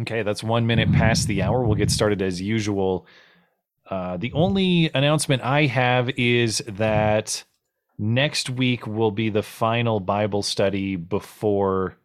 Okay, 0.00 0.22
that's 0.22 0.42
one 0.42 0.66
minute 0.66 0.92
past 0.92 1.28
the 1.28 1.42
hour. 1.42 1.62
We'll 1.64 1.76
get 1.76 1.90
started 1.90 2.20
as 2.20 2.40
usual. 2.40 3.06
Uh, 3.88 4.16
the 4.16 4.32
only 4.32 4.90
announcement 4.92 5.42
I 5.42 5.66
have 5.66 6.10
is 6.16 6.58
that 6.66 7.44
next 7.96 8.50
week 8.50 8.86
will 8.88 9.12
be 9.12 9.28
the 9.30 9.42
final 9.42 10.00
Bible 10.00 10.42
study 10.42 10.96
before 10.96 11.96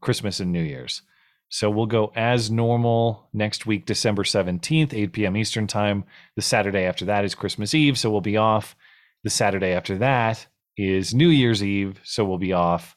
Christmas 0.00 0.40
and 0.40 0.52
New 0.52 0.62
Year's. 0.62 1.02
So 1.50 1.70
we'll 1.70 1.86
go 1.86 2.12
as 2.16 2.50
normal 2.50 3.28
next 3.32 3.66
week, 3.66 3.84
December 3.84 4.22
17th, 4.24 4.94
8 4.94 5.12
p.m. 5.12 5.36
Eastern 5.36 5.66
Time. 5.66 6.04
The 6.36 6.42
Saturday 6.42 6.84
after 6.84 7.04
that 7.04 7.24
is 7.24 7.34
Christmas 7.34 7.74
Eve, 7.74 7.98
so 7.98 8.10
we'll 8.10 8.22
be 8.22 8.38
off. 8.38 8.74
The 9.22 9.30
Saturday 9.30 9.72
after 9.72 9.98
that 9.98 10.46
is 10.76 11.14
New 11.14 11.28
Year's 11.28 11.62
Eve, 11.62 12.00
so 12.04 12.24
we'll 12.24 12.38
be 12.38 12.54
off. 12.54 12.96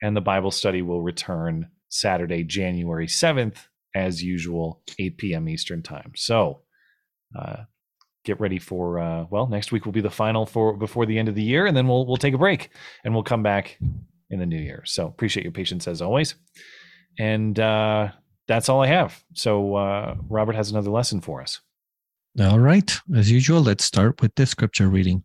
And 0.00 0.16
the 0.16 0.20
Bible 0.20 0.50
study 0.50 0.80
will 0.80 1.02
return 1.02 1.68
Saturday, 1.88 2.44
January 2.44 3.06
7th, 3.06 3.66
as 3.94 4.22
usual, 4.22 4.82
8 4.98 5.18
p.m. 5.18 5.48
Eastern 5.48 5.82
Time. 5.82 6.12
So 6.14 6.62
uh, 7.38 7.64
get 8.24 8.40
ready 8.40 8.58
for 8.58 8.98
uh, 8.98 9.24
well, 9.30 9.46
next 9.46 9.72
week 9.72 9.84
will 9.84 9.92
be 9.92 10.00
the 10.00 10.10
final 10.10 10.46
for 10.46 10.76
before 10.76 11.06
the 11.06 11.18
end 11.18 11.28
of 11.28 11.34
the 11.34 11.42
year, 11.42 11.66
and 11.66 11.76
then 11.76 11.88
we'll 11.88 12.06
we'll 12.06 12.16
take 12.16 12.34
a 12.34 12.38
break 12.38 12.70
and 13.04 13.14
we'll 13.14 13.22
come 13.22 13.42
back 13.42 13.78
in 14.30 14.38
the 14.38 14.46
new 14.46 14.58
year. 14.58 14.82
So 14.86 15.06
appreciate 15.06 15.42
your 15.42 15.52
patience 15.52 15.88
as 15.88 16.00
always. 16.00 16.34
And 17.18 17.58
uh, 17.58 18.12
that's 18.46 18.68
all 18.68 18.82
I 18.82 18.86
have. 18.86 19.22
So 19.34 19.74
uh, 19.74 20.16
Robert 20.28 20.54
has 20.54 20.70
another 20.70 20.90
lesson 20.90 21.20
for 21.20 21.42
us. 21.42 21.60
All 22.40 22.60
right. 22.60 22.96
As 23.14 23.30
usual, 23.30 23.60
let's 23.60 23.84
start 23.84 24.22
with 24.22 24.34
the 24.36 24.46
scripture 24.46 24.88
reading. 24.88 25.24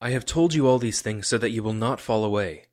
I 0.00 0.10
have 0.10 0.26
told 0.26 0.52
you 0.52 0.66
all 0.66 0.78
these 0.78 1.00
things 1.00 1.26
so 1.26 1.38
that 1.38 1.50
you 1.50 1.62
will 1.62 1.72
not 1.72 1.98
fall 1.98 2.24
away. 2.24 2.66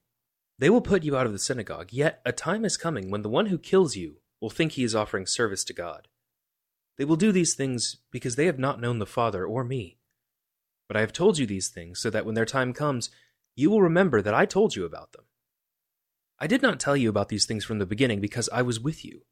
They 0.62 0.70
will 0.70 0.82
put 0.82 1.04
you 1.04 1.18
out 1.18 1.26
of 1.26 1.32
the 1.32 1.40
synagogue, 1.40 1.92
yet 1.92 2.22
a 2.24 2.32
time 2.32 2.66
is 2.66 2.78
coming 2.78 3.10
when 3.10 3.24
the 3.24 3.30
one 3.30 3.48
who 3.48 3.58
kills 3.58 3.96
you 3.96 4.18
will 4.40 4.52
think 4.52 4.74
he 4.74 4.84
is 4.84 4.94
offering 4.94 5.26
service 5.26 5.64
to 5.64 5.74
God. 5.74 6.08
They 7.00 7.04
will 7.04 7.16
do 7.16 7.32
these 7.32 7.56
things 7.56 7.98
because 8.12 8.36
they 8.36 8.46
have 8.46 8.60
not 8.60 8.80
known 8.80 9.00
the 9.00 9.08
Father 9.08 9.44
or 9.44 9.64
me. 9.64 9.98
But 10.88 10.98
I 10.98 11.00
have 11.00 11.14
told 11.14 11.40
you 11.40 11.48
these 11.48 11.70
things 11.70 12.00
so 12.00 12.12
that 12.12 12.28
when 12.28 12.36
their 12.36 12.46
time 12.46 12.74
comes, 12.74 13.10
you 13.56 13.72
will 13.72 13.82
remember 13.82 14.22
that 14.22 14.36
I 14.36 14.46
told 14.46 14.76
you 14.76 14.86
about 14.86 15.14
them. 15.14 15.24
I 16.38 16.46
did 16.46 16.62
not 16.62 16.80
tell 16.80 16.96
you 16.96 17.10
about 17.10 17.30
these 17.30 17.48
things 17.48 17.66
from 17.66 17.80
the 17.80 17.88
beginning 17.88 18.22
because 18.22 18.48
I 18.54 18.62
was 18.62 18.80
with 18.80 19.04
you. 19.04 19.24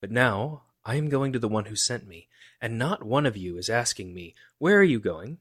But 0.00 0.10
now 0.10 0.64
I 0.84 0.96
am 0.96 1.08
going 1.08 1.32
to 1.32 1.38
the 1.38 1.46
one 1.46 1.66
who 1.66 1.76
sent 1.76 2.08
me, 2.08 2.26
and 2.60 2.76
not 2.76 3.06
one 3.06 3.24
of 3.24 3.36
you 3.36 3.56
is 3.56 3.70
asking 3.70 4.12
me, 4.12 4.34
Where 4.58 4.78
are 4.78 4.82
you 4.82 4.98
going? 4.98 5.38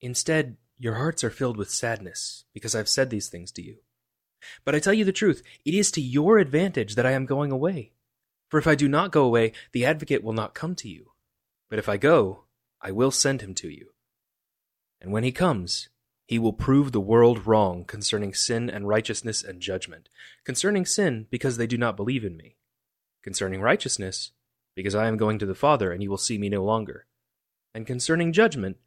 Instead, 0.00 0.56
your 0.78 0.94
hearts 0.94 1.22
are 1.24 1.28
filled 1.28 1.58
with 1.58 1.70
sadness 1.70 2.44
because 2.54 2.74
I've 2.74 2.88
said 2.88 3.10
these 3.10 3.28
things 3.28 3.52
to 3.52 3.62
you. 3.62 3.80
But 4.64 4.74
I 4.74 4.78
tell 4.78 4.94
you 4.94 5.04
the 5.04 5.12
truth, 5.12 5.42
it 5.64 5.74
is 5.74 5.90
to 5.92 6.00
your 6.00 6.38
advantage 6.38 6.94
that 6.94 7.06
I 7.06 7.12
am 7.12 7.26
going 7.26 7.50
away. 7.50 7.92
For 8.48 8.58
if 8.58 8.66
I 8.66 8.74
do 8.74 8.88
not 8.88 9.12
go 9.12 9.24
away, 9.24 9.52
the 9.72 9.84
advocate 9.84 10.24
will 10.24 10.32
not 10.32 10.54
come 10.54 10.74
to 10.76 10.88
you. 10.88 11.12
But 11.68 11.78
if 11.78 11.88
I 11.88 11.96
go, 11.96 12.44
I 12.80 12.90
will 12.90 13.10
send 13.10 13.42
him 13.42 13.54
to 13.54 13.68
you. 13.68 13.90
And 15.00 15.12
when 15.12 15.24
he 15.24 15.32
comes, 15.32 15.88
he 16.26 16.38
will 16.38 16.52
prove 16.52 16.92
the 16.92 17.00
world 17.00 17.46
wrong 17.46 17.84
concerning 17.84 18.34
sin 18.34 18.70
and 18.70 18.86
righteousness 18.86 19.42
and 19.42 19.60
judgment. 19.60 20.08
Concerning 20.44 20.86
sin, 20.86 21.26
because 21.30 21.56
they 21.56 21.66
do 21.66 21.76
not 21.76 21.96
believe 21.96 22.24
in 22.24 22.36
me. 22.36 22.56
Concerning 23.22 23.60
righteousness, 23.60 24.32
because 24.76 24.94
I 24.94 25.08
am 25.08 25.16
going 25.16 25.38
to 25.40 25.46
the 25.46 25.54
Father, 25.54 25.92
and 25.92 26.02
you 26.02 26.10
will 26.10 26.18
see 26.18 26.38
me 26.38 26.48
no 26.48 26.64
longer. 26.64 27.06
And 27.74 27.86
concerning 27.86 28.32
judgment, 28.32 28.78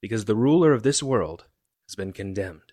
because 0.00 0.26
the 0.26 0.36
ruler 0.36 0.72
of 0.72 0.82
this 0.82 1.02
world 1.02 1.44
has 1.88 1.94
been 1.94 2.12
condemned. 2.12 2.69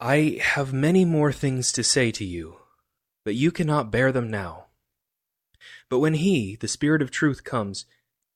I 0.00 0.38
have 0.40 0.72
many 0.72 1.04
more 1.04 1.32
things 1.32 1.72
to 1.72 1.82
say 1.82 2.12
to 2.12 2.24
you, 2.24 2.58
but 3.24 3.34
you 3.34 3.50
cannot 3.50 3.90
bear 3.90 4.12
them 4.12 4.30
now. 4.30 4.66
But 5.90 5.98
when 5.98 6.14
He, 6.14 6.54
the 6.54 6.68
Spirit 6.68 7.02
of 7.02 7.10
truth, 7.10 7.42
comes, 7.42 7.84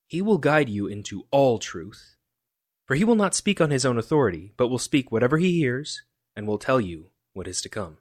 He 0.08 0.20
will 0.20 0.38
guide 0.38 0.68
you 0.68 0.88
into 0.88 1.26
all 1.30 1.60
truth. 1.60 2.16
For 2.84 2.96
He 2.96 3.04
will 3.04 3.14
not 3.14 3.36
speak 3.36 3.60
on 3.60 3.70
His 3.70 3.86
own 3.86 3.96
authority, 3.96 4.52
but 4.56 4.66
will 4.68 4.80
speak 4.80 5.12
whatever 5.12 5.38
He 5.38 5.60
hears, 5.60 6.02
and 6.34 6.48
will 6.48 6.58
tell 6.58 6.80
you 6.80 7.10
what 7.32 7.46
is 7.46 7.62
to 7.62 7.68
come. 7.68 7.98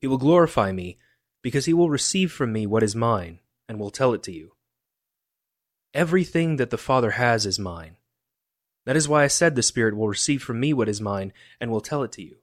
He 0.00 0.06
will 0.06 0.16
glorify 0.16 0.70
me, 0.70 0.98
because 1.42 1.64
He 1.64 1.74
will 1.74 1.90
receive 1.90 2.30
from 2.30 2.52
me 2.52 2.64
what 2.64 2.84
is 2.84 2.94
mine, 2.94 3.40
and 3.68 3.80
will 3.80 3.90
tell 3.90 4.14
it 4.14 4.22
to 4.22 4.32
you. 4.32 4.52
Everything 5.94 6.58
that 6.58 6.70
the 6.70 6.78
Father 6.78 7.10
has 7.12 7.44
is 7.44 7.58
mine. 7.58 7.96
That 8.86 8.96
is 8.96 9.08
why 9.08 9.24
I 9.24 9.28
said 9.28 9.56
the 9.56 9.64
Spirit 9.64 9.96
will 9.96 10.08
receive 10.08 10.44
from 10.44 10.60
me 10.60 10.72
what 10.72 10.88
is 10.88 11.00
mine, 11.00 11.32
and 11.60 11.72
will 11.72 11.80
tell 11.80 12.04
it 12.04 12.12
to 12.12 12.22
you. 12.22 12.36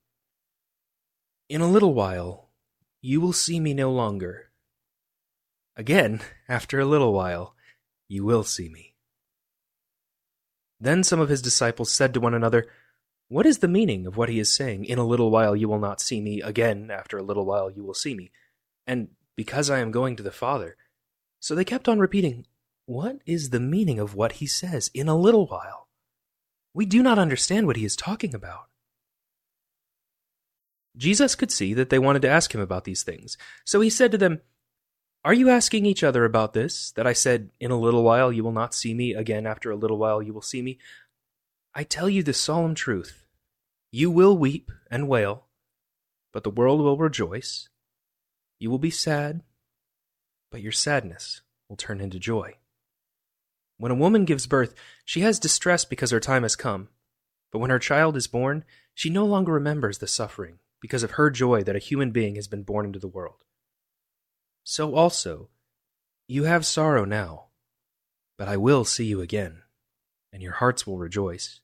In 1.48 1.62
a 1.62 1.70
little 1.70 1.94
while, 1.94 2.50
you 3.02 3.22
will 3.22 3.34
see 3.34 3.60
me 3.60 3.76
no 3.76 3.92
longer. 3.92 4.50
Again, 5.76 6.22
after 6.50 6.80
a 6.80 6.86
little 6.86 7.14
while, 7.14 7.56
you 8.08 8.26
will 8.26 8.44
see 8.44 8.68
me. 8.68 8.96
Then 10.80 11.04
some 11.04 11.20
of 11.20 11.30
his 11.30 11.44
disciples 11.44 11.92
said 11.92 12.14
to 12.14 12.20
one 12.20 12.34
another, 12.34 12.66
What 13.28 13.46
is 13.46 13.60
the 13.60 13.68
meaning 13.68 14.08
of 14.08 14.18
what 14.18 14.30
he 14.30 14.40
is 14.40 14.54
saying? 14.54 14.86
In 14.86 14.98
a 14.98 15.06
little 15.06 15.30
while 15.30 15.56
you 15.56 15.70
will 15.70 15.80
not 15.80 16.02
see 16.02 16.20
me, 16.20 16.42
again, 16.42 16.90
after 16.90 17.18
a 17.18 17.24
little 17.24 17.46
while 17.46 17.70
you 17.70 17.84
will 17.84 17.94
see 17.94 18.16
me. 18.16 18.32
And 18.88 19.10
because 19.36 19.70
I 19.70 19.80
am 19.80 19.92
going 19.92 20.16
to 20.16 20.24
the 20.24 20.32
Father. 20.32 20.78
So 21.40 21.54
they 21.54 21.66
kept 21.66 21.88
on 21.88 22.00
repeating, 22.00 22.48
What 22.88 23.20
is 23.28 23.52
the 23.52 23.60
meaning 23.60 24.00
of 24.00 24.16
what 24.16 24.34
he 24.34 24.48
says? 24.48 24.90
In 24.96 25.08
a 25.08 25.18
little 25.18 25.46
while. 25.46 25.90
We 26.74 26.88
do 26.88 27.04
not 27.04 27.20
understand 27.20 27.68
what 27.68 27.78
he 27.78 27.86
is 27.86 27.96
talking 27.96 28.34
about. 28.34 28.68
Jesus 30.98 31.36
could 31.36 31.52
see 31.52 31.74
that 31.74 31.90
they 31.90 32.00
wanted 32.00 32.22
to 32.22 32.30
ask 32.30 32.54
him 32.54 32.62
about 32.62 32.86
these 32.86 33.04
things, 33.04 33.38
so 33.66 33.82
he 33.82 33.90
said 33.90 34.12
to 34.12 34.18
them, 34.18 34.42
Are 35.24 35.34
you 35.34 35.50
asking 35.50 35.86
each 35.86 36.04
other 36.04 36.24
about 36.24 36.54
this, 36.54 36.92
that 36.92 37.08
I 37.08 37.14
said, 37.14 37.50
In 37.60 37.72
a 37.72 37.80
little 37.80 38.04
while 38.04 38.32
you 38.32 38.44
will 38.44 38.52
not 38.52 38.74
see 38.74 38.94
me, 38.94 39.14
again 39.14 39.46
after 39.46 39.72
a 39.72 39.76
little 39.76 39.98
while 39.98 40.22
you 40.22 40.34
will 40.34 40.42
see 40.42 40.62
me? 40.62 40.78
I 41.74 41.84
tell 41.84 42.10
you 42.10 42.24
the 42.24 42.34
solemn 42.34 42.76
truth. 42.76 43.26
You 43.92 44.10
will 44.10 44.38
weep 44.38 44.72
and 44.90 45.10
wail, 45.10 45.48
but 46.32 46.44
the 46.44 46.50
world 46.50 46.80
will 46.80 46.98
rejoice. 46.98 47.70
You 48.60 48.70
will 48.70 48.80
be 48.80 48.92
sad, 48.92 49.42
but 50.52 50.62
your 50.62 50.72
sadness 50.72 51.42
will 51.68 51.76
turn 51.76 52.00
into 52.00 52.20
joy. 52.20 52.56
When 53.78 53.92
a 53.92 53.96
woman 53.96 54.24
gives 54.24 54.48
birth, 54.48 54.74
she 55.04 55.22
has 55.22 55.40
distress 55.40 55.84
because 55.84 56.12
her 56.12 56.22
time 56.22 56.44
has 56.44 56.56
come. 56.56 56.88
But 57.52 57.60
when 57.60 57.70
her 57.70 57.80
child 57.80 58.16
is 58.16 58.28
born, 58.28 58.64
she 58.94 59.10
no 59.10 59.26
longer 59.26 59.52
remembers 59.52 59.98
the 59.98 60.08
suffering 60.08 60.60
because 60.86 61.02
of 61.02 61.10
her 61.14 61.32
joy 61.32 61.64
that 61.64 61.76
a 61.76 61.80
human 61.80 62.12
being 62.12 62.36
has 62.36 62.48
been 62.48 62.62
born 62.62 62.86
into 62.86 63.00
the 63.00 63.08
world. 63.08 63.44
So 64.64 64.94
also, 64.94 65.50
you 66.28 66.44
have 66.44 66.64
sorrow 66.64 67.06
now, 67.06 67.46
but 68.38 68.48
I 68.48 68.58
will 68.58 68.86
see 68.86 69.06
you 69.06 69.20
again, 69.20 69.64
and 70.32 70.44
your 70.44 70.52
hearts 70.52 70.86
will 70.86 71.00
rejoice, 71.00 71.62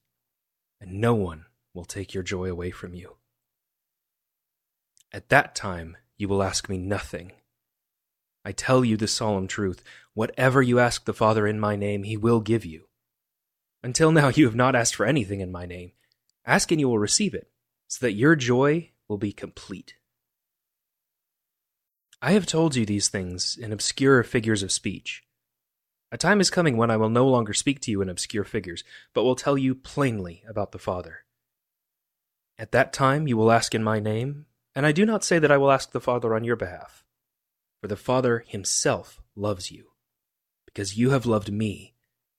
and 0.79 0.93
no 0.93 1.13
one 1.13 1.45
will 1.71 1.85
take 1.85 2.15
your 2.15 2.23
joy 2.23 2.49
away 2.49 2.71
from 2.71 2.95
you. 2.95 3.17
At 5.11 5.29
that 5.29 5.53
time, 5.53 5.97
you 6.17 6.27
will 6.27 6.41
ask 6.41 6.67
me 6.67 6.79
nothing. 6.79 7.31
I 8.43 8.53
tell 8.53 8.83
you 8.83 8.97
the 8.97 9.07
solemn 9.07 9.47
truth 9.47 9.83
whatever 10.15 10.63
you 10.63 10.79
ask 10.79 11.05
the 11.05 11.13
Father 11.13 11.45
in 11.45 11.59
my 11.59 11.75
name, 11.75 12.01
he 12.01 12.17
will 12.17 12.39
give 12.39 12.65
you. 12.65 12.87
Until 13.83 14.11
now, 14.11 14.29
you 14.29 14.45
have 14.45 14.55
not 14.55 14.75
asked 14.75 14.95
for 14.95 15.05
anything 15.05 15.41
in 15.41 15.51
my 15.51 15.67
name. 15.67 15.91
Ask 16.43 16.71
and 16.71 16.81
you 16.81 16.89
will 16.89 16.97
receive 16.97 17.35
it, 17.35 17.51
so 17.87 18.03
that 18.03 18.13
your 18.13 18.35
joy 18.35 18.89
will 19.11 19.17
be 19.17 19.33
complete. 19.33 19.95
I 22.21 22.31
have 22.31 22.45
told 22.45 22.77
you 22.77 22.85
these 22.85 23.09
things 23.09 23.57
in 23.59 23.73
obscure 23.73 24.23
figures 24.23 24.63
of 24.63 24.71
speech. 24.71 25.23
A 26.13 26.17
time 26.17 26.39
is 26.39 26.49
coming 26.49 26.77
when 26.77 26.89
I 26.89 26.95
will 26.95 27.09
no 27.09 27.27
longer 27.27 27.53
speak 27.53 27.81
to 27.81 27.91
you 27.91 28.01
in 28.01 28.07
obscure 28.07 28.45
figures, 28.45 28.85
but 29.13 29.23
will 29.23 29.35
tell 29.35 29.57
you 29.57 29.75
plainly 29.75 30.43
about 30.47 30.71
the 30.71 30.79
Father. 30.79 31.25
At 32.57 32.71
that 32.71 32.93
time 32.93 33.27
you 33.27 33.35
will 33.35 33.51
ask 33.51 33.75
in 33.75 33.83
my 33.83 33.99
name, 33.99 34.45
and 34.73 34.85
I 34.85 34.93
do 34.93 35.05
not 35.05 35.25
say 35.25 35.39
that 35.39 35.51
I 35.51 35.57
will 35.57 35.71
ask 35.71 35.91
the 35.91 35.99
Father 35.99 36.33
on 36.33 36.45
your 36.45 36.55
behalf 36.55 37.03
for 37.81 37.89
the 37.89 37.97
Father 37.97 38.45
himself 38.47 39.19
loves 39.35 39.71
you, 39.71 39.87
because 40.65 40.97
you 40.97 41.09
have 41.09 41.25
loved 41.25 41.51
me 41.51 41.95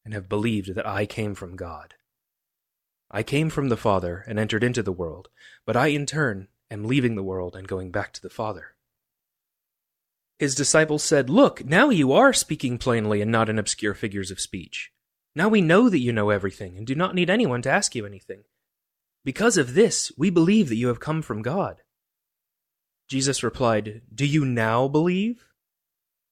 and 0.06 0.14
have 0.14 0.28
believed 0.28 0.74
that 0.74 0.86
I 0.86 1.04
came 1.04 1.34
from 1.34 1.54
God. 1.54 1.96
I 3.10 3.22
came 3.22 3.50
from 3.50 3.68
the 3.68 3.76
Father 3.76 4.24
and 4.26 4.38
entered 4.38 4.64
into 4.64 4.82
the 4.82 4.90
world, 4.90 5.28
but 5.66 5.76
I 5.76 5.88
in 5.88 6.06
turn 6.06 6.48
am 6.72 6.84
leaving 6.84 7.14
the 7.14 7.22
world 7.22 7.54
and 7.54 7.68
going 7.68 7.90
back 7.90 8.12
to 8.12 8.22
the 8.22 8.30
Father. 8.30 8.74
His 10.38 10.54
disciples 10.54 11.04
said, 11.04 11.30
Look, 11.30 11.64
now 11.64 11.90
you 11.90 12.12
are 12.12 12.32
speaking 12.32 12.78
plainly 12.78 13.22
and 13.22 13.30
not 13.30 13.48
in 13.48 13.58
obscure 13.58 13.94
figures 13.94 14.30
of 14.30 14.40
speech. 14.40 14.90
Now 15.36 15.48
we 15.48 15.60
know 15.60 15.88
that 15.88 16.00
you 16.00 16.12
know 16.12 16.30
everything 16.30 16.76
and 16.76 16.86
do 16.86 16.94
not 16.94 17.14
need 17.14 17.30
anyone 17.30 17.62
to 17.62 17.70
ask 17.70 17.94
you 17.94 18.04
anything. 18.04 18.44
Because 19.24 19.56
of 19.56 19.74
this, 19.74 20.10
we 20.18 20.30
believe 20.30 20.68
that 20.68 20.76
you 20.76 20.88
have 20.88 20.98
come 20.98 21.22
from 21.22 21.42
God. 21.42 21.82
Jesus 23.08 23.42
replied, 23.42 24.02
Do 24.12 24.26
you 24.26 24.44
now 24.44 24.88
believe? 24.88 25.46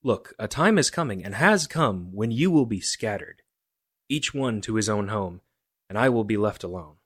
Look, 0.03 0.35
a 0.39 0.49
time 0.49 0.79
is 0.79 0.91
coming, 0.91 1.23
and 1.25 1.35
has 1.35 1.67
come, 1.67 2.11
when 2.13 2.31
you 2.31 2.51
will 2.51 2.65
be 2.65 2.81
scattered, 2.81 3.43
each 4.09 4.33
one 4.33 4.61
to 4.63 4.77
his 4.77 4.89
own 4.89 5.09
home, 5.09 5.43
and 5.89 5.99
I 5.99 6.09
will 6.09 6.25
be 6.25 6.39
left 6.39 6.65
alone. 6.65 6.97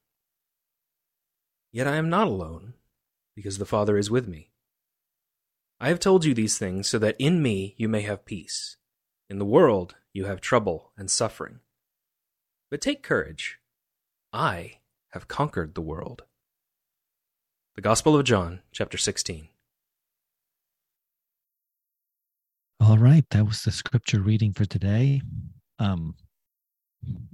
Yet 1.72 1.88
I 1.88 1.96
am 1.96 2.08
not 2.08 2.28
alone, 2.28 2.74
because 3.34 3.58
the 3.58 3.66
Father 3.66 3.96
is 3.96 4.10
with 4.10 4.28
me. 4.28 4.50
I 5.80 5.88
have 5.88 6.00
told 6.00 6.24
you 6.24 6.34
these 6.34 6.56
things 6.56 6.88
so 6.88 6.98
that 6.98 7.16
in 7.18 7.42
me 7.42 7.74
you 7.76 7.88
may 7.88 8.02
have 8.02 8.24
peace. 8.24 8.76
In 9.28 9.38
the 9.38 9.44
world 9.44 9.96
you 10.12 10.26
have 10.26 10.40
trouble 10.40 10.92
and 10.96 11.10
suffering. 11.10 11.60
But 12.70 12.80
take 12.80 13.02
courage. 13.02 13.58
I 14.32 14.78
have 15.10 15.28
conquered 15.28 15.74
the 15.74 15.80
world. 15.80 16.22
The 17.74 17.82
Gospel 17.82 18.16
of 18.16 18.24
John, 18.24 18.60
chapter 18.72 18.96
16. 18.96 19.48
All 22.80 22.98
right, 22.98 23.24
that 23.30 23.46
was 23.46 23.62
the 23.62 23.72
scripture 23.72 24.20
reading 24.20 24.52
for 24.52 24.64
today. 24.64 25.22
Um, 25.78 26.14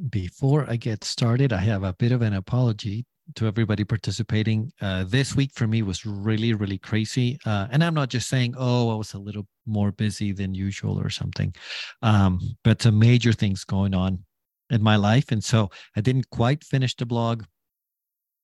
before 0.09 0.65
I 0.69 0.77
get 0.77 1.05
started, 1.05 1.53
I 1.53 1.59
have 1.59 1.83
a 1.83 1.93
bit 1.93 2.13
of 2.13 2.23
an 2.23 2.33
apology 2.35 3.05
to 3.37 3.47
everybody 3.47 3.85
participating. 3.85 4.73
Uh, 4.81 5.05
this 5.07 5.37
week 5.37 5.53
for 5.55 5.67
me 5.67 5.83
was 5.83 6.07
really, 6.07 6.55
really 6.55 6.79
crazy. 6.79 7.39
Uh, 7.45 7.67
and 7.71 7.83
I'm 7.83 7.95
not 7.95 8.11
just 8.11 8.29
saying, 8.29 8.55
oh, 8.57 8.91
I 8.91 8.95
was 8.95 9.15
a 9.15 9.19
little 9.19 9.47
more 9.67 9.93
busy 9.93 10.33
than 10.33 10.55
usual 10.55 10.99
or 10.99 11.11
something, 11.11 11.55
um, 12.03 12.41
but 12.65 12.83
some 12.83 12.99
major 12.99 13.33
things 13.33 13.65
going 13.65 13.95
on 13.95 14.25
in 14.71 14.83
my 14.83 14.97
life. 14.97 15.33
And 15.33 15.43
so 15.43 15.71
I 15.97 16.01
didn't 16.01 16.31
quite 16.31 16.65
finish 16.65 16.95
the 16.95 17.07
blog. 17.07 17.45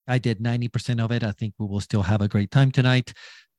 I 0.08 0.18
did 0.18 0.40
90% 0.40 1.02
of 1.02 1.10
it. 1.10 1.24
I 1.24 1.32
think 1.32 1.54
we 1.58 1.66
will 1.66 1.80
still 1.80 2.02
have 2.02 2.20
a 2.20 2.28
great 2.28 2.50
time 2.50 2.70
tonight. 2.70 3.12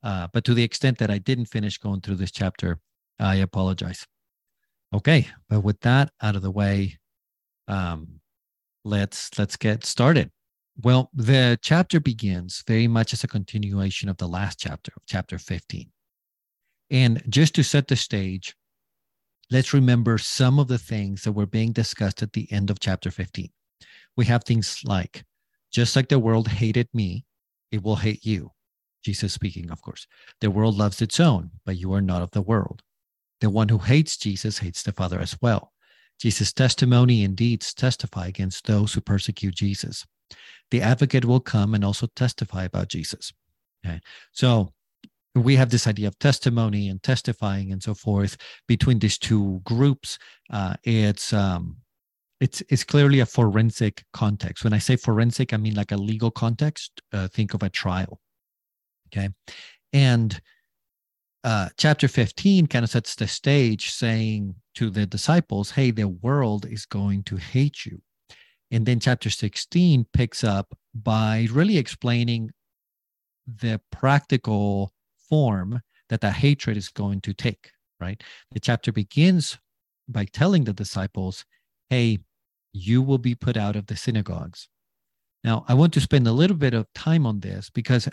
Uh, 0.04 0.28
but 0.32 0.44
to 0.46 0.54
the 0.54 0.64
extent 0.64 0.98
that 1.00 1.10
I 1.10 1.18
didn't 1.18 1.46
finish 1.46 1.78
going 1.78 2.02
through 2.02 2.16
this 2.16 2.32
chapter, 2.32 2.80
I 3.20 3.36
apologize. 3.36 4.06
Okay, 4.94 5.28
but 5.50 5.62
with 5.62 5.80
that 5.82 6.12
out 6.22 6.36
of 6.36 6.42
the 6.42 6.52
way, 6.52 6.98
um, 7.68 8.22
let's 8.86 9.38
let's 9.38 9.58
get 9.58 9.86
started. 9.86 10.32
Well, 10.80 11.10
the 11.12 11.58
chapter 11.60 12.00
begins 12.00 12.64
very 12.68 12.88
much 12.88 13.12
as 13.12 13.24
a 13.24 13.28
continuation 13.28 14.10
of 14.10 14.18
the 14.18 14.28
last 14.28 14.60
chapter, 14.60 14.92
chapter 15.08 15.40
15. 15.40 15.90
And 16.92 17.24
just 17.28 17.56
to 17.56 17.64
set 17.64 17.88
the 17.88 17.96
stage, 17.96 18.56
let's 19.50 19.74
remember 19.74 20.20
some 20.20 20.60
of 20.60 20.68
the 20.68 20.78
things 20.78 21.24
that 21.24 21.32
were 21.32 21.48
being 21.48 21.72
discussed 21.72 22.22
at 22.22 22.34
the 22.34 22.52
end 22.52 22.70
of 22.70 22.80
chapter 22.80 23.10
15. 23.10 23.50
We 24.16 24.26
have 24.26 24.44
things 24.44 24.82
like, 24.86 25.24
just 25.72 25.96
like 25.96 26.10
the 26.10 26.20
world 26.20 26.48
hated 26.48 26.90
me, 26.94 27.26
it 27.72 27.82
will 27.82 27.96
hate 27.96 28.24
you. 28.24 28.52
Jesus 29.04 29.34
speaking, 29.34 29.72
of 29.72 29.82
course. 29.82 30.06
The 30.42 30.52
world 30.52 30.78
loves 30.78 31.02
its 31.02 31.20
own, 31.20 31.50
but 31.66 31.78
you 31.78 31.92
are 31.94 32.02
not 32.02 32.22
of 32.22 32.32
the 32.32 32.42
world. 32.44 32.84
The 33.42 33.50
one 33.50 33.70
who 33.70 33.80
hates 33.80 34.16
Jesus 34.16 34.60
hates 34.60 34.84
the 34.84 34.92
Father 34.92 35.20
as 35.20 35.36
well. 35.42 35.74
Jesus' 36.20 36.54
testimony 36.54 37.24
and 37.24 37.36
deeds 37.36 37.74
testify 37.74 38.28
against 38.28 38.68
those 38.68 38.94
who 38.94 39.02
persecute 39.02 39.56
Jesus 39.56 40.06
the 40.72 40.82
advocate 40.82 41.26
will 41.26 41.40
come 41.40 41.74
and 41.74 41.84
also 41.84 42.08
testify 42.16 42.64
about 42.64 42.90
Jesus. 42.90 43.32
Okay. 43.86 44.00
So 44.32 44.74
we 45.36 45.56
have 45.56 45.70
this 45.70 45.88
idea 45.88 46.08
of 46.08 46.18
testimony 46.20 46.90
and 46.90 47.02
testifying 47.02 47.72
and 47.72 47.82
so 47.82 47.94
forth 47.94 48.38
between 48.68 49.00
these 49.00 49.18
two 49.18 49.62
groups. 49.64 50.18
Uh, 50.50 50.76
it's 50.84 51.34
um, 51.34 51.78
it's 52.40 52.62
it's 52.70 52.84
clearly 52.84 53.20
a 53.20 53.26
forensic 53.26 54.04
context. 54.14 54.64
When 54.64 54.74
I 54.74 54.80
say 54.80 54.96
forensic, 54.96 55.54
I 55.54 55.58
mean 55.58 55.76
like 55.76 55.92
a 55.92 55.98
legal 55.98 56.32
context. 56.32 57.02
Uh, 57.14 57.28
think 57.28 57.54
of 57.54 57.64
a 57.64 57.70
trial. 57.70 58.20
Okay, 59.08 59.30
and 59.94 60.40
uh, 61.44 61.70
chapter 61.78 62.08
15 62.10 62.68
kind 62.68 62.84
of 62.84 62.90
sets 62.90 63.16
the 63.16 63.28
stage 63.28 63.92
saying 63.92 64.56
to 64.76 64.90
the 64.90 65.06
disciples, 65.06 65.72
hey, 65.72 65.92
the 65.92 66.08
world 66.08 66.66
is 66.66 66.86
going 66.86 67.24
to 67.24 67.38
hate 67.38 67.86
you. 67.86 68.02
And 68.72 68.86
then 68.86 69.00
chapter 69.00 69.30
16 69.30 70.08
picks 70.14 70.44
up 70.44 70.78
by 70.94 71.48
really 71.52 71.78
explaining 71.78 72.52
the 73.46 73.80
practical 73.92 74.94
form 75.30 75.82
that 76.10 76.22
that 76.22 76.34
hatred 76.34 76.78
is 76.78 76.90
going 76.90 77.22
to 77.22 77.34
take, 77.34 77.72
right? 78.00 78.22
The 78.52 78.60
chapter 78.60 78.92
begins 78.92 79.58
by 80.08 80.26
telling 80.26 80.66
the 80.66 80.74
disciples, 80.74 81.46
hey, 81.90 82.20
you 82.74 83.02
will 83.02 83.18
be 83.18 83.36
put 83.36 83.58
out 83.58 83.76
of 83.76 83.88
the 83.88 83.96
synagogues. 83.96 84.68
Now, 85.44 85.66
I 85.68 85.74
want 85.74 85.94
to 85.94 86.02
spend 86.02 86.28
a 86.28 86.34
little 86.34 86.58
bit 86.58 86.74
of 86.74 86.92
time 86.94 87.26
on 87.26 87.40
this 87.40 87.70
because 87.70 88.10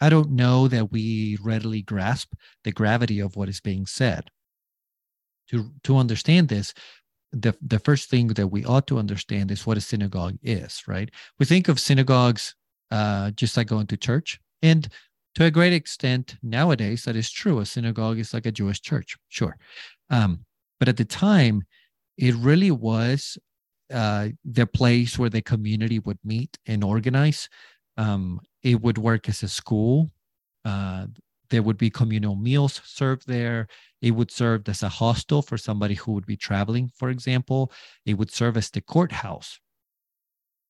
I 0.00 0.08
don't 0.08 0.30
know 0.30 0.68
that 0.68 0.92
we 0.92 1.38
readily 1.40 1.82
grasp 1.82 2.34
the 2.64 2.72
gravity 2.72 3.18
of 3.20 3.36
what 3.36 3.48
is 3.48 3.60
being 3.60 3.86
said. 3.86 4.30
To, 5.50 5.70
to 5.84 5.96
understand 5.96 6.48
this, 6.48 6.74
the 7.32 7.54
the 7.60 7.78
first 7.78 8.08
thing 8.10 8.28
that 8.28 8.48
we 8.48 8.64
ought 8.64 8.86
to 8.86 8.98
understand 8.98 9.50
is 9.50 9.66
what 9.66 9.76
a 9.76 9.80
synagogue 9.80 10.38
is, 10.42 10.82
right? 10.86 11.10
We 11.38 11.46
think 11.46 11.68
of 11.68 11.80
synagogues 11.80 12.54
uh, 12.90 13.32
just 13.32 13.56
like 13.56 13.66
going 13.66 13.86
to 13.88 13.96
church, 13.96 14.40
and 14.62 14.88
to 15.34 15.44
a 15.44 15.50
great 15.50 15.72
extent 15.72 16.36
nowadays 16.42 17.04
that 17.04 17.16
is 17.16 17.30
true. 17.30 17.58
A 17.58 17.66
synagogue 17.66 18.18
is 18.18 18.32
like 18.32 18.46
a 18.46 18.52
Jewish 18.52 18.80
church, 18.80 19.16
sure, 19.28 19.56
um, 20.10 20.40
but 20.78 20.88
at 20.88 20.96
the 20.96 21.04
time, 21.04 21.62
it 22.16 22.34
really 22.36 22.70
was 22.70 23.38
uh, 23.92 24.28
the 24.44 24.66
place 24.66 25.18
where 25.18 25.30
the 25.30 25.42
community 25.42 25.98
would 26.00 26.18
meet 26.24 26.58
and 26.66 26.82
organize. 26.82 27.48
Um, 27.96 28.40
it 28.62 28.82
would 28.82 28.98
work 28.98 29.28
as 29.28 29.42
a 29.42 29.48
school. 29.48 30.10
Uh, 30.64 31.06
there 31.50 31.62
would 31.62 31.78
be 31.78 31.90
communal 31.90 32.36
meals 32.36 32.80
served 32.84 33.26
there. 33.26 33.68
It 34.00 34.12
would 34.12 34.30
serve 34.30 34.68
as 34.68 34.82
a 34.82 34.88
hostel 34.88 35.42
for 35.42 35.58
somebody 35.58 35.94
who 35.94 36.12
would 36.12 36.26
be 36.26 36.36
traveling, 36.36 36.90
for 36.94 37.10
example. 37.10 37.72
It 38.04 38.14
would 38.14 38.30
serve 38.30 38.56
as 38.56 38.70
the 38.70 38.80
courthouse. 38.80 39.58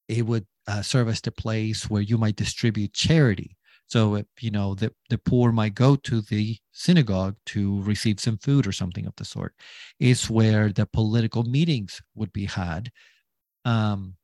It 0.08 0.26
would 0.26 0.46
uh, 0.66 0.82
serve 0.82 1.08
as 1.08 1.20
the 1.20 1.32
place 1.32 1.90
where 1.90 2.02
you 2.02 2.18
might 2.18 2.36
distribute 2.36 2.92
charity. 2.92 3.56
So, 3.88 4.16
if, 4.16 4.26
you 4.40 4.50
know, 4.50 4.74
the, 4.74 4.92
the 5.10 5.18
poor 5.18 5.52
might 5.52 5.74
go 5.74 5.94
to 5.96 6.20
the 6.20 6.58
synagogue 6.72 7.36
to 7.46 7.82
receive 7.82 8.18
some 8.18 8.38
food 8.38 8.66
or 8.66 8.72
something 8.72 9.06
of 9.06 9.14
the 9.16 9.24
sort. 9.24 9.54
It's 10.00 10.28
where 10.28 10.72
the 10.72 10.86
political 10.86 11.44
meetings 11.44 12.02
would 12.14 12.32
be 12.32 12.46
had. 12.46 12.90
Um, 13.64 14.14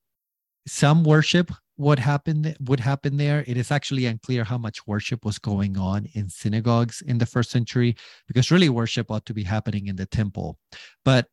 some 0.66 1.04
worship 1.04 1.52
what 1.76 1.98
happened 1.98 2.56
would 2.60 2.80
happen 2.80 3.16
there. 3.16 3.44
It 3.46 3.56
is 3.56 3.70
actually 3.70 4.06
unclear 4.06 4.44
how 4.44 4.58
much 4.58 4.86
worship 4.86 5.24
was 5.24 5.38
going 5.38 5.78
on 5.78 6.06
in 6.14 6.28
synagogues 6.28 7.02
in 7.02 7.18
the 7.18 7.26
first 7.26 7.50
century, 7.50 7.96
because 8.28 8.50
really 8.50 8.68
worship 8.68 9.10
ought 9.10 9.26
to 9.26 9.34
be 9.34 9.44
happening 9.44 9.86
in 9.86 9.96
the 9.96 10.06
temple. 10.06 10.58
But 11.04 11.28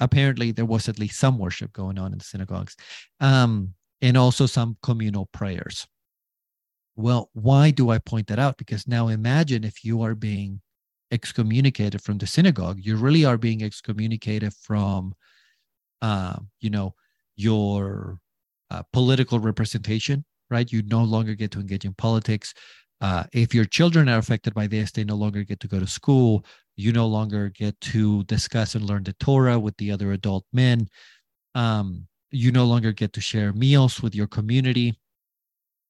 apparently 0.00 0.52
there 0.52 0.66
was 0.66 0.88
at 0.88 0.98
least 0.98 1.18
some 1.18 1.38
worship 1.38 1.72
going 1.72 1.98
on 1.98 2.12
in 2.12 2.18
the 2.18 2.24
synagogues, 2.24 2.76
um, 3.20 3.74
and 4.00 4.16
also 4.16 4.46
some 4.46 4.76
communal 4.82 5.26
prayers. 5.32 5.86
Well, 6.94 7.30
why 7.32 7.70
do 7.70 7.90
I 7.90 7.98
point 7.98 8.26
that 8.26 8.38
out? 8.38 8.58
Because 8.58 8.86
now 8.86 9.08
imagine 9.08 9.64
if 9.64 9.84
you 9.84 10.02
are 10.02 10.14
being 10.14 10.60
excommunicated 11.10 12.02
from 12.02 12.18
the 12.18 12.26
synagogue, 12.26 12.78
you 12.82 12.96
really 12.96 13.24
are 13.24 13.38
being 13.38 13.62
excommunicated 13.62 14.52
from, 14.52 15.14
uh, 16.02 16.36
you 16.60 16.70
know, 16.70 16.94
your 17.36 18.18
uh, 18.70 18.82
political 18.92 19.38
representation, 19.38 20.24
right? 20.50 20.70
You 20.70 20.82
no 20.82 21.02
longer 21.02 21.34
get 21.34 21.50
to 21.52 21.60
engage 21.60 21.84
in 21.84 21.94
politics. 21.94 22.54
Uh, 23.00 23.24
if 23.32 23.54
your 23.54 23.64
children 23.64 24.08
are 24.08 24.18
affected 24.18 24.54
by 24.54 24.66
this, 24.66 24.90
they 24.90 25.04
no 25.04 25.14
longer 25.14 25.44
get 25.44 25.60
to 25.60 25.68
go 25.68 25.78
to 25.78 25.86
school. 25.86 26.44
You 26.76 26.92
no 26.92 27.06
longer 27.06 27.50
get 27.50 27.80
to 27.80 28.24
discuss 28.24 28.74
and 28.74 28.84
learn 28.84 29.04
the 29.04 29.14
Torah 29.14 29.58
with 29.58 29.76
the 29.76 29.90
other 29.90 30.12
adult 30.12 30.44
men. 30.52 30.88
Um, 31.54 32.06
you 32.30 32.52
no 32.52 32.66
longer 32.66 32.92
get 32.92 33.12
to 33.14 33.20
share 33.20 33.52
meals 33.52 34.02
with 34.02 34.14
your 34.14 34.26
community. 34.26 34.98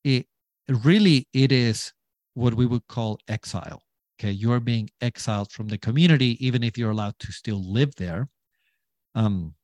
It 0.05 0.27
really 0.69 1.27
it 1.33 1.51
is 1.51 1.93
what 2.35 2.55
we 2.55 2.67
would 2.67 2.87
call 2.87 3.19
exile. 3.29 3.83
Okay, 4.21 4.31
you 4.31 4.53
are 4.53 4.61
being 4.61 4.89
exiled 5.01 5.53
from 5.53 5.69
the 5.69 5.79
community, 5.79 6.45
even 6.45 6.63
if 6.63 6.77
you're 6.77 6.91
allowed 6.91 7.19
to 7.21 7.33
still 7.33 7.63
live 7.63 7.95
there. 7.97 8.29
Um, 9.15 9.55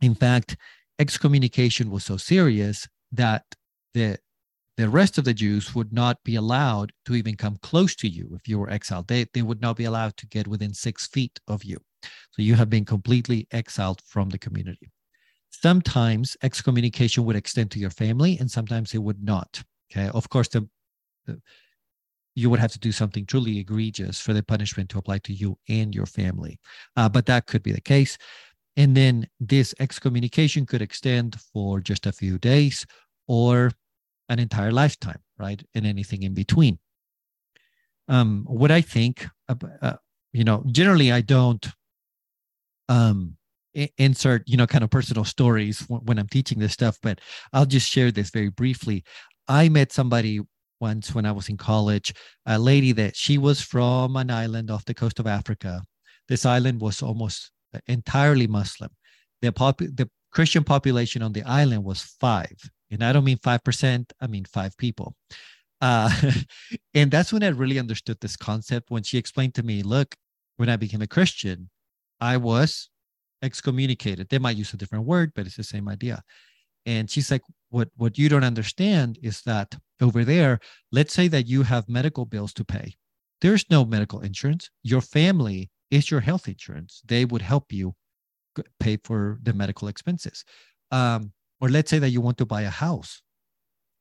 in 0.00 0.14
fact, 0.14 0.56
excommunication 1.00 1.90
was 1.90 2.04
so 2.04 2.16
serious 2.16 2.86
that 3.10 3.44
the 3.94 4.18
the 4.76 4.88
rest 4.88 5.18
of 5.18 5.24
the 5.24 5.34
Jews 5.34 5.74
would 5.74 5.92
not 5.92 6.16
be 6.24 6.36
allowed 6.36 6.92
to 7.04 7.14
even 7.14 7.36
come 7.36 7.58
close 7.60 7.94
to 7.96 8.08
you 8.08 8.32
if 8.34 8.48
you 8.48 8.58
were 8.58 8.70
exiled. 8.70 9.08
They, 9.08 9.26
they 9.34 9.42
would 9.42 9.60
not 9.60 9.76
be 9.76 9.84
allowed 9.84 10.16
to 10.16 10.26
get 10.26 10.46
within 10.46 10.72
six 10.72 11.06
feet 11.06 11.38
of 11.48 11.64
you. 11.64 11.76
So 12.30 12.40
you 12.40 12.54
have 12.54 12.70
been 12.70 12.86
completely 12.86 13.46
exiled 13.50 14.00
from 14.06 14.30
the 14.30 14.38
community. 14.38 14.90
Sometimes 15.50 16.34
excommunication 16.42 17.26
would 17.26 17.36
extend 17.36 17.70
to 17.72 17.78
your 17.78 17.90
family, 17.90 18.38
and 18.38 18.50
sometimes 18.50 18.94
it 18.94 19.02
would 19.02 19.22
not. 19.22 19.62
Okay. 19.92 20.08
Of 20.14 20.30
course, 20.30 20.48
the, 20.48 20.66
the 21.26 21.42
you 22.34 22.48
would 22.48 22.60
have 22.60 22.72
to 22.72 22.78
do 22.78 22.92
something 22.92 23.26
truly 23.26 23.58
egregious 23.58 24.20
for 24.20 24.32
the 24.32 24.42
punishment 24.42 24.88
to 24.90 24.98
apply 24.98 25.18
to 25.18 25.32
you 25.32 25.58
and 25.68 25.94
your 25.94 26.06
family. 26.06 26.58
Uh, 26.96 27.08
but 27.08 27.26
that 27.26 27.46
could 27.46 27.62
be 27.62 27.72
the 27.72 27.80
case. 27.80 28.16
And 28.76 28.96
then 28.96 29.28
this 29.38 29.74
excommunication 29.80 30.66
could 30.66 30.82
extend 30.82 31.38
for 31.52 31.80
just 31.80 32.06
a 32.06 32.12
few 32.12 32.38
days 32.38 32.86
or 33.26 33.72
an 34.28 34.38
entire 34.38 34.72
lifetime, 34.72 35.20
right? 35.38 35.62
And 35.74 35.86
anything 35.86 36.22
in 36.22 36.34
between. 36.34 36.78
Um, 38.08 38.44
what 38.48 38.70
I 38.70 38.80
think, 38.80 39.26
uh, 39.48 39.96
you 40.32 40.44
know, 40.44 40.64
generally 40.70 41.12
I 41.12 41.20
don't 41.20 41.66
um, 42.88 43.36
insert, 43.98 44.42
you 44.46 44.56
know, 44.56 44.66
kind 44.66 44.84
of 44.84 44.90
personal 44.90 45.24
stories 45.24 45.84
when 45.88 46.18
I'm 46.18 46.28
teaching 46.28 46.58
this 46.58 46.72
stuff, 46.72 46.98
but 47.02 47.20
I'll 47.52 47.66
just 47.66 47.88
share 47.88 48.10
this 48.10 48.30
very 48.30 48.50
briefly. 48.50 49.04
I 49.46 49.68
met 49.68 49.92
somebody 49.92 50.40
once 50.80 51.14
when 51.14 51.26
I 51.26 51.32
was 51.32 51.48
in 51.48 51.56
college, 51.56 52.14
a 52.46 52.58
lady 52.58 52.92
that 52.92 53.14
she 53.16 53.38
was 53.38 53.60
from 53.60 54.16
an 54.16 54.30
island 54.30 54.70
off 54.70 54.84
the 54.84 54.94
coast 54.94 55.18
of 55.18 55.26
Africa. 55.26 55.82
This 56.28 56.46
island 56.46 56.80
was 56.80 57.02
almost 57.02 57.50
entirely 57.86 58.46
Muslim. 58.46 58.90
The, 59.42 59.52
pop- 59.52 59.78
the 59.78 60.08
Christian 60.32 60.64
population 60.64 61.22
on 61.22 61.32
the 61.32 61.42
island 61.42 61.84
was 61.84 62.02
five. 62.20 62.56
And 62.90 63.04
I 63.04 63.12
don't 63.12 63.24
mean 63.24 63.38
5%, 63.38 64.12
I 64.20 64.26
mean 64.26 64.44
five 64.44 64.76
people. 64.76 65.14
Uh, 65.80 66.10
and 66.94 67.10
that's 67.10 67.32
when 67.32 67.42
I 67.42 67.48
really 67.48 67.78
understood 67.78 68.18
this 68.20 68.36
concept 68.36 68.90
when 68.90 69.02
she 69.02 69.18
explained 69.18 69.54
to 69.54 69.62
me 69.62 69.82
look, 69.82 70.14
when 70.56 70.68
I 70.68 70.76
became 70.76 71.02
a 71.02 71.06
Christian, 71.06 71.70
I 72.20 72.36
was 72.36 72.90
excommunicated. 73.42 74.28
They 74.28 74.38
might 74.38 74.56
use 74.56 74.74
a 74.74 74.76
different 74.76 75.06
word, 75.06 75.32
but 75.34 75.46
it's 75.46 75.56
the 75.56 75.64
same 75.64 75.88
idea. 75.88 76.22
And 76.86 77.10
she's 77.10 77.30
like, 77.30 77.42
what, 77.70 77.88
what 77.96 78.18
you 78.18 78.28
don't 78.28 78.44
understand 78.44 79.18
is 79.22 79.42
that 79.42 79.76
over 80.00 80.24
there, 80.24 80.60
let's 80.92 81.14
say 81.14 81.28
that 81.28 81.46
you 81.46 81.62
have 81.62 81.88
medical 81.88 82.24
bills 82.24 82.52
to 82.54 82.64
pay. 82.64 82.94
There's 83.40 83.64
no 83.70 83.84
medical 83.84 84.20
insurance. 84.20 84.70
Your 84.82 85.00
family 85.00 85.70
is 85.90 86.10
your 86.10 86.20
health 86.20 86.48
insurance. 86.48 87.02
They 87.06 87.24
would 87.24 87.42
help 87.42 87.72
you 87.72 87.94
pay 88.78 88.98
for 89.02 89.38
the 89.42 89.52
medical 89.52 89.88
expenses. 89.88 90.44
Um, 90.90 91.32
or 91.60 91.68
let's 91.68 91.90
say 91.90 91.98
that 91.98 92.10
you 92.10 92.20
want 92.20 92.38
to 92.38 92.46
buy 92.46 92.62
a 92.62 92.70
house. 92.70 93.22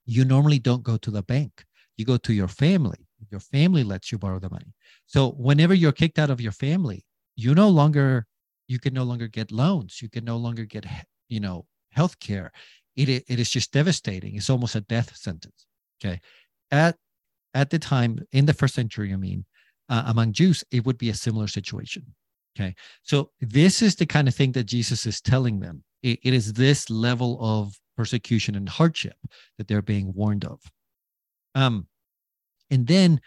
You 0.05 0.25
normally 0.25 0.60
don't 0.60 0.84
go 0.84 0.98
to 0.98 1.12
the 1.12 1.22
bank. 1.22 1.65
You 1.98 2.05
go 2.05 2.17
to 2.17 2.34
your 2.34 2.48
family. 2.48 3.08
Your 3.29 3.41
family 3.41 3.84
lets 3.84 4.12
you 4.12 4.17
borrow 4.17 4.39
the 4.39 4.50
money. 4.50 4.74
So 5.05 5.31
whenever 5.31 5.74
you're 5.74 5.91
kicked 5.91 6.17
out 6.17 6.29
of 6.29 6.39
your 6.39 6.53
family, 6.53 7.05
you 7.36 7.53
no 7.53 7.69
longer 7.69 8.25
you 8.67 8.79
can 8.79 8.93
no 8.93 9.03
longer 9.03 9.27
get 9.27 9.51
loans. 9.51 10.01
You 10.01 10.10
can 10.10 10.24
no 10.24 10.38
longer 10.38 10.65
get 10.65 10.86
you 11.27 11.39
know 11.39 11.65
health 11.91 12.19
care. 12.19 12.51
It, 12.96 13.10
it 13.10 13.39
is 13.39 13.50
just 13.50 13.72
devastating. 13.72 14.36
It's 14.36 14.50
almost 14.50 14.75
a 14.75 14.81
death 14.81 15.15
sentence. 15.15 15.65
Okay. 16.01 16.22
At 16.72 16.96
at 17.53 17.69
the 17.69 17.79
time 17.79 18.19
in 18.31 18.46
the 18.46 18.53
first 18.53 18.75
century, 18.75 19.12
I 19.12 19.17
mean, 19.17 19.46
uh, 19.89 20.03
among 20.08 20.34
Jews, 20.34 20.63
it 20.72 20.86
would 20.86 20.98
be 20.98 21.10
a 21.10 21.13
similar 21.15 21.48
situation. 21.48 22.05
Okay. 22.58 22.75
So 23.03 23.31
this 23.39 23.81
is 23.81 23.96
the 23.96 24.05
kind 24.05 24.27
of 24.27 24.36
thing 24.36 24.51
that 24.53 24.65
Jesus 24.65 25.05
is 25.05 25.22
telling 25.22 25.60
them. 25.60 25.84
it, 26.03 26.19
it 26.24 26.34
is 26.34 26.53
this 26.53 26.89
level 26.89 27.38
of 27.41 27.79
persecution 27.96 28.55
and 28.55 28.69
hardship 28.69 29.17
that 29.58 29.67
they're 29.67 29.81
being 29.81 30.13
warned 30.13 30.46
of. 30.46 30.62
Um, 31.55 31.88
and 32.72 32.88
then 32.88 33.22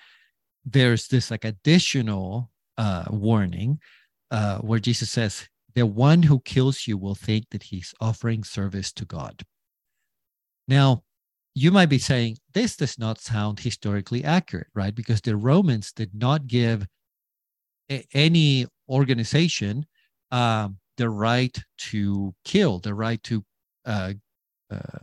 there's 0.64 1.08
this 1.08 1.30
like 1.30 1.44
additional 1.44 2.50
uh, 2.78 3.04
warning 3.10 3.80
uh, 4.30 4.58
where 4.58 4.78
Jesus 4.78 5.10
says, 5.10 5.48
the 5.74 5.86
one 5.86 6.22
who 6.22 6.40
kills 6.40 6.86
you 6.86 6.98
will 6.98 7.14
think 7.14 7.46
that 7.50 7.64
he's 7.64 7.94
offering 8.00 8.44
service 8.44 8.92
to 8.92 9.04
God. 9.04 9.42
Now, 10.68 11.02
you 11.54 11.70
might 11.70 11.88
be 11.88 11.98
saying, 11.98 12.38
this 12.54 12.76
does 12.76 12.98
not 12.98 13.20
sound 13.20 13.60
historically 13.60 14.24
accurate, 14.24 14.68
right? 14.74 14.94
Because 14.94 15.20
the 15.20 15.36
Romans 15.36 15.92
did 15.92 16.14
not 16.14 16.46
give 16.46 16.86
a- 17.90 18.06
any 18.14 18.66
organization 18.88 19.86
um, 20.30 20.78
the 20.96 21.10
right 21.10 21.62
to 21.78 22.34
kill, 22.44 22.78
the 22.78 22.94
right 22.94 23.22
to, 23.24 23.44
uh, 23.84 24.14
uh, 24.70 24.98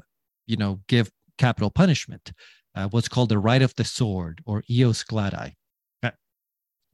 you 0.48 0.58
know, 0.58 0.79
give 0.88 1.12
capital 1.38 1.70
punishment, 1.70 2.32
uh, 2.75 2.88
what's 2.89 3.08
called 3.10 3.29
the 3.29 3.39
right 3.39 3.62
of 3.62 3.75
the 3.75 3.84
sword 3.84 4.41
or 4.46 4.63
ius 4.70 5.06
gladii. 5.06 5.53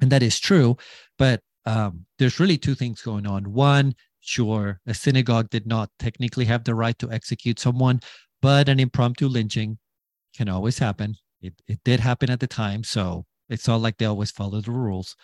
And 0.02 0.12
that 0.12 0.24
is 0.24 0.40
true, 0.40 0.76
but 1.18 1.40
um, 1.66 2.06
there's 2.20 2.40
really 2.40 2.58
two 2.58 2.76
things 2.76 3.02
going 3.02 3.26
on. 3.26 3.54
One, 3.54 3.96
sure, 4.20 4.82
a 4.86 4.94
synagogue 4.94 5.50
did 5.50 5.66
not 5.66 5.90
technically 6.00 6.44
have 6.46 6.66
the 6.66 6.76
right 6.76 7.00
to 7.00 7.10
execute 7.12 7.60
someone, 7.60 8.02
but 8.46 8.70
an 8.70 8.80
impromptu 8.80 9.28
lynching 9.28 9.80
can 10.38 10.48
always 10.48 10.78
happen. 10.78 11.16
It, 11.42 11.56
it 11.68 11.80
did 11.84 12.00
happen 12.00 12.30
at 12.30 12.40
the 12.40 12.46
time, 12.46 12.84
so 12.84 13.26
it's 13.50 13.68
not 13.68 13.82
like 13.82 13.98
they 13.98 14.06
always 14.06 14.30
follow 14.30 14.62
the 14.62 14.70
rules. 14.70 15.16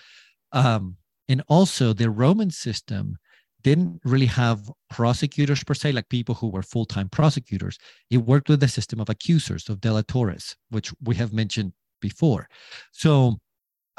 Um, 0.54 0.98
and 1.30 1.44
also, 1.48 1.94
the 1.94 2.10
Roman 2.10 2.50
system 2.50 3.20
didn't 3.62 4.02
really 4.04 4.26
have 4.26 4.72
prosecutors 4.90 5.64
per 5.64 5.76
se, 5.76 5.92
like 5.92 6.10
people 6.10 6.34
who 6.34 6.48
were 6.48 6.64
full 6.64 6.88
time 6.88 7.10
prosecutors. 7.10 7.78
It 8.10 8.18
worked 8.18 8.50
with 8.50 8.60
the 8.60 8.68
system 8.68 9.00
of 9.00 9.08
accusers, 9.08 9.70
of 9.70 9.82
delatores, 9.82 10.56
which 10.72 10.92
we 11.04 11.14
have 11.18 11.32
mentioned 11.32 11.74
before. 12.02 12.50
So, 12.92 13.38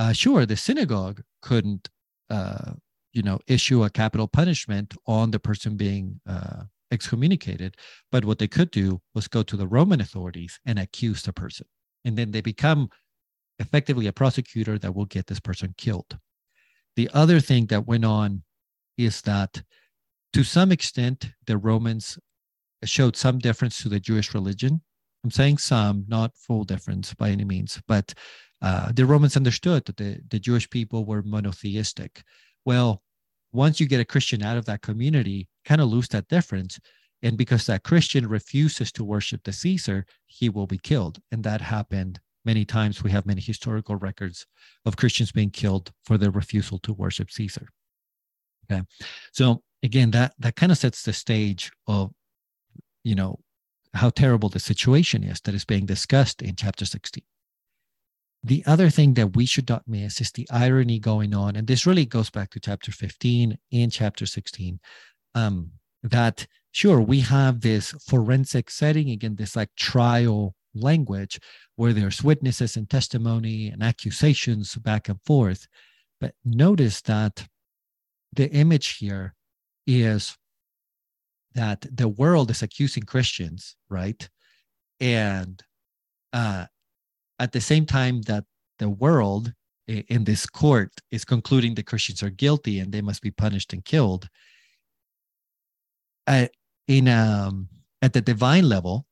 uh, 0.00 0.12
sure, 0.12 0.46
the 0.46 0.56
synagogue 0.56 1.22
couldn't, 1.42 1.88
uh, 2.28 2.72
you 3.12 3.22
know, 3.22 3.38
issue 3.46 3.84
a 3.84 3.90
capital 3.90 4.26
punishment 4.26 4.96
on 5.06 5.30
the 5.30 5.38
person 5.38 5.76
being 5.76 6.20
uh, 6.28 6.64
excommunicated, 6.92 7.76
but 8.12 8.24
what 8.24 8.38
they 8.38 8.48
could 8.48 8.70
do 8.70 9.00
was 9.14 9.26
go 9.26 9.42
to 9.42 9.56
the 9.56 9.66
Roman 9.66 10.00
authorities 10.00 10.60
and 10.64 10.78
accuse 10.78 11.22
the 11.22 11.32
person, 11.32 11.66
and 12.04 12.16
then 12.16 12.30
they 12.30 12.40
become 12.40 12.88
effectively 13.58 14.06
a 14.06 14.12
prosecutor 14.12 14.78
that 14.78 14.94
will 14.94 15.06
get 15.06 15.26
this 15.26 15.40
person 15.40 15.74
killed. 15.76 16.18
The 16.96 17.10
other 17.12 17.40
thing 17.40 17.66
that 17.66 17.86
went 17.86 18.04
on 18.04 18.42
is 18.98 19.22
that 19.22 19.62
to 20.34 20.44
some 20.44 20.72
extent, 20.72 21.30
the 21.46 21.58
Romans 21.58 22.18
showed 22.84 23.16
some 23.16 23.38
difference 23.38 23.82
to 23.82 23.88
the 23.88 24.00
Jewish 24.00 24.34
religion. 24.34 24.82
I'm 25.24 25.30
saying 25.30 25.58
some, 25.58 26.04
not 26.08 26.36
full 26.36 26.64
difference 26.64 27.14
by 27.14 27.30
any 27.30 27.44
means, 27.44 27.80
but 27.86 28.14
uh, 28.60 28.92
the 28.92 29.06
Romans 29.06 29.36
understood 29.36 29.84
that 29.86 29.96
the, 29.96 30.20
the 30.28 30.38
Jewish 30.38 30.68
people 30.68 31.04
were 31.04 31.22
monotheistic. 31.22 32.22
Well, 32.64 33.02
once 33.52 33.80
you 33.80 33.86
get 33.86 34.00
a 34.00 34.04
Christian 34.04 34.42
out 34.42 34.56
of 34.56 34.64
that 34.66 34.82
community, 34.82 35.48
kind 35.64 35.80
of 35.80 35.88
lose 35.88 36.08
that 36.08 36.28
difference. 36.28 36.78
And 37.22 37.38
because 37.38 37.66
that 37.66 37.84
Christian 37.84 38.28
refuses 38.28 38.90
to 38.92 39.04
worship 39.04 39.44
the 39.44 39.52
Caesar, 39.52 40.06
he 40.26 40.48
will 40.48 40.66
be 40.66 40.78
killed. 40.78 41.20
And 41.30 41.44
that 41.44 41.60
happened 41.60 42.20
many 42.44 42.64
times. 42.64 43.02
We 43.02 43.12
have 43.12 43.26
many 43.26 43.40
historical 43.40 43.96
records 43.96 44.46
of 44.84 44.96
Christians 44.96 45.30
being 45.30 45.50
killed 45.50 45.92
for 46.04 46.18
their 46.18 46.30
refusal 46.30 46.78
to 46.80 46.92
worship 46.92 47.30
Caesar. 47.30 47.68
Okay. 48.70 48.82
So 49.32 49.62
again, 49.82 50.10
that 50.12 50.34
that 50.38 50.56
kind 50.56 50.72
of 50.72 50.78
sets 50.78 51.02
the 51.02 51.12
stage 51.12 51.70
of, 51.86 52.12
you 53.04 53.14
know, 53.14 53.38
how 53.94 54.10
terrible 54.10 54.48
the 54.48 54.58
situation 54.58 55.22
is 55.22 55.40
that 55.42 55.54
is 55.54 55.64
being 55.64 55.86
discussed 55.86 56.42
in 56.42 56.56
chapter 56.56 56.84
16. 56.84 57.22
The 58.44 58.64
other 58.66 58.90
thing 58.90 59.14
that 59.14 59.36
we 59.36 59.46
should 59.46 59.68
not 59.68 59.86
miss 59.86 60.20
is 60.20 60.32
the 60.32 60.48
irony 60.50 60.98
going 60.98 61.34
on, 61.34 61.54
and 61.54 61.66
this 61.66 61.86
really 61.86 62.06
goes 62.06 62.28
back 62.28 62.50
to 62.50 62.60
chapter 62.60 62.90
15 62.90 63.56
and 63.72 63.92
chapter 63.92 64.26
16. 64.26 64.80
Um, 65.34 65.70
that 66.02 66.46
sure 66.72 67.00
we 67.00 67.20
have 67.20 67.60
this 67.60 67.92
forensic 68.08 68.70
setting 68.70 69.10
again, 69.10 69.36
this 69.36 69.54
like 69.54 69.70
trial 69.76 70.54
language 70.74 71.38
where 71.76 71.92
there's 71.92 72.24
witnesses 72.24 72.76
and 72.76 72.88
testimony 72.88 73.68
and 73.68 73.82
accusations 73.82 74.74
back 74.76 75.08
and 75.08 75.20
forth. 75.22 75.66
But 76.20 76.34
notice 76.44 77.00
that 77.02 77.46
the 78.32 78.50
image 78.50 78.96
here 78.96 79.34
is 79.86 80.36
that 81.54 81.86
the 81.90 82.08
world 82.08 82.50
is 82.50 82.62
accusing 82.62 83.02
Christians, 83.02 83.76
right? 83.88 84.28
And 85.00 85.62
uh, 86.32 86.66
at 87.38 87.52
the 87.52 87.60
same 87.60 87.86
time 87.86 88.22
that 88.22 88.44
the 88.78 88.88
world 88.88 89.52
in 89.86 90.24
this 90.24 90.46
court 90.46 90.92
is 91.10 91.24
concluding 91.24 91.74
the 91.74 91.82
Christians 91.82 92.22
are 92.22 92.30
guilty 92.30 92.78
and 92.78 92.92
they 92.92 93.00
must 93.00 93.22
be 93.22 93.30
punished 93.30 93.72
and 93.72 93.84
killed. 93.84 94.28
Uh, 96.26 96.46
in 96.88 97.08
um, 97.08 97.68
at 98.00 98.12
the 98.12 98.20
divine 98.20 98.68
level, 98.68 99.06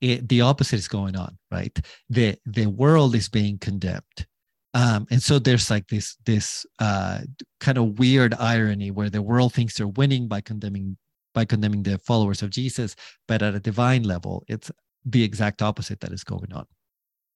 it, 0.00 0.28
the 0.28 0.40
opposite 0.40 0.76
is 0.76 0.88
going 0.88 1.16
on, 1.16 1.36
right? 1.50 1.76
The 2.08 2.36
the 2.46 2.66
world 2.66 3.14
is 3.14 3.28
being 3.28 3.58
condemned, 3.58 4.26
um, 4.74 5.06
and 5.10 5.22
so 5.22 5.38
there's 5.38 5.70
like 5.70 5.88
this 5.88 6.16
this 6.24 6.64
uh, 6.78 7.20
kind 7.58 7.78
of 7.78 7.98
weird 7.98 8.34
irony 8.34 8.90
where 8.90 9.10
the 9.10 9.22
world 9.22 9.52
thinks 9.52 9.76
they're 9.76 9.88
winning 9.88 10.28
by 10.28 10.40
condemning 10.40 10.96
by 11.34 11.44
condemning 11.44 11.82
the 11.82 11.98
followers 11.98 12.42
of 12.42 12.50
Jesus, 12.50 12.96
but 13.28 13.42
at 13.42 13.54
a 13.54 13.60
divine 13.60 14.04
level, 14.04 14.44
it's 14.48 14.70
the 15.04 15.22
exact 15.22 15.62
opposite 15.62 16.00
that 16.00 16.12
is 16.12 16.24
going 16.24 16.52
on. 16.52 16.66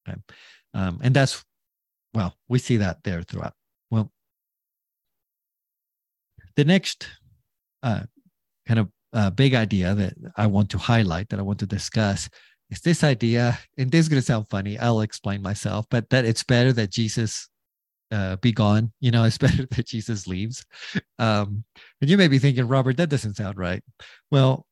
Okay? 0.08 0.18
Um, 0.74 1.00
and 1.02 1.14
that's 1.14 1.44
well, 2.14 2.36
we 2.48 2.58
see 2.58 2.76
that 2.78 3.02
there 3.02 3.22
throughout. 3.22 3.54
Well, 3.90 4.12
the 6.56 6.64
next 6.64 7.08
uh, 7.82 8.02
kind 8.66 8.80
of 8.80 8.88
uh, 9.12 9.30
big 9.30 9.54
idea 9.54 9.94
that 9.94 10.14
I 10.36 10.46
want 10.46 10.70
to 10.70 10.78
highlight, 10.78 11.28
that 11.30 11.40
I 11.40 11.42
want 11.42 11.58
to 11.60 11.66
discuss, 11.66 12.28
is 12.70 12.80
this 12.80 13.04
idea, 13.04 13.58
and 13.76 13.90
this 13.90 14.00
is 14.00 14.08
going 14.08 14.20
to 14.20 14.26
sound 14.26 14.48
funny. 14.48 14.78
I'll 14.78 15.00
explain 15.00 15.42
myself, 15.42 15.86
but 15.90 16.08
that 16.10 16.24
it's 16.24 16.44
better 16.44 16.72
that 16.72 16.90
Jesus 16.90 17.48
uh, 18.10 18.36
be 18.36 18.52
gone. 18.52 18.92
You 19.00 19.10
know, 19.10 19.24
it's 19.28 19.38
better 19.38 19.66
that 19.66 19.86
Jesus 19.86 20.26
leaves. 20.26 20.64
Um, 21.18 21.64
and 22.00 22.08
you 22.08 22.16
may 22.16 22.28
be 22.28 22.38
thinking, 22.38 22.68
Robert, 22.68 22.96
that 22.96 23.10
doesn't 23.10 23.34
sound 23.34 23.58
right. 23.58 23.82
Well, 24.30 24.66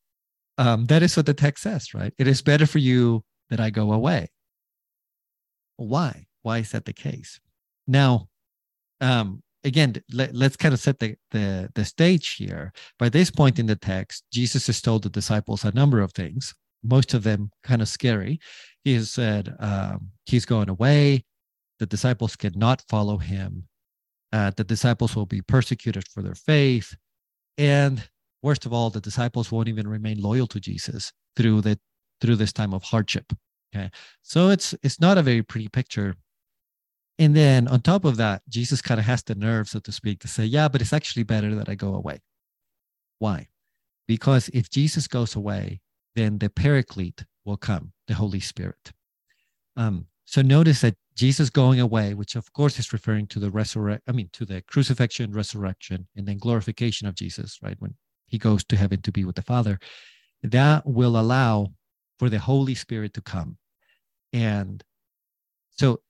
um, 0.59 0.85
that 0.87 1.03
is 1.03 1.17
what 1.17 1.27
the 1.27 1.35
text 1.35 1.63
says, 1.63 1.93
right? 1.95 2.13
It 2.19 2.29
is 2.29 2.43
better 2.43 2.67
for 2.67 2.79
you 2.79 3.25
that 3.51 3.61
I 3.61 3.71
go 3.71 3.93
away. 3.93 4.29
Why? 5.89 6.27
Why 6.43 6.59
is 6.59 6.73
that 6.73 6.85
the 6.85 6.93
case? 6.93 7.41
Now, 7.87 8.29
um, 9.01 9.43
again, 9.65 9.95
let, 10.13 10.35
us 10.35 10.57
kind 10.57 10.75
of 10.75 10.81
set 10.81 10.99
the, 10.99 11.17
the 11.31 11.71
the 11.75 11.85
stage 11.85 12.35
here. 12.35 12.73
By 12.99 13.09
this 13.09 13.31
point 13.31 13.59
in 13.59 13.67
the 13.67 13.77
text, 13.77 14.25
Jesus 14.33 14.67
has 14.67 14.81
told 14.81 15.03
the 15.03 15.09
disciples 15.09 15.65
a 15.65 15.73
number 15.73 16.01
of 16.01 16.13
things 16.13 16.55
most 16.83 17.15
of 17.15 17.23
them 17.23 17.51
kind 17.63 17.83
of 17.83 17.89
scary. 17.89 18.41
he 18.85 18.95
has 18.95 19.11
said 19.11 19.55
um, 19.61 20.11
he's 20.27 20.45
going 20.45 20.69
away. 20.69 21.25
The 21.79 21.87
disciples 21.87 22.37
cannot 22.37 22.83
follow 22.89 23.19
him. 23.19 23.69
Uh, 24.33 24.51
the 24.57 24.65
disciples 24.65 25.15
will 25.15 25.27
be 25.27 25.43
persecuted 25.43 26.09
for 26.09 26.23
their 26.23 26.35
faith. 26.35 26.95
And 27.59 28.09
worst 28.43 28.67
of 28.67 28.73
all, 28.73 28.91
the 28.91 29.01
disciples 29.01 29.53
won't 29.53 29.69
even 29.69 29.87
remain 29.87 30.21
loyal 30.21 30.47
to 30.49 30.61
Jesus 30.61 31.13
through 31.37 31.61
the 31.61 31.79
through 32.21 32.37
this 32.37 32.53
time 32.53 32.73
of 32.73 32.85
hardship. 32.85 33.33
Okay. 33.75 33.91
So 34.23 34.51
it's 34.51 34.75
it's 34.83 35.01
not 35.01 35.19
a 35.19 35.23
very 35.23 35.43
pretty 35.43 35.69
picture. 35.69 36.15
And 37.19 37.37
then 37.37 37.69
on 37.69 37.81
top 37.81 38.05
of 38.05 38.17
that, 38.17 38.43
Jesus 38.49 38.83
kind 38.83 38.99
of 38.99 39.07
has 39.07 39.23
the 39.23 39.35
nerve, 39.35 39.69
so 39.69 39.79
to 39.81 39.93
speak, 39.93 40.21
to 40.21 40.29
say, 40.29 40.45
yeah, 40.45 40.69
but 40.69 40.81
it's 40.81 40.93
actually 40.93 41.23
better 41.23 41.55
that 41.55 41.69
I 41.69 41.75
go 41.75 41.95
away. 41.95 42.21
Why? 43.19 43.49
Because 44.09 44.51
if 44.53 44.71
Jesus 44.71 45.07
goes 45.07 45.37
away, 45.37 45.81
then 46.17 46.39
the 46.39 46.49
paraclete 46.49 47.25
will 47.45 47.57
come, 47.57 47.93
the 48.09 48.15
Holy 48.15 48.41
Spirit. 48.41 48.93
Um, 49.77 50.07
so 50.25 50.43
notice 50.43 50.81
that 50.81 50.97
Jesus 51.15 51.51
going 51.51 51.81
away, 51.81 52.15
which 52.15 52.35
of 52.35 52.53
course 52.53 52.79
is 52.79 52.93
referring 52.93 53.27
to 53.29 53.39
the 53.39 53.51
resurrection, 53.51 54.03
I 54.09 54.13
mean, 54.13 54.31
to 54.33 54.45
the 54.45 54.63
crucifixion, 54.63 55.33
resurrection, 55.33 56.09
and 56.17 56.27
then 56.27 56.39
glorification 56.39 57.07
of 57.07 57.15
Jesus, 57.15 57.59
right? 57.63 57.77
When 57.79 57.95
he 58.27 58.39
goes 58.39 58.65
to 58.65 58.77
heaven 58.77 59.03
to 59.03 59.13
be 59.13 59.25
with 59.25 59.37
the 59.37 59.43
Father, 59.43 59.79
that 60.43 60.87
will 60.87 61.19
allow 61.19 61.69
for 62.19 62.31
the 62.31 62.39
Holy 62.39 62.75
Spirit 62.75 63.15
to 63.15 63.21
come. 63.21 63.59
And 64.33 64.83
so 65.71 66.01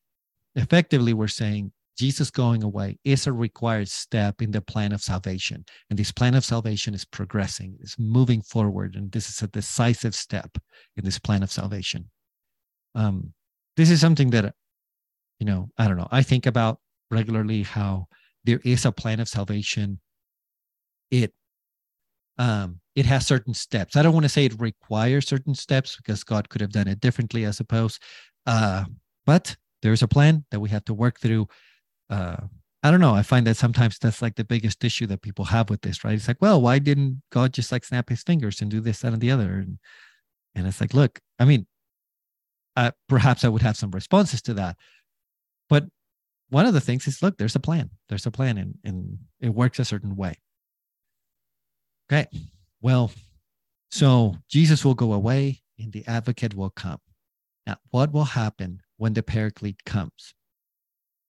effectively, 0.54 1.12
we're 1.12 1.28
saying 1.28 1.72
Jesus 1.98 2.30
going 2.30 2.62
away 2.62 2.98
is 3.04 3.26
a 3.26 3.32
required 3.32 3.88
step 3.88 4.40
in 4.40 4.50
the 4.50 4.60
plan 4.60 4.92
of 4.92 5.02
salvation. 5.02 5.64
And 5.90 5.98
this 5.98 6.12
plan 6.12 6.34
of 6.34 6.44
salvation 6.44 6.94
is 6.94 7.04
progressing, 7.04 7.76
is 7.80 7.96
moving 7.98 8.42
forward. 8.42 8.96
And 8.96 9.12
this 9.12 9.28
is 9.28 9.42
a 9.42 9.48
decisive 9.48 10.14
step 10.14 10.56
in 10.96 11.04
this 11.04 11.18
plan 11.18 11.42
of 11.42 11.50
salvation. 11.50 12.08
Um, 12.94 13.32
this 13.76 13.90
is 13.90 14.00
something 14.00 14.30
that, 14.30 14.54
you 15.38 15.46
know, 15.46 15.70
I 15.78 15.86
don't 15.88 15.96
know, 15.96 16.08
I 16.10 16.22
think 16.22 16.46
about 16.46 16.80
regularly 17.10 17.62
how 17.62 18.08
there 18.44 18.60
is 18.64 18.84
a 18.84 18.92
plan 18.92 19.20
of 19.20 19.28
salvation. 19.28 20.00
It 21.10 21.32
um, 22.38 22.80
it 22.94 23.06
has 23.06 23.26
certain 23.26 23.54
steps. 23.54 23.96
I 23.96 24.02
don't 24.02 24.12
want 24.12 24.24
to 24.24 24.28
say 24.28 24.44
it 24.44 24.60
requires 24.60 25.26
certain 25.26 25.54
steps 25.54 25.96
because 25.96 26.24
God 26.24 26.48
could 26.48 26.60
have 26.60 26.72
done 26.72 26.88
it 26.88 27.00
differently, 27.00 27.46
I 27.46 27.50
suppose. 27.52 27.98
Uh, 28.46 28.84
but 29.24 29.56
there's 29.82 30.02
a 30.02 30.08
plan 30.08 30.44
that 30.50 30.60
we 30.60 30.68
have 30.70 30.84
to 30.86 30.94
work 30.94 31.20
through 31.20 31.48
uh, 32.10 32.36
I 32.82 32.90
don't 32.90 33.00
know. 33.00 33.14
I 33.14 33.22
find 33.22 33.46
that 33.46 33.56
sometimes 33.56 33.98
that's 33.98 34.20
like 34.20 34.34
the 34.34 34.44
biggest 34.44 34.82
issue 34.82 35.06
that 35.06 35.22
people 35.22 35.44
have 35.46 35.70
with 35.70 35.82
this, 35.82 36.02
right? 36.02 36.14
It's 36.14 36.26
like, 36.26 36.40
well, 36.40 36.60
why 36.60 36.80
didn't 36.80 37.22
God 37.30 37.52
just 37.52 37.70
like 37.70 37.84
snap 37.84 38.08
his 38.08 38.22
fingers 38.22 38.60
and 38.60 38.70
do 38.70 38.80
this, 38.80 39.00
that, 39.00 39.12
and 39.12 39.22
the 39.22 39.30
other? 39.30 39.52
And, 39.52 39.78
and 40.56 40.66
it's 40.66 40.80
like, 40.80 40.92
look, 40.92 41.20
I 41.38 41.44
mean, 41.44 41.66
uh, 42.76 42.90
perhaps 43.08 43.44
I 43.44 43.48
would 43.48 43.62
have 43.62 43.76
some 43.76 43.92
responses 43.92 44.42
to 44.42 44.54
that. 44.54 44.76
But 45.68 45.84
one 46.50 46.66
of 46.66 46.74
the 46.74 46.80
things 46.80 47.06
is, 47.06 47.22
look, 47.22 47.38
there's 47.38 47.54
a 47.54 47.60
plan. 47.60 47.90
There's 48.08 48.26
a 48.26 48.32
plan 48.32 48.58
and, 48.58 48.74
and 48.82 49.18
it 49.40 49.50
works 49.50 49.78
a 49.78 49.84
certain 49.84 50.16
way. 50.16 50.34
Okay. 52.12 52.26
Well, 52.82 53.12
so 53.90 54.36
Jesus 54.48 54.84
will 54.84 54.94
go 54.94 55.14
away 55.14 55.62
and 55.78 55.92
the 55.92 56.04
advocate 56.06 56.54
will 56.54 56.70
come. 56.70 56.98
Now, 57.66 57.76
what 57.90 58.12
will 58.12 58.24
happen 58.24 58.82
when 58.96 59.14
the 59.14 59.22
paraclete 59.22 59.84
comes? 59.84 60.34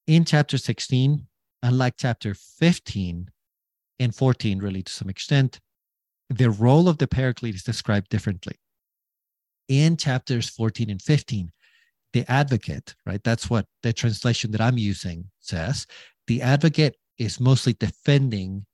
in 0.08 0.26
chapter 0.26 0.58
16, 0.58 1.28
unlike 1.62 1.96
chapter 1.98 2.34
15 2.34 3.30
and 4.00 4.16
14, 4.16 4.60
really 4.60 4.84
to 4.84 4.92
some 4.92 5.10
extent, 5.10 5.60
the 6.30 6.50
role 6.50 6.90
of 6.90 6.98
the 6.98 7.08
paraclete 7.08 7.56
is 7.56 7.64
described 7.64 8.10
differently. 8.10 8.56
In 9.68 9.98
chapters 9.98 10.50
14 10.50 10.90
and 10.90 11.02
15, 11.02 11.52
the 12.12 12.30
advocate, 12.30 12.96
right? 13.06 13.24
That's 13.24 13.50
what 13.50 13.66
the 13.82 13.94
translation 13.94 14.52
that 14.52 14.62
I'm 14.62 14.78
using 14.78 15.26
says. 15.40 15.88
The 16.28 16.42
advocate 16.42 16.98
is 17.18 17.40
mostly 17.40 17.74
defending 17.74 18.66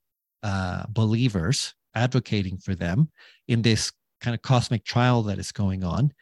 uh, 0.42 0.84
believers, 0.88 1.74
advocating 1.94 2.58
for 2.58 2.74
them 2.74 3.10
in 3.48 3.62
this 3.62 3.92
kind 4.20 4.34
of 4.34 4.42
cosmic 4.42 4.84
trial 4.84 5.22
that 5.22 5.38
is 5.38 5.52
going 5.52 5.84
on. 5.84 6.12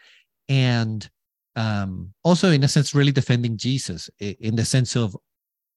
And 0.48 1.08
um, 1.56 2.12
also 2.24 2.50
in 2.50 2.62
a 2.62 2.68
sense 2.68 2.94
really 2.94 3.10
defending 3.10 3.56
jesus 3.56 4.08
in 4.20 4.54
the 4.54 4.64
sense 4.64 4.94
of 4.94 5.16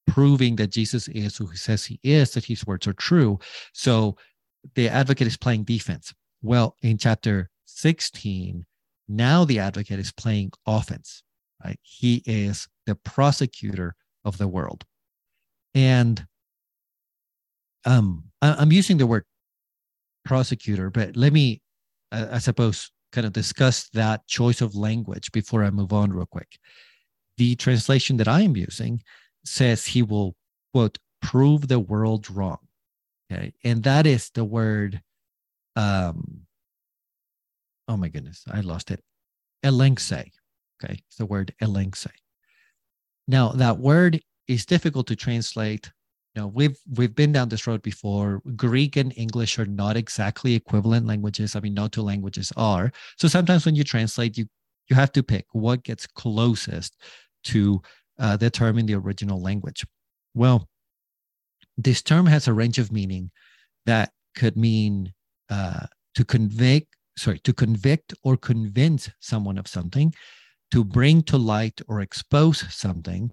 proving 0.06 0.54
that 0.56 0.70
jesus 0.70 1.08
is 1.08 1.36
who 1.36 1.46
he 1.46 1.56
says 1.56 1.84
he 1.84 1.98
is 2.02 2.32
that 2.32 2.44
his 2.44 2.66
words 2.66 2.86
are 2.86 2.92
true. 2.92 3.38
So 3.72 4.16
the 4.74 4.88
advocate 4.88 5.26
is 5.26 5.36
playing 5.36 5.64
defense. 5.64 6.14
Well 6.40 6.76
in 6.82 6.98
chapter 6.98 7.50
16 7.66 8.64
now 9.08 9.44
the 9.44 9.58
advocate 9.58 9.98
is 9.98 10.12
playing 10.12 10.52
offense 10.66 11.22
right? 11.64 11.78
He 11.82 12.22
is 12.26 12.68
the 12.86 12.94
prosecutor 12.94 13.94
of 14.24 14.38
the 14.38 14.48
world. 14.48 14.84
And 15.74 16.26
um 17.84 18.24
i'm 18.40 18.70
using 18.70 18.96
the 18.96 19.06
word 19.06 19.24
prosecutor 20.24 20.90
but 20.90 21.16
let 21.16 21.32
me 21.32 21.60
i 22.12 22.38
suppose 22.38 22.90
kind 23.12 23.26
of 23.26 23.32
discuss 23.32 23.88
that 23.90 24.26
choice 24.26 24.60
of 24.60 24.74
language 24.74 25.30
before 25.32 25.62
I 25.62 25.70
move 25.70 25.92
on 25.92 26.12
real 26.12 26.26
quick. 26.26 26.58
The 27.36 27.54
translation 27.56 28.16
that 28.16 28.28
I 28.28 28.40
am 28.40 28.56
using 28.56 29.02
says 29.44 29.86
he 29.86 30.02
will, 30.02 30.34
quote, 30.72 30.98
prove 31.20 31.68
the 31.68 31.78
world 31.78 32.30
wrong. 32.30 32.58
Okay. 33.30 33.52
And 33.64 33.82
that 33.84 34.06
is 34.06 34.30
the 34.30 34.44
word, 34.44 35.00
um, 35.76 36.42
oh 37.88 37.96
my 37.96 38.08
goodness, 38.08 38.44
I 38.50 38.60
lost 38.60 38.90
it. 38.90 39.00
Elengse. 39.64 40.12
Okay. 40.82 41.02
It's 41.06 41.16
the 41.16 41.26
word 41.26 41.54
elengse. 41.62 42.08
Now, 43.28 43.50
that 43.50 43.78
word 43.78 44.20
is 44.48 44.66
difficult 44.66 45.06
to 45.06 45.16
translate 45.16 45.92
know 46.40 46.46
we've 46.46 46.78
we've 46.96 47.14
been 47.14 47.32
down 47.32 47.48
this 47.48 47.66
road 47.66 47.82
before. 47.82 48.40
Greek 48.56 48.96
and 48.96 49.12
english 49.16 49.58
are 49.58 49.66
not 49.66 49.96
exactly 49.96 50.54
equivalent 50.54 51.06
languages. 51.06 51.54
I 51.54 51.60
mean 51.60 51.74
no 51.74 51.88
two 51.88 52.02
languages 52.02 52.52
are. 52.56 52.92
So 53.18 53.28
sometimes 53.28 53.66
when 53.66 53.74
you 53.74 53.84
translate 53.84 54.38
you 54.38 54.46
you 54.88 54.96
have 54.96 55.12
to 55.12 55.22
pick 55.22 55.46
what 55.52 55.84
gets 55.84 56.06
closest 56.06 56.96
to 57.44 57.80
uh, 58.18 58.36
in 58.40 58.86
the 58.86 58.94
original 58.94 59.40
language. 59.40 59.84
Well 60.34 60.68
this 61.76 62.02
term 62.02 62.26
has 62.26 62.48
a 62.48 62.52
range 62.52 62.78
of 62.78 62.92
meaning 62.92 63.30
that 63.86 64.12
could 64.34 64.56
mean 64.56 65.12
uh, 65.50 65.86
to 66.14 66.24
convict 66.24 66.96
sorry 67.16 67.38
to 67.40 67.52
convict 67.52 68.14
or 68.22 68.36
convince 68.36 69.10
someone 69.20 69.58
of 69.58 69.68
something 69.68 70.14
to 70.70 70.82
bring 70.82 71.22
to 71.22 71.36
light 71.36 71.80
or 71.88 72.00
expose 72.00 72.64
something 72.74 73.30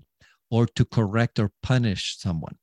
or 0.52 0.66
to 0.66 0.84
correct 0.84 1.40
or 1.40 1.52
punish 1.64 2.18
someone 2.18 2.56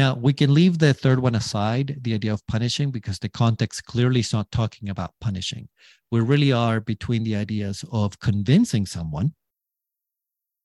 now, 0.00 0.14
we 0.14 0.32
can 0.32 0.54
leave 0.54 0.78
the 0.78 0.94
third 0.94 1.20
one 1.20 1.34
aside, 1.34 1.98
the 2.00 2.14
idea 2.14 2.32
of 2.32 2.46
punishing, 2.46 2.90
because 2.90 3.18
the 3.18 3.28
context 3.28 3.84
clearly 3.84 4.20
is 4.20 4.32
not 4.32 4.50
talking 4.50 4.88
about 4.88 5.12
punishing. 5.20 5.68
We 6.10 6.20
really 6.20 6.52
are 6.52 6.80
between 6.80 7.22
the 7.22 7.36
ideas 7.36 7.84
of 7.92 8.18
convincing 8.18 8.86
someone 8.86 9.34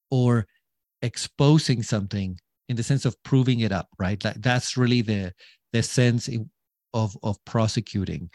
or 0.10 0.48
exposing 1.02 1.84
something 1.84 2.39
in 2.69 2.78
the 2.78 2.84
sense 2.84 3.04
of 3.04 3.21
proving 3.24 3.60
it 3.60 3.74
up, 3.74 3.89
right? 4.00 4.19
That, 4.24 4.41
that's 4.41 4.78
really 4.78 5.02
the, 5.02 5.34
the 5.74 5.84
sense 5.84 6.30
of, 6.93 7.17
of 7.21 7.36
prosecuting. 7.45 8.30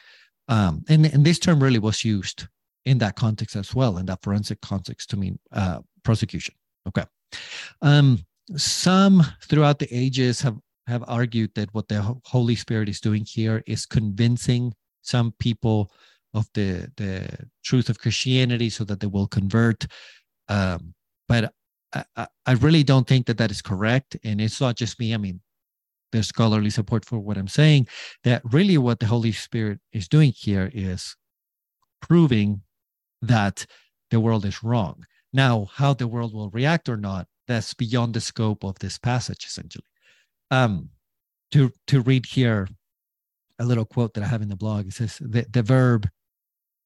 Um, 0.48 0.84
and, 0.90 1.06
and 1.06 1.24
this 1.24 1.38
term 1.38 1.62
really 1.62 1.78
was 1.78 2.04
used 2.04 2.46
in 2.84 2.98
that 2.98 3.16
context 3.16 3.56
as 3.56 3.74
well, 3.74 3.96
in 3.96 4.04
that 4.06 4.22
forensic 4.22 4.60
context 4.60 5.08
to 5.10 5.16
mean 5.16 5.38
uh, 5.52 5.78
prosecution. 6.04 6.54
Okay. 6.88 7.04
Um, 7.80 8.18
some 8.56 9.24
throughout 9.48 9.78
the 9.78 9.88
ages 9.90 10.42
have 10.42 10.58
have 10.86 11.04
argued 11.06 11.52
that 11.54 11.72
what 11.72 11.88
the 11.88 12.20
Holy 12.24 12.54
Spirit 12.54 12.88
is 12.88 13.00
doing 13.00 13.24
here 13.24 13.62
is 13.66 13.86
convincing 13.86 14.74
some 15.02 15.32
people 15.38 15.90
of 16.34 16.48
the 16.54 16.90
the 16.96 17.28
truth 17.64 17.88
of 17.88 17.98
Christianity 17.98 18.70
so 18.70 18.84
that 18.84 19.00
they 19.00 19.06
will 19.06 19.26
convert. 19.26 19.86
Um, 20.48 20.94
but 21.28 21.52
I, 21.92 22.26
I 22.46 22.52
really 22.52 22.82
don't 22.82 23.06
think 23.06 23.26
that 23.26 23.38
that 23.38 23.50
is 23.50 23.62
correct, 23.62 24.16
and 24.24 24.40
it's 24.40 24.60
not 24.60 24.76
just 24.76 24.98
me. 24.98 25.14
I 25.14 25.16
mean, 25.16 25.40
there's 26.12 26.28
scholarly 26.28 26.70
support 26.70 27.04
for 27.04 27.18
what 27.18 27.36
I'm 27.36 27.48
saying. 27.48 27.88
That 28.24 28.42
really 28.44 28.78
what 28.78 29.00
the 29.00 29.06
Holy 29.06 29.32
Spirit 29.32 29.80
is 29.92 30.08
doing 30.08 30.32
here 30.36 30.70
is 30.72 31.16
proving 32.00 32.62
that 33.22 33.66
the 34.10 34.20
world 34.20 34.44
is 34.44 34.62
wrong. 34.62 35.04
Now, 35.32 35.68
how 35.72 35.94
the 35.94 36.08
world 36.08 36.34
will 36.34 36.50
react 36.50 36.88
or 36.88 36.96
not, 36.96 37.26
that's 37.46 37.74
beyond 37.74 38.14
the 38.14 38.20
scope 38.20 38.64
of 38.64 38.78
this 38.78 38.98
passage, 38.98 39.44
essentially. 39.44 39.84
Um, 40.50 40.90
to 41.52 41.72
to 41.88 42.00
read 42.00 42.26
here 42.26 42.68
a 43.58 43.64
little 43.64 43.84
quote 43.84 44.14
that 44.14 44.24
I 44.24 44.26
have 44.26 44.42
in 44.42 44.48
the 44.48 44.56
blog. 44.56 44.86
It 44.86 44.94
says 44.94 45.18
the, 45.20 45.46
the 45.50 45.62
verb, 45.62 46.08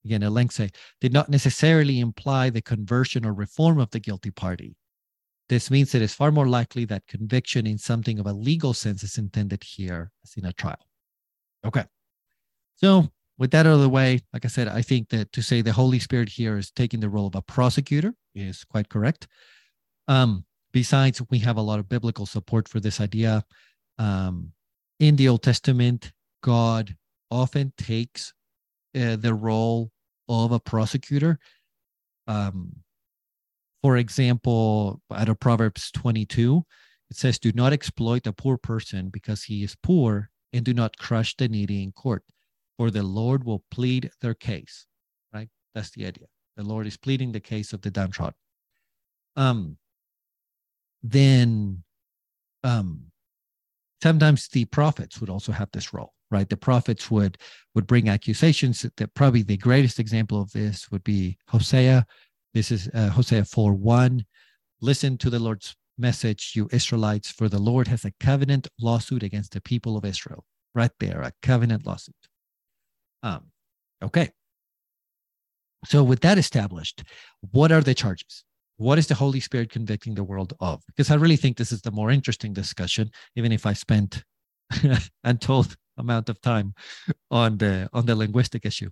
again, 0.05 0.23
elengse, 0.23 0.75
did 1.01 1.13
not 1.13 1.29
necessarily 1.29 2.01
imply 2.01 2.51
the 2.51 2.63
conversion 2.63 3.25
or 3.25 3.33
reform 3.33 3.79
of 3.79 3.91
the 3.91 4.01
guilty 4.01 4.31
party. 4.31 4.77
This 5.49 5.71
means 5.71 5.93
that 5.93 6.03
it's 6.03 6.15
far 6.15 6.33
more 6.33 6.49
likely 6.49 6.85
that 6.87 7.07
conviction 7.07 7.67
in 7.67 7.79
something 7.79 8.19
of 8.19 8.27
a 8.27 8.33
legal 8.33 8.75
sense 8.75 9.03
is 9.03 9.19
intended 9.19 9.63
here 9.63 10.11
as 10.25 10.35
in 10.37 10.47
a 10.47 10.53
trial. 10.53 10.87
Okay. 11.65 11.85
So 12.77 13.09
with 13.39 13.51
that 13.51 13.67
out 13.67 13.75
of 13.75 13.81
the 13.81 13.89
way, 13.89 14.21
like 14.33 14.45
I 14.45 14.49
said, 14.49 14.69
I 14.69 14.83
think 14.83 15.11
that 15.11 15.33
to 15.33 15.43
say 15.43 15.61
the 15.61 15.73
Holy 15.73 15.99
Spirit 15.99 16.29
here 16.29 16.57
is 16.57 16.71
taking 16.71 17.01
the 17.01 17.09
role 17.09 17.27
of 17.27 17.35
a 17.35 17.43
prosecutor 17.43 18.15
is 18.35 18.65
quite 18.65 18.89
correct. 18.89 19.29
Um, 20.09 20.45
besides, 20.75 21.23
we 21.31 21.39
have 21.39 21.57
a 21.57 21.63
lot 21.63 21.79
of 21.79 21.89
biblical 21.89 22.27
support 22.27 22.69
for 22.69 22.81
this 22.81 23.01
idea. 23.01 23.45
Um, 23.97 24.53
in 24.99 25.15
the 25.15 25.29
Old 25.29 25.45
Testament, 25.45 26.13
God 26.43 26.97
often 27.31 27.73
takes 27.79 28.35
uh, 28.99 29.17
the 29.17 29.33
role 29.33 29.93
of 30.29 30.51
a 30.51 30.59
prosecutor. 30.59 31.39
Um, 32.27 32.73
for 33.83 33.97
example, 33.97 35.01
out 35.15 35.29
of 35.29 35.39
Proverbs 35.39 35.93
22, 35.93 36.65
it 37.09 37.17
says, 37.17 37.39
Do 37.39 37.53
not 37.53 37.73
exploit 37.73 38.27
a 38.27 38.33
poor 38.33 38.59
person 38.59 39.11
because 39.11 39.45
he 39.45 39.63
is 39.63 39.77
poor, 39.81 40.29
and 40.53 40.65
do 40.65 40.75
not 40.75 40.99
crush 40.99 41.37
the 41.37 41.49
needy 41.49 41.85
in 41.85 41.93
court, 41.93 42.25
for 42.79 42.91
the 42.91 43.05
Lord 43.05 43.45
will 43.45 43.63
plead 43.71 44.11
their 44.21 44.35
case. 44.35 44.87
Right? 45.33 45.49
That's 45.73 45.91
the 45.91 46.07
idea. 46.07 46.27
The 46.57 46.65
Lord 46.65 46.89
is 46.89 46.97
pleading 46.97 47.31
the 47.31 47.41
case 47.41 47.73
of 47.73 47.83
the 47.83 47.93
downtrodden. 47.93 48.35
Um, 49.37 49.77
then 51.05 51.85
um, 52.65 53.05
sometimes 54.03 54.49
the 54.49 54.65
prophets 54.65 55.21
would 55.21 55.31
also 55.31 55.53
have 55.53 55.69
this 55.73 55.95
role 55.95 56.15
right? 56.35 56.49
The 56.49 56.57
prophets 56.57 57.11
would 57.13 57.39
would 57.75 57.87
bring 57.87 58.09
accusations 58.09 58.85
that 58.97 59.15
probably 59.15 59.43
the 59.43 59.57
greatest 59.57 60.01
example 60.01 60.41
of 60.41 60.51
this 60.53 60.91
would 60.91 61.05
be 61.05 61.39
hosea. 61.49 62.05
This 62.55 62.71
is 62.73 62.89
uh, 62.93 63.09
hosea 63.09 63.45
4 63.45 63.73
1 63.73 64.25
listen 64.81 65.17
to 65.19 65.31
the 65.31 65.39
lord's 65.39 65.77
message 65.97 66.53
you 66.57 66.69
israelites 66.73 67.31
for 67.31 67.49
the 67.49 67.59
lord 67.59 67.87
has 67.87 68.05
a 68.05 68.13
covenant 68.19 68.67
lawsuit 68.81 69.23
against 69.23 69.53
the 69.53 69.61
people 69.61 69.97
of 69.97 70.05
israel. 70.05 70.45
Right 70.75 70.91
there 70.99 71.23
a 71.23 71.33
covenant 71.43 71.87
lawsuit. 71.87 72.23
Um 73.23 73.53
okay. 74.03 74.31
So 75.87 76.03
with 76.03 76.21
that 76.21 76.39
established 76.39 77.05
what 77.53 77.71
are 77.71 77.83
the 77.83 77.95
charges 77.95 78.45
what 78.77 78.99
is 78.99 79.07
the 79.07 79.15
holy 79.15 79.41
spirit 79.41 79.71
convicting 79.71 80.15
the 80.15 80.25
world 80.25 80.55
of? 80.61 80.83
Because 80.87 81.11
i 81.11 81.15
really 81.15 81.37
think 81.37 81.57
this 81.57 81.73
is 81.73 81.83
the 81.83 81.91
more 81.91 82.11
interesting 82.11 82.53
discussion 82.53 83.11
even 83.37 83.53
if 83.53 83.67
i 83.67 83.73
spent 83.73 84.25
untold 85.25 85.77
amount 85.97 86.29
of 86.29 86.41
time 86.41 86.75
on 87.31 87.59
the 87.59 87.89
on 87.93 88.07
the 88.07 88.17
linguistic 88.17 88.67
issue. 88.67 88.91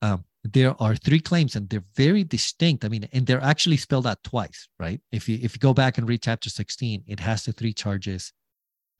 Um, 0.00 0.24
there 0.44 0.80
are 0.80 0.94
three 0.94 1.18
claims 1.20 1.56
and 1.56 1.68
they're 1.68 1.84
very 1.96 2.24
distinct. 2.24 2.84
I 2.84 2.88
mean 2.88 3.08
and 3.12 3.26
they're 3.26 3.42
actually 3.42 3.76
spelled 3.76 4.06
out 4.06 4.22
twice 4.22 4.68
right? 4.78 5.00
If 5.12 5.28
you 5.28 5.38
if 5.42 5.54
you 5.54 5.58
go 5.60 5.74
back 5.74 5.98
and 5.98 6.08
read 6.08 6.22
chapter 6.22 6.50
16 6.50 7.04
it 7.06 7.20
has 7.20 7.44
the 7.44 7.52
three 7.52 7.72
charges 7.72 8.32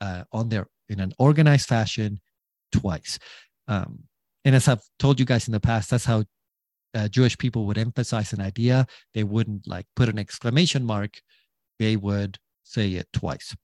uh, 0.00 0.24
on 0.32 0.48
there 0.48 0.68
in 0.88 1.00
an 1.00 1.12
organized 1.18 1.68
fashion 1.68 2.20
twice. 2.72 3.18
Um, 3.66 4.04
and 4.44 4.54
as 4.54 4.68
i've 4.68 4.82
told 4.98 5.20
you 5.20 5.26
guys 5.26 5.46
in 5.46 5.52
the 5.52 5.60
past 5.60 5.90
that's 5.90 6.04
how 6.04 6.24
uh, 6.94 7.09
Jewish 7.09 7.37
people 7.38 7.66
would 7.66 7.79
emphasize 7.79 8.33
an 8.33 8.40
idea, 8.40 8.87
they 9.14 9.24
wouldn't 9.24 9.66
like 9.66 9.87
put 9.94 10.09
an 10.09 10.18
exclamation 10.18 10.85
mark. 10.85 11.20
They 11.79 11.96
would 11.96 12.38
say 12.64 12.92
it 12.92 13.09
twice. 13.12 13.55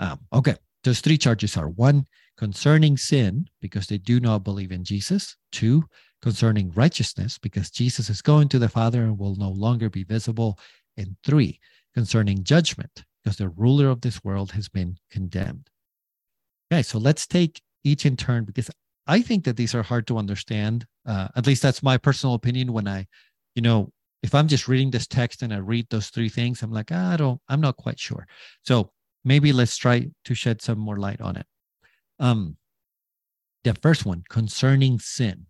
Um, 0.00 0.20
okay, 0.32 0.56
those 0.82 1.00
three 1.00 1.18
charges 1.18 1.56
are 1.56 1.68
one, 1.68 2.06
concerning 2.36 2.96
sin, 2.96 3.46
because 3.60 3.86
they 3.86 3.98
do 3.98 4.20
not 4.20 4.44
believe 4.44 4.72
in 4.72 4.84
Jesus. 4.84 5.36
Two, 5.52 5.84
concerning 6.20 6.72
righteousness, 6.72 7.38
because 7.38 7.70
Jesus 7.70 8.10
is 8.10 8.22
going 8.22 8.48
to 8.48 8.58
the 8.58 8.68
Father 8.68 9.02
and 9.02 9.18
will 9.18 9.36
no 9.36 9.50
longer 9.50 9.88
be 9.88 10.04
visible. 10.04 10.58
And 10.96 11.16
three, 11.24 11.60
concerning 11.94 12.44
judgment, 12.44 13.04
because 13.22 13.38
the 13.38 13.48
ruler 13.48 13.88
of 13.88 14.00
this 14.00 14.22
world 14.24 14.52
has 14.52 14.68
been 14.68 14.96
condemned. 15.10 15.70
Okay, 16.72 16.82
so 16.82 16.98
let's 16.98 17.26
take 17.26 17.62
each 17.84 18.04
in 18.04 18.16
turn 18.16 18.44
because 18.44 18.70
I 19.06 19.20
think 19.22 19.44
that 19.44 19.56
these 19.56 19.74
are 19.74 19.82
hard 19.82 20.06
to 20.08 20.18
understand. 20.18 20.86
Uh, 21.06 21.28
at 21.36 21.46
least 21.46 21.62
that's 21.62 21.82
my 21.82 21.96
personal 21.96 22.34
opinion. 22.34 22.72
When 22.72 22.88
I, 22.88 23.06
you 23.54 23.62
know, 23.62 23.90
if 24.22 24.34
I'm 24.34 24.48
just 24.48 24.68
reading 24.68 24.90
this 24.90 25.06
text 25.06 25.42
and 25.42 25.52
I 25.52 25.58
read 25.58 25.86
those 25.90 26.08
three 26.08 26.28
things, 26.28 26.62
I'm 26.62 26.72
like, 26.72 26.90
ah, 26.92 27.12
I 27.12 27.16
don't, 27.16 27.40
I'm 27.48 27.60
not 27.60 27.76
quite 27.76 28.00
sure. 28.00 28.26
So 28.64 28.90
maybe 29.24 29.52
let's 29.52 29.76
try 29.76 30.08
to 30.24 30.34
shed 30.34 30.62
some 30.62 30.78
more 30.78 30.98
light 30.98 31.20
on 31.20 31.36
it. 31.36 31.46
Um, 32.18 32.56
the 33.64 33.74
first 33.74 34.06
one 34.06 34.24
concerning 34.28 34.98
sin, 34.98 35.46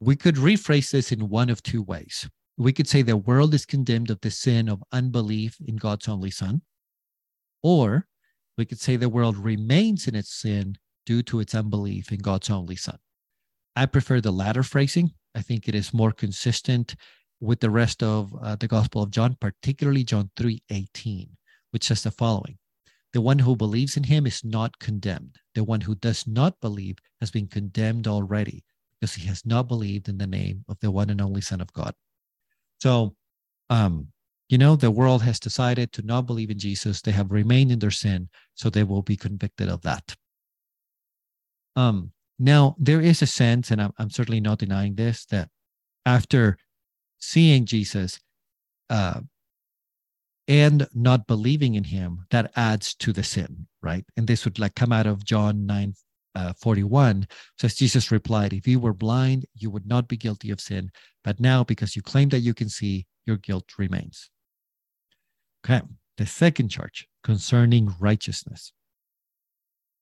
we 0.00 0.14
could 0.16 0.36
rephrase 0.36 0.90
this 0.90 1.10
in 1.10 1.28
one 1.28 1.48
of 1.48 1.62
two 1.62 1.82
ways. 1.82 2.28
We 2.58 2.72
could 2.72 2.88
say 2.88 3.02
the 3.02 3.16
world 3.16 3.54
is 3.54 3.66
condemned 3.66 4.10
of 4.10 4.20
the 4.20 4.30
sin 4.30 4.68
of 4.68 4.82
unbelief 4.92 5.56
in 5.66 5.76
God's 5.76 6.08
only 6.08 6.30
Son, 6.30 6.62
or 7.62 8.06
we 8.56 8.64
could 8.64 8.80
say 8.80 8.96
the 8.96 9.08
world 9.08 9.36
remains 9.36 10.06
in 10.06 10.14
its 10.14 10.32
sin 10.32 10.76
due 11.04 11.22
to 11.24 11.40
its 11.40 11.54
unbelief 11.54 12.12
in 12.12 12.18
God's 12.18 12.50
only 12.50 12.76
Son. 12.76 12.98
I 13.76 13.84
prefer 13.84 14.22
the 14.22 14.32
latter 14.32 14.62
phrasing. 14.62 15.12
I 15.34 15.42
think 15.42 15.68
it 15.68 15.74
is 15.74 15.92
more 15.92 16.10
consistent 16.10 16.96
with 17.40 17.60
the 17.60 17.70
rest 17.70 18.02
of 18.02 18.34
uh, 18.42 18.56
the 18.56 18.66
Gospel 18.66 19.02
of 19.02 19.10
John, 19.10 19.36
particularly 19.38 20.02
John 20.02 20.30
3 20.36 20.62
18, 20.70 21.28
which 21.70 21.84
says 21.84 22.02
the 22.02 22.10
following 22.10 22.56
The 23.12 23.20
one 23.20 23.40
who 23.40 23.54
believes 23.54 23.98
in 23.98 24.04
him 24.04 24.26
is 24.26 24.42
not 24.42 24.78
condemned. 24.78 25.36
The 25.54 25.62
one 25.62 25.82
who 25.82 25.94
does 25.94 26.26
not 26.26 26.58
believe 26.62 26.96
has 27.20 27.30
been 27.30 27.48
condemned 27.48 28.08
already 28.08 28.64
because 28.98 29.14
he 29.14 29.26
has 29.26 29.44
not 29.44 29.68
believed 29.68 30.08
in 30.08 30.16
the 30.16 30.26
name 30.26 30.64
of 30.68 30.78
the 30.80 30.90
one 30.90 31.10
and 31.10 31.20
only 31.20 31.42
Son 31.42 31.60
of 31.60 31.70
God. 31.74 31.94
So, 32.80 33.14
um, 33.68 34.08
you 34.48 34.56
know, 34.56 34.76
the 34.76 34.90
world 34.90 35.22
has 35.22 35.38
decided 35.38 35.92
to 35.92 36.02
not 36.02 36.26
believe 36.26 36.50
in 36.50 36.58
Jesus. 36.58 37.02
They 37.02 37.12
have 37.12 37.30
remained 37.30 37.72
in 37.72 37.80
their 37.80 37.90
sin, 37.90 38.30
so 38.54 38.70
they 38.70 38.84
will 38.84 39.02
be 39.02 39.16
convicted 39.16 39.68
of 39.68 39.82
that. 39.82 40.16
Um, 41.74 42.12
now, 42.38 42.76
there 42.78 43.00
is 43.00 43.22
a 43.22 43.26
sense, 43.26 43.70
and 43.70 43.80
I'm, 43.80 43.92
I'm 43.98 44.10
certainly 44.10 44.40
not 44.40 44.58
denying 44.58 44.94
this, 44.94 45.24
that 45.26 45.48
after 46.04 46.58
seeing 47.18 47.64
Jesus 47.64 48.20
uh, 48.90 49.20
and 50.46 50.86
not 50.94 51.26
believing 51.26 51.74
in 51.74 51.84
him, 51.84 52.26
that 52.30 52.52
adds 52.54 52.94
to 52.96 53.12
the 53.12 53.22
sin, 53.22 53.66
right? 53.82 54.04
And 54.16 54.26
this 54.26 54.44
would 54.44 54.58
like 54.58 54.74
come 54.74 54.92
out 54.92 55.06
of 55.06 55.24
John 55.24 55.66
9 55.66 55.94
uh, 56.36 56.52
41 56.52 57.26
says 57.58 57.74
Jesus 57.74 58.12
replied, 58.12 58.52
If 58.52 58.68
you 58.68 58.78
were 58.78 58.92
blind, 58.92 59.46
you 59.54 59.70
would 59.70 59.86
not 59.86 60.06
be 60.06 60.18
guilty 60.18 60.50
of 60.50 60.60
sin. 60.60 60.90
But 61.24 61.40
now, 61.40 61.64
because 61.64 61.96
you 61.96 62.02
claim 62.02 62.28
that 62.28 62.40
you 62.40 62.52
can 62.52 62.68
see, 62.68 63.06
your 63.24 63.38
guilt 63.38 63.72
remains. 63.78 64.28
Okay. 65.64 65.80
The 66.18 66.26
second 66.26 66.68
charge 66.68 67.08
concerning 67.24 67.94
righteousness. 67.98 68.72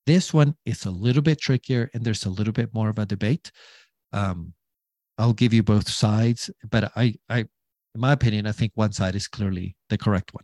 This 0.05 0.33
one 0.33 0.55
is 0.65 0.85
a 0.85 0.91
little 0.91 1.21
bit 1.21 1.39
trickier 1.39 1.89
and 1.93 2.03
there's 2.03 2.25
a 2.25 2.29
little 2.29 2.53
bit 2.53 2.73
more 2.73 2.89
of 2.89 2.99
a 2.99 3.05
debate. 3.05 3.51
Um, 4.13 4.53
I'll 5.17 5.33
give 5.33 5.53
you 5.53 5.63
both 5.63 5.89
sides, 5.89 6.49
but 6.69 6.91
I, 6.95 7.15
I, 7.29 7.39
in 7.39 7.47
my 8.01 8.11
opinion, 8.11 8.45
I 8.45 8.51
think 8.51 8.73
one 8.75 8.91
side 8.91 9.15
is 9.15 9.27
clearly 9.27 9.75
the 9.89 9.97
correct 9.97 10.33
one. 10.33 10.43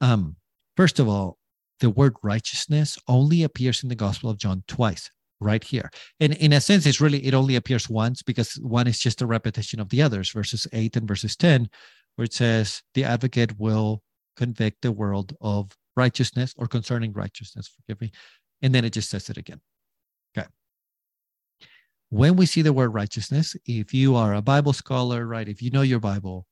Um, 0.00 0.36
first 0.76 0.98
of 0.98 1.08
all, 1.08 1.38
the 1.80 1.90
word 1.90 2.14
righteousness 2.22 2.98
only 3.08 3.42
appears 3.42 3.82
in 3.82 3.88
the 3.88 3.94
Gospel 3.94 4.30
of 4.30 4.38
John 4.38 4.62
twice, 4.68 5.10
right 5.40 5.62
here. 5.62 5.90
And 6.20 6.34
in 6.34 6.52
a 6.52 6.60
sense, 6.60 6.86
it's 6.86 7.00
really, 7.00 7.24
it 7.26 7.34
only 7.34 7.56
appears 7.56 7.90
once 7.90 8.22
because 8.22 8.54
one 8.62 8.86
is 8.86 8.98
just 8.98 9.22
a 9.22 9.26
repetition 9.26 9.80
of 9.80 9.88
the 9.88 10.00
others, 10.00 10.30
verses 10.30 10.66
8 10.72 10.96
and 10.96 11.08
verses 11.08 11.36
10, 11.36 11.68
where 12.16 12.24
it 12.24 12.32
says, 12.32 12.82
the 12.94 13.04
advocate 13.04 13.58
will 13.58 14.02
convict 14.36 14.82
the 14.82 14.92
world 14.92 15.36
of 15.40 15.70
righteousness 15.96 16.54
or 16.56 16.66
concerning 16.66 17.12
righteousness, 17.12 17.70
forgive 17.76 18.00
me, 18.00 18.12
and 18.62 18.74
then 18.74 18.84
it 18.84 18.92
just 18.92 19.10
says 19.10 19.28
it 19.30 19.36
again. 19.36 19.60
Okay. 20.36 20.46
When 22.10 22.36
we 22.36 22.46
see 22.46 22.62
the 22.62 22.72
word 22.72 22.94
righteousness, 22.94 23.56
if 23.66 23.92
you 23.92 24.16
are 24.16 24.34
a 24.34 24.42
Bible 24.42 24.72
scholar, 24.72 25.26
right, 25.26 25.48
if 25.48 25.62
you 25.62 25.70
know 25.70 25.82
your 25.82 26.00
Bible, 26.00 26.46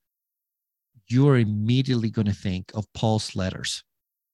you're 1.09 1.38
immediately 1.38 2.11
going 2.11 2.27
to 2.27 2.33
think 2.33 2.71
of 2.75 2.93
Paul's 2.93 3.37
letters 3.37 3.85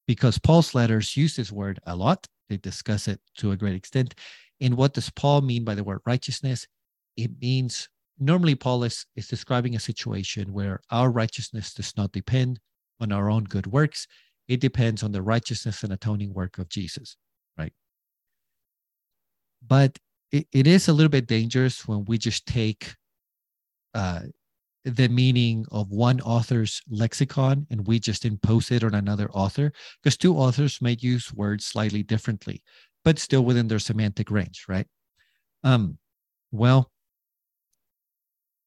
because 0.06 0.38
Paul's 0.38 0.74
letters 0.74 1.16
use 1.16 1.36
this 1.36 1.52
word 1.52 1.80
a 1.86 1.94
lot. 1.94 2.26
They 2.48 2.56
discuss 2.56 3.08
it 3.08 3.20
to 3.38 3.52
a 3.52 3.56
great 3.56 3.74
extent. 3.74 4.14
And 4.60 4.76
what 4.76 4.94
does 4.94 5.10
Paul 5.10 5.42
mean 5.42 5.64
by 5.64 5.74
the 5.74 5.84
word 5.84 6.00
righteousness? 6.06 6.66
It 7.16 7.30
means 7.40 7.88
normally 8.18 8.54
Paul 8.54 8.84
is, 8.84 9.06
is 9.16 9.28
describing 9.28 9.76
a 9.76 9.80
situation 9.80 10.52
where 10.52 10.80
our 10.90 11.10
righteousness 11.10 11.74
does 11.74 11.96
not 11.96 12.12
depend 12.12 12.58
on 13.00 13.12
our 13.12 13.30
own 13.30 13.44
good 13.44 13.66
works. 13.66 14.06
It 14.48 14.60
depends 14.60 15.02
on 15.02 15.12
the 15.12 15.22
righteousness 15.22 15.82
and 15.82 15.92
atoning 15.92 16.32
work 16.32 16.58
of 16.58 16.68
Jesus 16.68 17.16
but 19.68 19.98
it, 20.32 20.46
it 20.52 20.66
is 20.66 20.88
a 20.88 20.92
little 20.92 21.10
bit 21.10 21.26
dangerous 21.26 21.86
when 21.86 22.04
we 22.06 22.18
just 22.18 22.46
take 22.46 22.94
uh, 23.94 24.20
the 24.84 25.08
meaning 25.08 25.66
of 25.70 25.90
one 25.90 26.20
author's 26.20 26.80
lexicon 26.88 27.66
and 27.70 27.86
we 27.86 27.98
just 27.98 28.24
impose 28.24 28.70
it 28.70 28.84
on 28.84 28.94
another 28.94 29.30
author 29.32 29.72
because 30.02 30.16
two 30.16 30.36
authors 30.36 30.80
may 30.80 30.96
use 31.00 31.32
words 31.34 31.66
slightly 31.66 32.02
differently 32.02 32.62
but 33.04 33.18
still 33.18 33.44
within 33.44 33.68
their 33.68 33.78
semantic 33.78 34.30
range 34.30 34.64
right? 34.68 34.86
Um 35.64 35.98
well 36.50 36.90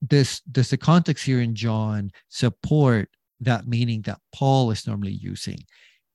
this 0.02 0.42
does 0.42 0.70
the 0.70 0.78
context 0.78 1.26
here 1.26 1.42
in 1.42 1.54
john 1.56 2.12
support 2.28 3.08
that 3.40 3.68
meaning 3.68 4.02
that 4.02 4.20
paul 4.34 4.72
is 4.72 4.88
normally 4.88 5.12
using 5.12 5.60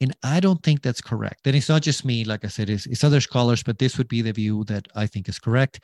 and 0.00 0.14
I 0.22 0.40
don't 0.40 0.62
think 0.62 0.82
that's 0.82 1.00
correct. 1.00 1.46
And 1.46 1.56
it's 1.56 1.68
not 1.68 1.82
just 1.82 2.04
me, 2.04 2.24
like 2.24 2.44
I 2.44 2.48
said, 2.48 2.70
it's, 2.70 2.86
it's 2.86 3.04
other 3.04 3.20
scholars, 3.20 3.62
but 3.62 3.78
this 3.78 3.98
would 3.98 4.08
be 4.08 4.22
the 4.22 4.32
view 4.32 4.64
that 4.64 4.88
I 4.94 5.06
think 5.06 5.28
is 5.28 5.38
correct. 5.38 5.80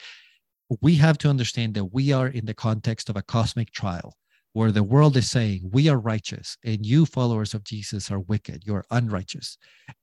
we 0.83 0.97
have 0.97 1.19
to 1.19 1.29
understand 1.31 1.75
that 1.75 1.87
we 1.87 2.13
are 2.13 2.29
in 2.29 2.47
the 2.47 2.55
context 2.55 3.09
of 3.11 3.17
a 3.17 3.23
cosmic 3.23 3.73
trial 3.73 4.17
where 4.55 4.73
the 4.73 4.83
world 4.83 5.17
is 5.17 5.31
saying 5.31 5.71
we 5.73 5.89
are 5.89 5.99
righteous 5.99 6.57
and 6.65 6.87
you 6.87 7.07
followers 7.07 7.55
of 7.55 7.65
jesus 7.65 8.11
are 8.11 8.21
wicked. 8.21 8.65
You're 8.67 8.85
unrighteous. 8.91 9.59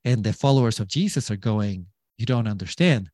And 0.06 0.24
the 0.24 0.34
followers 0.34 0.80
of 0.80 0.88
jesus 0.88 1.32
are 1.32 1.38
going 1.38 1.88
you 2.18 2.26
don't 2.28 2.48
understand. 2.48 3.10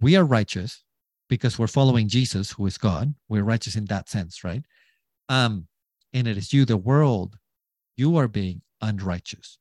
We 0.00 0.16
are 0.16 0.24
righteous 0.24 0.84
because 1.28 1.58
we're 1.58 1.68
following 1.68 2.08
jesus 2.08 2.52
who 2.52 2.66
is 2.66 2.78
god. 2.78 3.14
We're 3.28 3.44
righteous 3.44 3.76
in 3.76 3.86
that 3.86 4.08
sense 4.10 4.44
right? 4.44 4.64
Um 5.28 5.68
and 6.12 6.28
it 6.28 6.38
is 6.38 6.52
you 6.52 6.64
the 6.66 6.76
world 6.76 7.36
you 7.96 8.16
are 8.18 8.28
being 8.28 8.62
unrighteous 8.82 9.58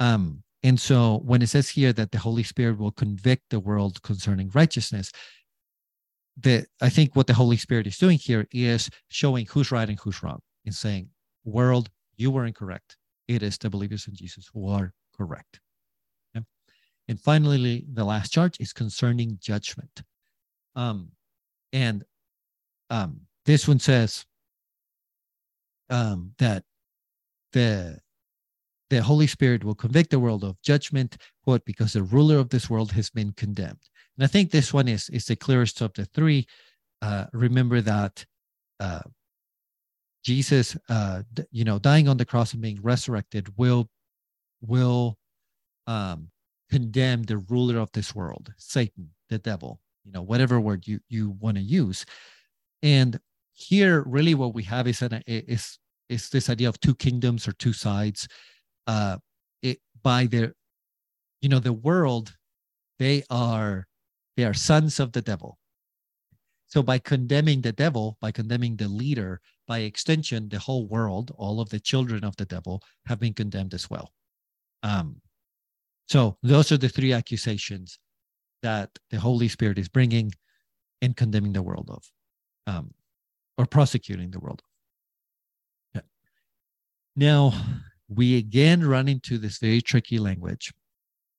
um 0.00 0.42
and 0.62 0.78
so 0.78 1.22
when 1.24 1.40
it 1.40 1.48
says 1.48 1.68
here 1.68 1.92
that 1.92 2.10
the 2.10 2.18
holy 2.18 2.42
spirit 2.42 2.78
will 2.78 2.92
convict 2.92 3.44
the 3.50 3.60
world 3.60 4.02
concerning 4.02 4.50
righteousness 4.54 5.12
the 6.42 6.66
I 6.80 6.88
think 6.88 7.14
what 7.14 7.26
the 7.26 7.34
Holy 7.34 7.56
Spirit 7.56 7.86
is 7.86 7.98
doing 7.98 8.18
here 8.18 8.46
is 8.52 8.90
showing 9.08 9.46
who's 9.46 9.70
right 9.70 9.88
and 9.88 9.98
who's 9.98 10.22
wrong 10.22 10.40
and 10.64 10.74
saying, 10.74 11.08
world, 11.44 11.90
you 12.16 12.30
were 12.30 12.46
incorrect. 12.46 12.96
It 13.28 13.42
is 13.42 13.58
the 13.58 13.70
believers 13.70 14.06
in 14.06 14.14
Jesus 14.14 14.50
who 14.52 14.68
are 14.68 14.92
correct. 15.16 15.60
Okay? 16.36 16.44
And 17.08 17.20
finally, 17.20 17.84
the 17.92 18.04
last 18.04 18.32
charge 18.32 18.58
is 18.60 18.72
concerning 18.72 19.38
judgment. 19.40 20.02
Um, 20.74 21.12
and 21.72 22.04
um, 22.88 23.20
this 23.44 23.68
one 23.68 23.78
says 23.78 24.24
um, 25.88 26.32
that 26.38 26.64
the 27.52 27.98
the 28.90 29.02
Holy 29.02 29.26
Spirit 29.26 29.64
will 29.64 29.74
convict 29.74 30.10
the 30.10 30.18
world 30.18 30.44
of 30.44 30.60
judgment, 30.62 31.16
quote, 31.44 31.64
because 31.64 31.92
the 31.92 32.02
ruler 32.02 32.38
of 32.38 32.48
this 32.50 32.68
world 32.68 32.92
has 32.92 33.08
been 33.08 33.32
condemned. 33.32 33.88
And 34.16 34.24
I 34.24 34.26
think 34.26 34.50
this 34.50 34.74
one 34.74 34.88
is, 34.88 35.08
is 35.10 35.26
the 35.26 35.36
clearest 35.36 35.80
of 35.80 35.92
the 35.94 36.04
three. 36.06 36.46
Uh, 37.00 37.26
remember 37.32 37.80
that 37.80 38.24
uh, 38.80 39.00
Jesus, 40.24 40.76
uh, 40.88 41.22
you 41.50 41.64
know, 41.64 41.78
dying 41.78 42.08
on 42.08 42.16
the 42.16 42.24
cross 42.24 42.52
and 42.52 42.60
being 42.60 42.80
resurrected 42.82 43.48
will 43.56 43.88
will 44.62 45.16
um, 45.86 46.28
condemn 46.70 47.22
the 47.22 47.38
ruler 47.38 47.78
of 47.78 47.90
this 47.92 48.14
world, 48.14 48.52
Satan, 48.58 49.10
the 49.30 49.38
devil, 49.38 49.80
you 50.04 50.12
know, 50.12 50.20
whatever 50.22 50.60
word 50.60 50.86
you 50.86 51.00
you 51.08 51.30
want 51.40 51.56
to 51.56 51.62
use. 51.62 52.04
And 52.82 53.18
here, 53.52 54.02
really, 54.06 54.34
what 54.34 54.54
we 54.54 54.62
have 54.64 54.86
is 54.86 55.00
an 55.00 55.22
is 55.26 55.78
is 56.08 56.28
this 56.28 56.50
idea 56.50 56.68
of 56.68 56.80
two 56.80 56.94
kingdoms 56.94 57.48
or 57.48 57.52
two 57.52 57.72
sides. 57.72 58.28
Uh, 58.90 59.16
it 59.62 59.78
by 60.02 60.26
the, 60.26 60.52
you 61.42 61.48
know, 61.48 61.60
the 61.60 61.78
world, 61.88 62.36
they 62.98 63.22
are 63.30 63.86
they 64.36 64.44
are 64.44 64.54
sons 64.70 64.98
of 64.98 65.12
the 65.12 65.22
devil. 65.22 65.58
So 66.66 66.82
by 66.82 66.98
condemning 66.98 67.62
the 67.62 67.72
devil, 67.84 68.16
by 68.20 68.32
condemning 68.32 68.76
the 68.76 68.88
leader, 68.88 69.40
by 69.66 69.78
extension, 69.80 70.48
the 70.48 70.58
whole 70.58 70.86
world, 70.88 71.32
all 71.36 71.60
of 71.60 71.68
the 71.68 71.80
children 71.80 72.24
of 72.24 72.34
the 72.36 72.46
devil 72.46 72.82
have 73.06 73.20
been 73.20 73.34
condemned 73.34 73.74
as 73.74 73.88
well. 73.90 74.12
Um, 74.82 75.22
so 76.08 76.36
those 76.42 76.72
are 76.72 76.78
the 76.78 76.88
three 76.88 77.12
accusations 77.12 77.98
that 78.62 78.90
the 79.10 79.20
Holy 79.20 79.48
Spirit 79.48 79.78
is 79.78 79.88
bringing 79.88 80.32
and 81.02 81.16
condemning 81.16 81.52
the 81.52 81.62
world 81.62 81.88
of, 81.90 82.02
um, 82.66 82.94
or 83.56 83.66
prosecuting 83.66 84.30
the 84.30 84.40
world. 84.40 84.62
Yeah. 85.94 86.06
Now, 87.14 87.54
we 88.10 88.36
again 88.36 88.84
run 88.84 89.08
into 89.08 89.38
this 89.38 89.58
very 89.58 89.80
tricky 89.80 90.18
language 90.18 90.72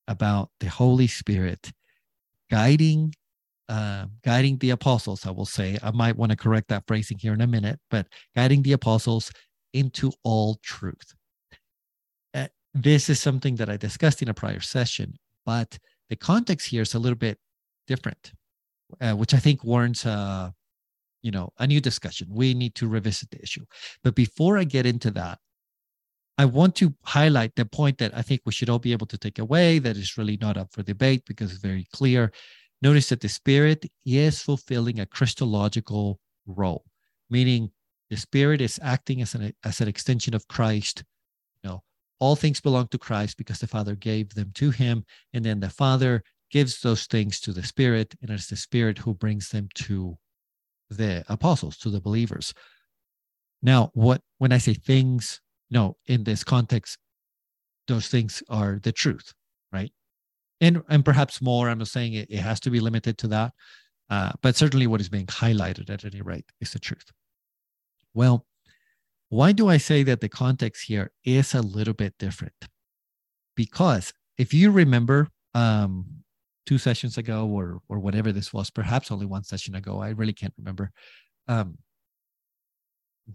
about 0.07 0.49
the 0.60 0.69
Holy 0.69 1.07
Spirit 1.07 1.71
guiding 2.49 3.13
uh, 3.69 4.05
guiding 4.25 4.57
the 4.57 4.71
apostles, 4.71 5.25
I 5.25 5.31
will 5.31 5.45
say. 5.45 5.77
I 5.81 5.91
might 5.91 6.17
want 6.17 6.31
to 6.31 6.36
correct 6.36 6.67
that 6.69 6.84
phrasing 6.88 7.17
here 7.17 7.34
in 7.34 7.39
a 7.39 7.47
minute, 7.47 7.79
but 7.89 8.05
guiding 8.36 8.63
the 8.63 8.73
apostles 8.73 9.31
into 9.71 10.12
all 10.23 10.60
truth. 10.62 11.15
Uh, 12.34 12.47
this 12.73 13.10
is 13.10 13.21
something 13.21 13.55
that 13.55 13.69
I 13.69 13.77
discussed 13.77 14.21
in 14.21 14.27
a 14.27 14.34
prior 14.34 14.60
session, 14.60 15.13
but 15.45 15.79
the 16.10 16.17
context 16.17 16.67
here 16.67 16.81
is 16.81 16.95
a 16.95 16.99
little 16.99 17.17
bit 17.17 17.38
different, 17.88 18.34
uh, 18.99 19.13
which 19.13 19.34
I 19.34 19.38
think 19.38 19.63
warrants 19.63 20.05
a, 20.05 20.53
you 21.21 21.31
know, 21.31 21.53
a 21.57 21.65
new 21.65 21.79
discussion. 21.79 22.27
We 22.29 22.53
need 22.53 22.75
to 22.75 22.89
revisit 22.89 23.31
the 23.31 23.41
issue. 23.41 23.63
But 24.03 24.15
before 24.15 24.57
I 24.57 24.65
get 24.65 24.86
into 24.86 25.12
that, 25.12 25.39
I 26.37 26.45
want 26.45 26.75
to 26.77 26.93
highlight 27.03 27.55
the 27.55 27.65
point 27.65 27.97
that 27.99 28.15
I 28.15 28.21
think 28.21 28.41
we 28.45 28.51
should 28.51 28.69
all 28.69 28.79
be 28.79 28.93
able 28.93 29.07
to 29.07 29.17
take 29.17 29.39
away 29.39 29.79
that 29.79 29.97
is 29.97 30.17
really 30.17 30.37
not 30.37 30.57
up 30.57 30.71
for 30.71 30.81
debate 30.81 31.23
because 31.25 31.51
it's 31.51 31.61
very 31.61 31.85
clear. 31.93 32.31
Notice 32.81 33.09
that 33.09 33.21
the 33.21 33.29
Spirit 33.29 33.85
is 34.05 34.41
fulfilling 34.41 34.99
a 34.99 35.05
Christological 35.05 36.19
role, 36.47 36.83
meaning 37.29 37.71
the 38.09 38.17
Spirit 38.17 38.59
is 38.59 38.79
acting 38.81 39.21
as 39.21 39.35
an, 39.35 39.53
as 39.63 39.81
an 39.81 39.87
extension 39.87 40.33
of 40.33 40.47
Christ. 40.47 41.03
You 41.63 41.69
know, 41.69 41.83
all 42.19 42.35
things 42.35 42.59
belong 42.59 42.87
to 42.87 42.97
Christ 42.97 43.37
because 43.37 43.59
the 43.59 43.67
Father 43.67 43.95
gave 43.95 44.33
them 44.33 44.51
to 44.55 44.71
him. 44.71 45.05
And 45.33 45.45
then 45.45 45.59
the 45.59 45.69
Father 45.69 46.23
gives 46.49 46.81
those 46.81 47.05
things 47.05 47.39
to 47.41 47.53
the 47.53 47.63
Spirit, 47.63 48.15
and 48.21 48.31
it's 48.31 48.47
the 48.47 48.55
Spirit 48.55 48.97
who 48.97 49.13
brings 49.13 49.49
them 49.49 49.69
to 49.75 50.17
the 50.89 51.23
apostles, 51.29 51.77
to 51.77 51.89
the 51.89 52.01
believers. 52.01 52.53
Now, 53.61 53.91
what 53.93 54.21
when 54.39 54.51
I 54.51 54.57
say 54.57 54.73
things 54.73 55.39
no, 55.71 55.95
in 56.05 56.25
this 56.25 56.43
context, 56.43 56.97
those 57.88 58.07
things 58.07 58.43
are 58.49 58.79
the 58.84 58.91
truth, 58.91 59.34
right? 59.71 59.91
And 60.60 60.84
and 60.89 61.03
perhaps 61.03 61.41
more. 61.41 61.69
I'm 61.69 61.79
not 61.79 61.88
saying 61.88 62.13
it, 62.13 62.29
it 62.29 62.39
has 62.39 62.60
to 62.62 62.69
be 62.69 62.79
limited 62.79 63.17
to 63.19 63.27
that, 63.29 63.53
uh, 64.10 64.34
but 64.41 64.55
certainly 64.55 64.86
what 64.86 65.01
is 65.01 65.10
being 65.10 65.25
highlighted 65.25 65.89
at 65.89 66.05
any 66.05 66.21
rate 66.21 66.45
is 66.60 66.71
the 66.71 66.79
truth. 66.79 67.05
Well, 68.13 68.45
why 69.29 69.53
do 69.53 69.69
I 69.69 69.77
say 69.77 70.03
that 70.03 70.19
the 70.19 70.29
context 70.29 70.84
here 70.88 71.12
is 71.23 71.55
a 71.55 71.62
little 71.62 71.93
bit 71.93 72.13
different? 72.19 72.53
Because 73.55 74.13
if 74.38 74.53
you 74.53 74.71
remember 74.71 75.29
um, 75.53 76.05
two 76.65 76.77
sessions 76.77 77.17
ago 77.17 77.47
or 77.47 77.79
or 77.88 77.99
whatever 77.99 78.31
this 78.31 78.53
was, 78.53 78.69
perhaps 78.69 79.10
only 79.10 79.25
one 79.25 79.43
session 79.43 79.73
ago, 79.73 80.01
I 80.01 80.10
really 80.10 80.34
can't 80.34 80.53
remember. 80.57 80.91
Um, 81.47 81.77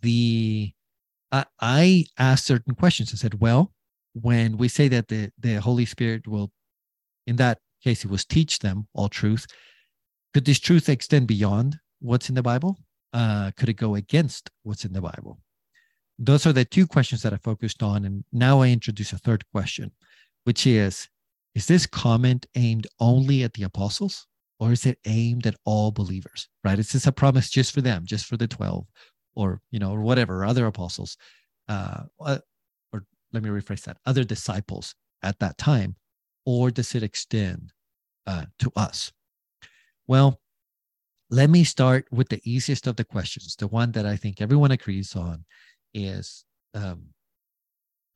the 0.02 0.72
I, 1.32 1.44
I 1.60 2.04
asked 2.18 2.46
certain 2.46 2.74
questions. 2.74 3.12
I 3.12 3.16
said, 3.16 3.40
well, 3.40 3.72
when 4.14 4.56
we 4.56 4.68
say 4.68 4.88
that 4.88 5.08
the, 5.08 5.30
the 5.38 5.60
Holy 5.60 5.84
Spirit 5.84 6.26
will, 6.26 6.50
in 7.26 7.36
that 7.36 7.58
case, 7.82 8.04
it 8.04 8.10
was 8.10 8.24
teach 8.24 8.60
them 8.60 8.88
all 8.94 9.08
truth, 9.08 9.46
could 10.32 10.44
this 10.44 10.60
truth 10.60 10.88
extend 10.88 11.26
beyond 11.26 11.78
what's 12.00 12.28
in 12.28 12.34
the 12.34 12.42
Bible? 12.42 12.78
Uh, 13.12 13.50
could 13.56 13.68
it 13.68 13.74
go 13.74 13.94
against 13.94 14.50
what's 14.62 14.84
in 14.84 14.92
the 14.92 15.00
Bible? 15.00 15.38
Those 16.18 16.46
are 16.46 16.52
the 16.52 16.64
two 16.64 16.86
questions 16.86 17.22
that 17.22 17.32
I 17.32 17.38
focused 17.38 17.82
on. 17.82 18.04
And 18.04 18.24
now 18.32 18.60
I 18.60 18.68
introduce 18.68 19.12
a 19.12 19.18
third 19.18 19.44
question, 19.52 19.92
which 20.44 20.66
is 20.66 21.08
Is 21.54 21.66
this 21.66 21.86
comment 21.86 22.46
aimed 22.54 22.86
only 23.00 23.42
at 23.42 23.54
the 23.54 23.62
apostles? 23.62 24.26
Or 24.58 24.72
is 24.72 24.86
it 24.86 24.98
aimed 25.04 25.46
at 25.46 25.56
all 25.66 25.90
believers? 25.90 26.48
Right? 26.64 26.78
Is 26.78 26.92
this 26.92 27.06
a 27.06 27.12
promise 27.12 27.50
just 27.50 27.72
for 27.72 27.82
them, 27.82 28.04
just 28.06 28.24
for 28.24 28.38
the 28.38 28.48
12? 28.48 28.86
Or 29.36 29.60
you 29.70 29.78
know 29.78 29.92
or 29.92 30.00
whatever 30.00 30.44
other 30.44 30.66
apostles 30.66 31.16
uh, 31.68 32.02
uh, 32.20 32.38
or 32.92 33.04
let 33.32 33.42
me 33.42 33.50
rephrase 33.50 33.82
that 33.84 33.98
other 34.06 34.24
disciples 34.24 34.94
at 35.22 35.38
that 35.38 35.58
time 35.58 35.94
or 36.44 36.70
does 36.70 36.94
it 36.94 37.02
extend 37.02 37.72
uh, 38.26 38.46
to 38.58 38.72
us? 38.74 39.12
Well 40.06 40.40
let 41.30 41.50
me 41.50 41.64
start 41.64 42.06
with 42.12 42.28
the 42.28 42.40
easiest 42.44 42.86
of 42.86 42.94
the 42.96 43.04
questions. 43.04 43.56
The 43.56 43.66
one 43.66 43.92
that 43.92 44.06
i 44.06 44.16
think 44.16 44.40
everyone 44.40 44.70
agrees 44.70 45.14
on 45.16 45.44
is 45.92 46.44
um, 46.74 47.08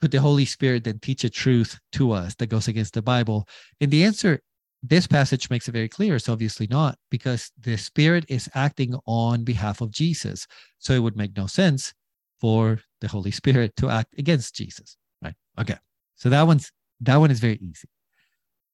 could 0.01 0.11
the 0.11 0.21
holy 0.21 0.45
spirit 0.45 0.85
then 0.85 0.99
teach 0.99 1.25
a 1.25 1.31
truth 1.31 1.79
to 1.93 2.13
us 2.13 2.35
that 2.37 2.47
goes 2.47 2.69
against 2.69 2.95
the 2.95 3.03
bible? 3.03 3.47
And 3.81 3.91
the 3.91 4.05
answer 4.05 4.41
this 4.83 5.07
passage 5.07 5.51
makes 5.51 5.69
it 5.69 5.73
very 5.73 5.89
clear 5.89 6.17
it's 6.17 6.29
obviously 6.29 6.67
not 6.71 6.97
because 7.11 7.51
the 7.59 7.77
spirit 7.77 8.25
is 8.29 8.49
acting 8.55 8.95
on 9.07 9.45
behalf 9.45 9.81
of 9.81 9.91
jesus. 9.91 10.47
So 10.79 10.95
it 10.95 11.01
would 11.01 11.17
make 11.17 11.37
no 11.37 11.47
sense 11.47 11.93
for 12.41 12.81
the 13.01 13.09
holy 13.09 13.31
spirit 13.31 13.77
to 13.77 13.91
act 13.91 14.15
against 14.19 14.55
jesus 14.55 14.97
right? 15.23 15.35
Okay 15.59 15.77
so 16.17 16.29
that 16.29 16.47
one's 16.47 16.73
that 17.01 17.17
one 17.17 17.31
is 17.31 17.41
very 17.41 17.59
easy. 17.63 17.89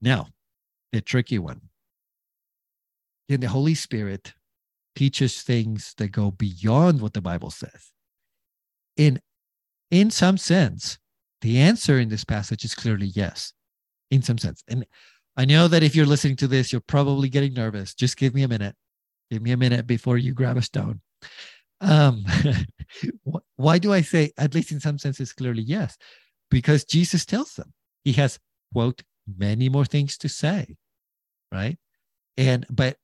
Now 0.00 0.26
the 0.92 1.00
tricky 1.00 1.38
one. 1.38 1.60
Then 3.28 3.40
the 3.40 3.48
holy 3.48 3.74
spirit 3.74 4.34
teaches 4.94 5.42
things 5.42 5.94
that 5.98 6.08
go 6.08 6.30
beyond 6.30 7.00
what 7.00 7.12
the 7.12 7.20
bible 7.20 7.50
says? 7.50 7.92
In 8.96 9.20
in 9.90 10.10
some 10.10 10.38
sense 10.38 10.98
the 11.40 11.58
answer 11.58 11.98
in 11.98 12.08
this 12.08 12.24
passage 12.24 12.64
is 12.64 12.74
clearly 12.74 13.06
yes 13.06 13.52
in 14.10 14.22
some 14.22 14.38
sense. 14.38 14.62
And 14.68 14.86
I 15.37 15.44
know 15.44 15.68
that 15.68 15.83
if 15.83 15.94
you're 15.94 16.07
listening 16.07 16.37
to 16.37 16.49
this, 16.49 16.72
you're 16.72 16.81
probably 16.81 17.29
getting 17.29 17.53
nervous. 17.53 17.94
Just 17.94 18.16
give 18.16 18.35
me 18.35 18.42
a 18.42 18.49
minute. 18.49 18.75
Give 19.31 19.42
me 19.42 19.53
a 19.53 19.57
minute 19.57 19.87
before 19.87 20.16
you 20.16 20.33
grab 20.33 20.57
a 20.57 20.62
stone. 20.62 21.01
Um, 21.81 22.25
why 23.57 23.79
do 23.79 23.92
I 23.92 24.01
say, 24.01 24.33
at 24.38 24.55
least 24.55 24.72
in 24.72 24.81
some 24.81 24.99
senses, 24.99 25.33
clearly 25.33 25.62
yes? 25.62 25.96
Because 26.51 26.85
Jesus 26.85 27.27
tells 27.27 27.55
them 27.55 27.72
he 28.05 28.12
has, 28.12 28.38
quote, 28.72 29.03
many 29.37 29.68
more 29.68 29.85
things 29.85 30.16
to 30.18 30.29
say, 30.29 30.77
right? 31.53 31.77
And, 32.37 32.64
but 32.70 32.96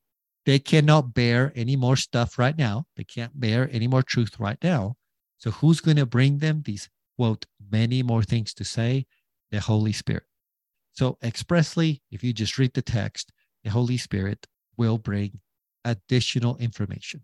they 0.47 0.59
cannot 0.59 1.15
bear 1.15 1.53
any 1.55 1.77
more 1.77 1.97
stuff 1.97 2.39
right 2.39 2.57
now. 2.57 2.87
They 2.97 3.05
can't 3.05 3.39
bear 3.39 3.69
any 3.73 3.89
more 3.89 4.03
truth 4.03 4.39
right 4.39 4.59
now. 4.63 4.97
So 5.39 5.51
who's 5.51 5.81
going 5.81 5.97
to 5.97 6.07
bring 6.07 6.39
them 6.39 6.63
these 6.65 6.89
quote 7.17 7.47
many 7.71 8.03
more 8.03 8.23
things 8.23 8.55
to 8.55 8.65
say? 8.65 9.07
The 9.51 9.61
Holy 9.61 9.93
Spirit. 9.93 10.25
So 10.93 11.19
expressly, 11.23 12.03
if 12.11 12.23
you 12.23 12.33
just 12.33 12.59
read 12.59 12.75
the 12.75 12.83
text, 12.83 13.33
the 13.65 13.71
Holy 13.71 13.97
Spirit 13.97 14.47
will 14.77 14.99
bring 14.99 15.41
additional 15.85 16.57
information. 16.59 17.23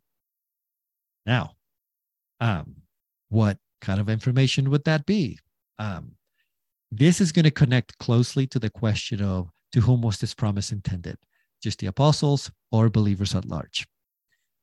Now, 1.26 1.52
um, 2.40 2.76
what 3.28 3.58
kind 3.80 4.00
of 4.00 4.08
information 4.08 4.70
would 4.70 4.84
that 4.84 5.04
be? 5.06 5.38
Um, 5.78 6.12
this 6.90 7.20
is 7.20 7.32
going 7.32 7.44
to 7.44 7.50
connect 7.50 7.98
closely 7.98 8.46
to 8.48 8.58
the 8.58 8.70
question 8.70 9.22
of 9.22 9.50
to 9.72 9.80
whom 9.80 10.00
was 10.00 10.18
this 10.18 10.34
promise 10.34 10.72
intended? 10.72 11.18
Just 11.62 11.80
the 11.80 11.86
apostles 11.86 12.50
or 12.72 12.88
believers 12.88 13.34
at 13.34 13.44
large? 13.44 13.86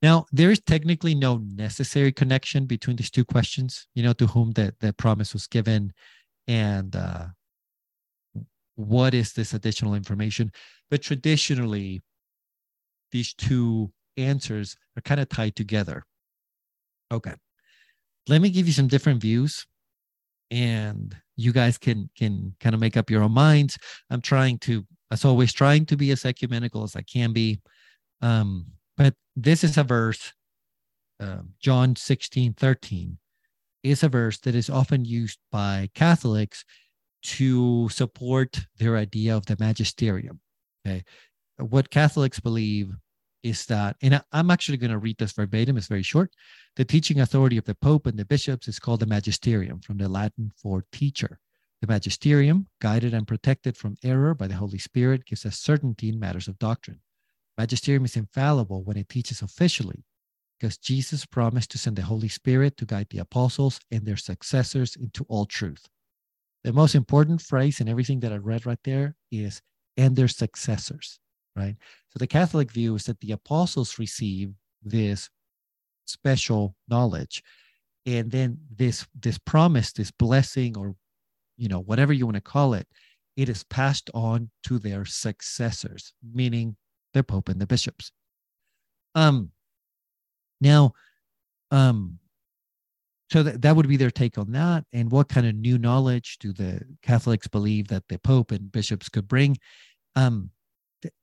Now, 0.02 0.26
there 0.32 0.52
is 0.52 0.60
technically 0.60 1.16
no 1.16 1.38
necessary 1.38 2.12
connection 2.12 2.66
between 2.66 2.96
these 2.96 3.12
two 3.12 3.26
questions, 3.26 3.88
you 3.94 4.04
know, 4.04 4.14
to 4.14 4.28
whom 4.28 4.52
the, 4.52 4.74
the 4.80 4.94
promise 4.94 5.34
was 5.34 5.48
given 5.48 5.94
and 6.48 6.96
uh, 6.96 7.28
what 8.76 9.14
is 9.14 9.34
this 9.34 9.54
additional 9.54 9.96
information. 9.96 10.52
But 10.90 11.02
traditionally, 11.02 12.02
these 13.12 13.34
two 13.34 13.92
answers 14.18 14.76
are 14.98 15.02
kind 15.02 15.20
of 15.20 15.30
tied 15.30 15.56
together. 15.56 16.04
Okay. 17.12 17.34
Let 18.28 18.42
me 18.42 18.50
give 18.50 18.68
you 18.68 18.74
some 18.74 18.88
different 18.88 19.22
views 19.22 19.66
and 20.52 21.16
you 21.36 21.52
guys 21.52 21.78
can 21.78 22.10
can 22.18 22.56
kind 22.60 22.74
of 22.74 22.82
make 22.82 22.98
up 22.98 23.10
your 23.10 23.24
own 23.24 23.32
minds. 23.32 23.78
I'm 24.10 24.22
trying 24.22 24.60
to, 24.60 24.86
as 25.12 25.26
always, 25.26 25.54
trying 25.54 25.86
to 25.88 25.98
be 25.98 26.12
as 26.12 26.26
ecumenical 26.26 26.84
as 26.84 26.96
I 26.96 27.02
can 27.02 27.34
be. 27.34 27.62
Um, 28.22 28.68
but 28.98 29.14
this 29.36 29.64
is 29.64 29.78
a 29.78 29.84
verse, 29.84 30.34
uh, 31.20 31.40
John 31.60 31.96
16, 31.96 32.54
13, 32.54 33.18
is 33.84 34.04
a 34.04 34.10
verse 34.10 34.40
that 34.40 34.56
is 34.56 34.70
often 34.70 35.04
used 35.04 35.40
by 35.52 35.90
Catholics 35.94 36.64
to 37.26 37.90
support 37.90 38.60
their 38.78 38.98
idea 38.98 39.36
of 39.36 39.46
the 39.46 39.58
magisterium. 39.60 40.40
Okay. 40.86 41.04
What 41.58 41.90
Catholics 41.90 42.40
believe 42.40 42.92
is 43.42 43.66
that, 43.68 43.96
and 44.02 44.22
I'm 44.32 44.52
actually 44.52 44.78
going 44.78 44.92
to 44.92 44.98
read 44.98 45.18
this 45.18 45.34
verbatim, 45.34 45.78
it's 45.78 45.88
very 45.88 46.04
short. 46.04 46.32
The 46.76 46.86
teaching 46.86 47.20
authority 47.20 47.58
of 47.58 47.66
the 47.66 47.76
Pope 47.76 48.08
and 48.08 48.18
the 48.18 48.26
bishops 48.26 48.68
is 48.68 48.80
called 48.80 49.00
the 49.00 49.06
magisterium, 49.06 49.80
from 49.82 49.98
the 49.98 50.10
Latin 50.10 50.52
for 50.62 50.86
teacher. 50.92 51.40
The 51.82 51.88
magisterium, 51.88 52.68
guided 52.82 53.14
and 53.14 53.28
protected 53.28 53.78
from 53.78 53.98
error 54.04 54.34
by 54.34 54.48
the 54.48 54.56
Holy 54.56 54.80
Spirit, 54.80 55.26
gives 55.26 55.46
us 55.46 55.60
certainty 55.60 56.10
in 56.10 56.20
matters 56.20 56.48
of 56.48 56.60
doctrine. 56.60 57.00
Magisterium 57.58 58.06
is 58.06 58.16
infallible 58.16 58.84
when 58.84 58.98
it 58.98 59.10
teaches 59.10 59.42
officially, 59.42 60.04
because 60.60 60.78
Jesus 60.78 61.26
promised 61.26 61.72
to 61.72 61.78
send 61.78 61.96
the 61.96 62.02
Holy 62.02 62.30
Spirit 62.30 62.78
to 62.78 62.86
guide 62.86 63.08
the 63.10 63.20
apostles 63.20 63.80
and 63.92 64.06
their 64.06 64.18
successors 64.18 64.96
into 64.96 65.26
all 65.30 65.46
truth. 65.46 65.88
The 66.66 66.74
most 66.74 66.96
important 66.96 67.42
phrase 67.42 67.80
in 67.80 67.88
everything 67.88 68.20
that 68.22 68.34
I 68.34 68.38
read 68.38 68.66
right 68.66 68.84
there 68.84 69.16
is, 69.32 69.62
and 69.96 70.16
their 70.16 70.28
successors 70.28 71.20
right? 71.56 71.76
So 72.10 72.20
the 72.20 72.28
Catholic 72.28 72.72
view 72.72 72.96
is 72.96 73.06
that 73.06 73.20
the 73.20 73.32
apostles 73.32 73.98
receive 73.98 74.54
this 74.84 75.30
special 76.06 76.76
knowledge, 76.88 77.44
and 78.06 78.30
then 78.30 78.60
this 78.76 79.08
this 79.20 79.38
promise, 79.38 79.92
this 79.92 80.12
blessing, 80.12 80.78
or 80.78 80.96
you 81.58 81.70
know 81.70 81.80
whatever 81.80 82.14
you 82.14 82.26
want 82.26 82.36
to 82.36 82.42
call 82.42 82.74
it, 82.74 82.88
it 83.36 83.50
is 83.50 83.64
passed 83.64 84.10
on 84.14 84.50
to 84.64 84.80
their 84.80 85.06
successors, 85.06 86.14
meaning 86.34 86.76
the 87.14 87.24
Pope 87.24 87.50
and 87.50 87.60
the 87.60 87.68
bishops. 87.68 88.12
Um, 89.16 89.52
now, 90.60 90.94
um, 91.72 92.20
so 93.36 93.44
that, 93.44 93.62
that 93.64 93.76
would 93.76 93.90
be 93.90 93.98
their 93.98 94.12
take 94.12 94.38
on 94.38 94.54
that. 94.54 94.86
And 94.94 95.12
what 95.12 95.28
kind 95.28 95.46
of 95.46 95.56
new 95.56 95.78
knowledge 95.78 96.38
do 96.40 96.54
the 96.54 96.80
Catholics 97.02 97.50
believe 97.50 97.90
that 97.90 98.08
the 98.08 98.18
Pope 98.18 98.52
and 98.52 98.72
bishops 98.72 99.10
could 99.10 99.28
bring? 99.28 99.58
Um, 100.16 100.52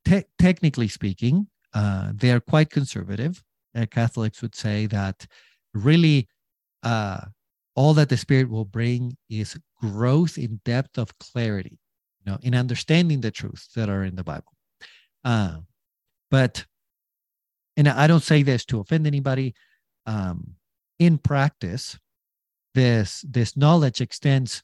te- 0.05 0.25
technically 0.39 0.89
speaking, 0.89 1.47
uh, 1.73 2.13
they 2.15 2.31
are 2.31 2.41
quite 2.41 2.69
conservative. 2.69 3.43
Uh, 3.75 3.87
Catholics 3.91 4.43
would 4.43 4.55
say 4.55 4.85
that 4.89 5.27
really 5.73 6.29
uh, 6.83 7.23
all 7.77 7.95
that 7.95 8.11
the 8.11 8.19
Spirit 8.19 8.51
will 8.51 8.67
bring 8.67 9.17
is 9.31 9.59
growth 9.81 10.37
in 10.37 10.61
depth 10.67 10.99
of 10.99 11.19
clarity, 11.19 11.81
you 12.23 12.31
know, 12.31 12.37
in 12.43 12.55
understanding 12.55 13.23
the 13.23 13.31
truths 13.31 13.69
that 13.75 13.89
are 13.89 14.05
in 14.05 14.17
the 14.17 14.25
Bible. 14.25 14.53
Uh, 15.25 15.61
but, 16.31 16.67
and 17.79 17.89
I 17.89 18.07
don't 18.07 18.23
say 18.23 18.43
this 18.43 18.67
to 18.67 18.81
offend 18.81 19.07
anybody. 19.07 19.55
Um, 20.05 20.57
in 21.07 21.19
practice, 21.19 21.99
this 22.75 23.25
this 23.29 23.57
knowledge 23.57 24.01
extends 24.01 24.63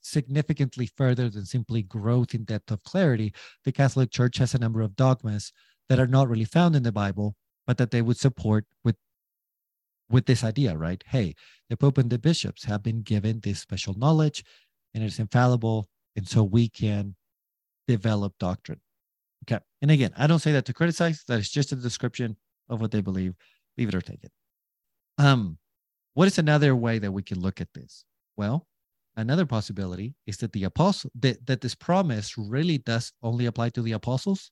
significantly 0.00 0.86
further 0.86 1.28
than 1.28 1.44
simply 1.44 1.82
growth 1.82 2.34
in 2.34 2.44
depth 2.44 2.70
of 2.70 2.82
clarity, 2.84 3.32
the 3.64 3.72
Catholic 3.72 4.10
Church 4.10 4.38
has 4.38 4.54
a 4.54 4.58
number 4.58 4.80
of 4.80 4.94
dogmas 4.94 5.52
that 5.88 5.98
are 5.98 6.06
not 6.06 6.28
really 6.28 6.44
found 6.44 6.76
in 6.76 6.84
the 6.84 6.92
Bible, 6.92 7.34
but 7.66 7.78
that 7.78 7.90
they 7.90 8.00
would 8.00 8.16
support 8.16 8.64
with 8.84 8.96
with 10.08 10.26
this 10.26 10.44
idea, 10.44 10.76
right? 10.76 11.02
Hey, 11.06 11.34
the 11.68 11.76
Pope 11.76 11.98
and 11.98 12.10
the 12.10 12.18
bishops 12.18 12.64
have 12.64 12.82
been 12.82 13.02
given 13.02 13.40
this 13.40 13.58
special 13.58 13.94
knowledge 13.94 14.44
and 14.92 15.02
it's 15.02 15.18
infallible. 15.18 15.88
And 16.14 16.28
so 16.28 16.44
we 16.44 16.68
can 16.68 17.16
develop 17.88 18.34
doctrine. 18.38 18.80
Okay. 19.44 19.60
And 19.82 19.90
again, 19.90 20.12
I 20.16 20.28
don't 20.28 20.38
say 20.38 20.52
that 20.52 20.64
to 20.66 20.72
criticize, 20.72 21.24
that 21.26 21.40
is 21.40 21.50
just 21.50 21.72
a 21.72 21.76
description 21.76 22.36
of 22.68 22.80
what 22.80 22.92
they 22.92 23.00
believe. 23.00 23.34
Leave 23.76 23.88
it 23.88 23.94
or 23.94 24.00
take 24.00 24.22
it. 24.22 24.30
Um, 25.18 25.58
what 26.14 26.28
is 26.28 26.38
another 26.38 26.74
way 26.74 26.98
that 26.98 27.12
we 27.12 27.22
can 27.22 27.40
look 27.40 27.60
at 27.60 27.72
this? 27.74 28.04
Well, 28.36 28.66
another 29.16 29.46
possibility 29.46 30.14
is 30.26 30.38
that 30.38 30.52
the 30.52 30.64
apostle 30.64 31.10
that, 31.20 31.46
that 31.46 31.60
this 31.60 31.74
promise 31.74 32.36
really 32.36 32.78
does 32.78 33.12
only 33.22 33.46
apply 33.46 33.70
to 33.70 33.82
the 33.82 33.92
apostles 33.92 34.50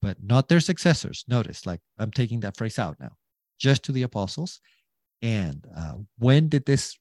but 0.00 0.16
not 0.20 0.48
their 0.48 0.60
successors. 0.60 1.24
Notice 1.28 1.64
like 1.64 1.80
i'm 1.98 2.10
taking 2.10 2.40
that 2.40 2.56
phrase 2.56 2.78
out 2.78 2.96
now. 3.00 3.12
Just 3.58 3.84
to 3.84 3.92
the 3.92 4.02
apostles. 4.02 4.60
And 5.22 5.64
uh, 5.76 5.94
when 6.18 6.48
did 6.48 6.66
this 6.66 6.98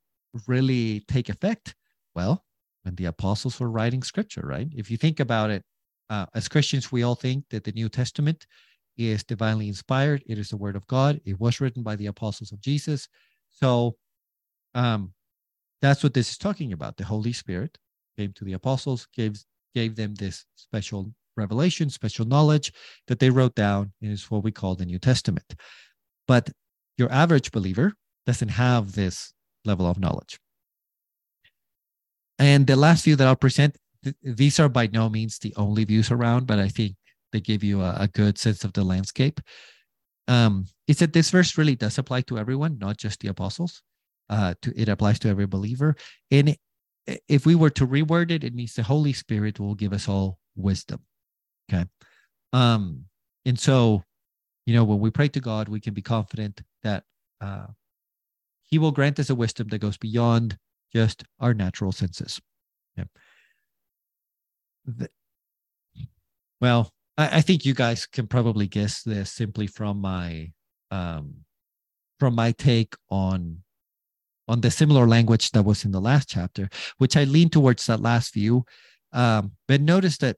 really 0.48 1.04
take 1.08 1.28
effect? 1.30 1.76
Well 2.16 2.46
when 2.84 2.96
the 2.96 3.06
apostles 3.06 3.60
were 3.60 3.70
writing 3.70 4.04
scripture 4.04 4.42
right? 4.44 4.68
If 4.76 4.90
you 4.90 4.98
think 4.98 5.20
about 5.20 5.50
it 5.50 5.64
uh, 6.10 6.28
as 6.34 6.48
christians 6.48 6.92
we 6.92 7.04
all 7.04 7.16
think 7.16 7.46
that 7.50 7.64
the 7.64 7.72
new 7.72 7.90
testament 7.90 8.46
is 8.98 9.24
divinely 9.24 9.68
inspired 9.68 10.24
it 10.28 10.38
is 10.38 10.50
the 10.50 10.58
word 10.58 10.76
of 10.76 10.86
god 10.88 11.20
it 11.26 11.40
was 11.40 11.62
written 11.62 11.84
by 11.84 11.96
the 11.96 12.08
apostles 12.08 12.52
of 12.52 12.62
jesus 12.62 13.08
so 13.50 13.96
um, 14.74 15.14
that's 15.82 16.04
what 16.04 16.14
this 16.14 16.30
is 16.30 16.38
talking 16.38 16.74
about. 16.74 16.98
The 16.98 17.06
Holy 17.06 17.34
Spirit 17.34 17.78
came 18.18 18.34
to 18.34 18.46
the 18.46 18.54
apostles, 18.54 19.08
gave 19.14 19.44
gave 19.74 19.96
them 19.96 20.16
this 20.16 20.46
special 20.56 21.14
revelation, 21.38 21.90
special 21.90 22.26
knowledge 22.26 22.74
that 23.08 23.20
they 23.20 23.30
wrote 23.30 23.56
down 23.56 23.94
is 24.02 24.30
what 24.30 24.44
we 24.44 24.52
call 24.52 24.76
the 24.76 24.86
New 24.86 25.00
Testament. 25.00 25.56
But 26.28 26.52
your 26.98 27.12
average 27.12 27.52
believer 27.52 27.94
doesn't 28.26 28.50
have 28.50 28.94
this 28.94 29.34
level 29.66 29.88
of 29.88 29.98
knowledge. 29.98 30.40
And 32.38 32.68
the 32.68 32.76
last 32.76 33.06
view 33.06 33.16
that 33.16 33.28
I'll 33.28 33.36
present, 33.36 33.78
th- 34.04 34.16
these 34.22 34.60
are 34.60 34.68
by 34.68 34.88
no 34.88 35.10
means 35.10 35.40
the 35.40 35.54
only 35.56 35.86
views 35.86 36.12
around, 36.12 36.48
but 36.48 36.60
I 36.60 36.68
think 36.68 36.96
they 37.32 37.40
give 37.40 37.64
you 37.64 37.82
a, 37.82 37.96
a 38.00 38.08
good 38.08 38.38
sense 38.38 38.64
of 38.64 38.74
the 38.74 38.84
landscape. 38.84 39.40
Um, 40.28 40.66
that 40.88 41.14
this 41.14 41.30
verse 41.30 41.58
really 41.58 41.76
does 41.76 41.98
apply 41.98 42.22
to 42.22 42.38
everyone, 42.38 42.78
not 42.78 42.98
just 42.98 43.22
the 43.22 43.30
apostles 43.30 43.82
uh, 44.32 44.54
to 44.62 44.74
it 44.82 44.90
applies 44.90 45.20
to 45.20 45.30
every 45.30 45.46
believer. 45.46 45.96
And 46.32 46.56
if 47.28 47.46
we 47.46 47.54
were 47.54 47.70
to 47.72 47.86
reword 47.86 48.32
it, 48.32 48.44
it 48.44 48.56
means 48.56 48.74
the 48.74 48.84
Holy 48.84 49.14
Spirit 49.14 49.60
will 49.60 49.76
give 49.76 49.94
us 49.94 50.08
all 50.08 50.40
wisdom. 50.56 51.02
Okay. 51.72 51.86
Um, 52.54 53.06
and 53.46 53.60
so, 53.60 54.04
you 54.66 54.74
know, 54.74 54.84
when 54.84 55.00
we 55.00 55.12
pray 55.12 55.28
to 55.30 55.40
God, 55.40 55.68
we 55.68 55.82
can 55.82 55.94
be 55.94 56.02
confident 56.02 56.62
that 56.84 57.04
uh, 57.42 57.68
He 58.64 58.80
will 58.80 58.92
grant 58.92 59.20
us 59.20 59.30
a 59.30 59.36
wisdom 59.36 59.68
that 59.70 59.80
goes 59.80 59.98
beyond 59.98 60.58
just 60.94 61.24
our 61.40 61.54
natural 61.54 61.92
senses. 61.92 62.40
The, 64.86 65.10
well, 66.60 66.92
I, 67.18 67.38
I, 67.38 67.42
think 67.42 67.66
you 67.66 67.74
guys 67.74 68.06
can 68.06 68.28
probably 68.28 68.68
guess 68.68 69.04
this 69.04 69.32
simply 69.32 69.68
from 69.68 70.00
my 70.00 70.52
um, 70.92 71.36
from 72.20 72.36
my 72.36 72.52
take 72.52 72.96
on 73.10 73.64
on 74.48 74.62
the 74.62 74.72
similar 74.72 75.08
language 75.08 75.52
that 75.52 75.64
was 75.64 75.86
in 75.86 75.92
the 75.92 76.02
last 76.02 76.30
chapter, 76.30 76.70
which 76.98 77.16
I 77.16 77.24
lean 77.24 77.50
towards 77.50 77.86
that 77.86 78.02
last 78.02 78.34
view. 78.34 78.66
Um, 79.14 79.54
but 79.68 79.82
notice 79.82 80.18
that 80.18 80.38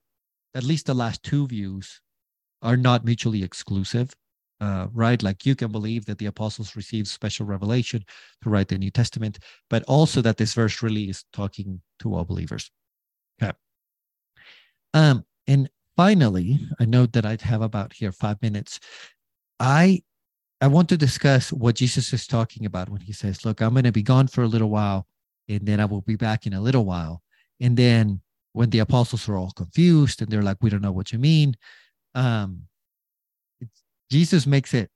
at 0.54 0.62
least 0.62 0.86
the 0.86 0.94
last 0.94 1.22
two 1.22 1.46
views 1.48 2.00
are 2.62 2.76
not 2.76 3.04
mutually 3.04 3.42
exclusive, 3.42 4.14
uh, 4.60 4.86
right? 4.92 5.22
Like 5.22 5.44
you 5.44 5.54
can 5.54 5.72
believe 5.72 6.06
that 6.06 6.18
the 6.18 6.26
apostles 6.26 6.76
received 6.76 7.08
special 7.08 7.44
revelation 7.44 8.04
to 8.42 8.50
write 8.50 8.68
the 8.68 8.78
New 8.78 8.90
Testament, 8.90 9.38
but 9.68 9.82
also 9.84 10.20
that 10.22 10.36
this 10.36 10.54
verse 10.54 10.82
really 10.82 11.10
is 11.10 11.24
talking 11.32 11.80
to 11.98 12.14
all 12.14 12.24
believers. 12.24 12.70
Okay. 13.42 13.52
Um, 14.94 15.24
and 15.46 15.68
finally, 15.96 16.60
I 16.80 16.84
know 16.84 17.06
that 17.06 17.26
I 17.26 17.36
have 17.42 17.62
about 17.62 17.92
here 17.92 18.12
five 18.12 18.40
minutes. 18.42 18.80
I 19.60 20.02
I 20.60 20.68
want 20.68 20.88
to 20.90 20.96
discuss 20.96 21.52
what 21.52 21.76
Jesus 21.76 22.12
is 22.12 22.26
talking 22.26 22.66
about 22.66 22.88
when 22.88 23.00
he 23.02 23.12
says, 23.12 23.44
"Look, 23.44 23.60
I'm 23.60 23.72
going 23.74 23.84
to 23.84 23.92
be 23.92 24.02
gone 24.02 24.28
for 24.28 24.42
a 24.42 24.48
little 24.48 24.70
while, 24.70 25.06
and 25.48 25.66
then 25.66 25.80
I 25.80 25.84
will 25.86 26.02
be 26.02 26.16
back 26.16 26.46
in 26.46 26.54
a 26.54 26.60
little 26.60 26.84
while." 26.84 27.22
And 27.60 27.76
then 27.76 28.22
when 28.52 28.70
the 28.70 28.80
apostles 28.80 29.28
are 29.28 29.36
all 29.36 29.52
confused 29.52 30.22
and 30.22 30.30
they're 30.30 30.42
like, 30.42 30.58
"We 30.62 30.70
don't 30.70 30.82
know 30.82 30.92
what 30.92 31.12
you 31.12 31.18
mean," 31.18 31.56
um, 32.14 32.68
Jesus 34.10 34.46
makes 34.46 34.74
it 34.74 34.90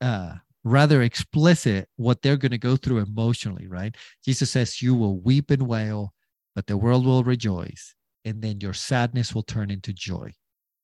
uh, 0.00 0.36
rather 0.64 1.02
explicit 1.02 1.88
what 1.96 2.22
they're 2.22 2.36
going 2.36 2.52
to 2.52 2.58
go 2.58 2.76
through 2.76 2.98
emotionally. 2.98 3.66
Right? 3.66 3.96
Jesus 4.24 4.50
says, 4.50 4.82
"You 4.82 4.94
will 4.94 5.18
weep 5.20 5.50
and 5.50 5.62
wail, 5.68 6.12
but 6.54 6.66
the 6.66 6.76
world 6.76 7.06
will 7.06 7.24
rejoice." 7.24 7.94
And 8.28 8.42
then 8.42 8.60
your 8.60 8.74
sadness 8.74 9.34
will 9.34 9.42
turn 9.42 9.70
into 9.70 9.92
joy 9.92 10.30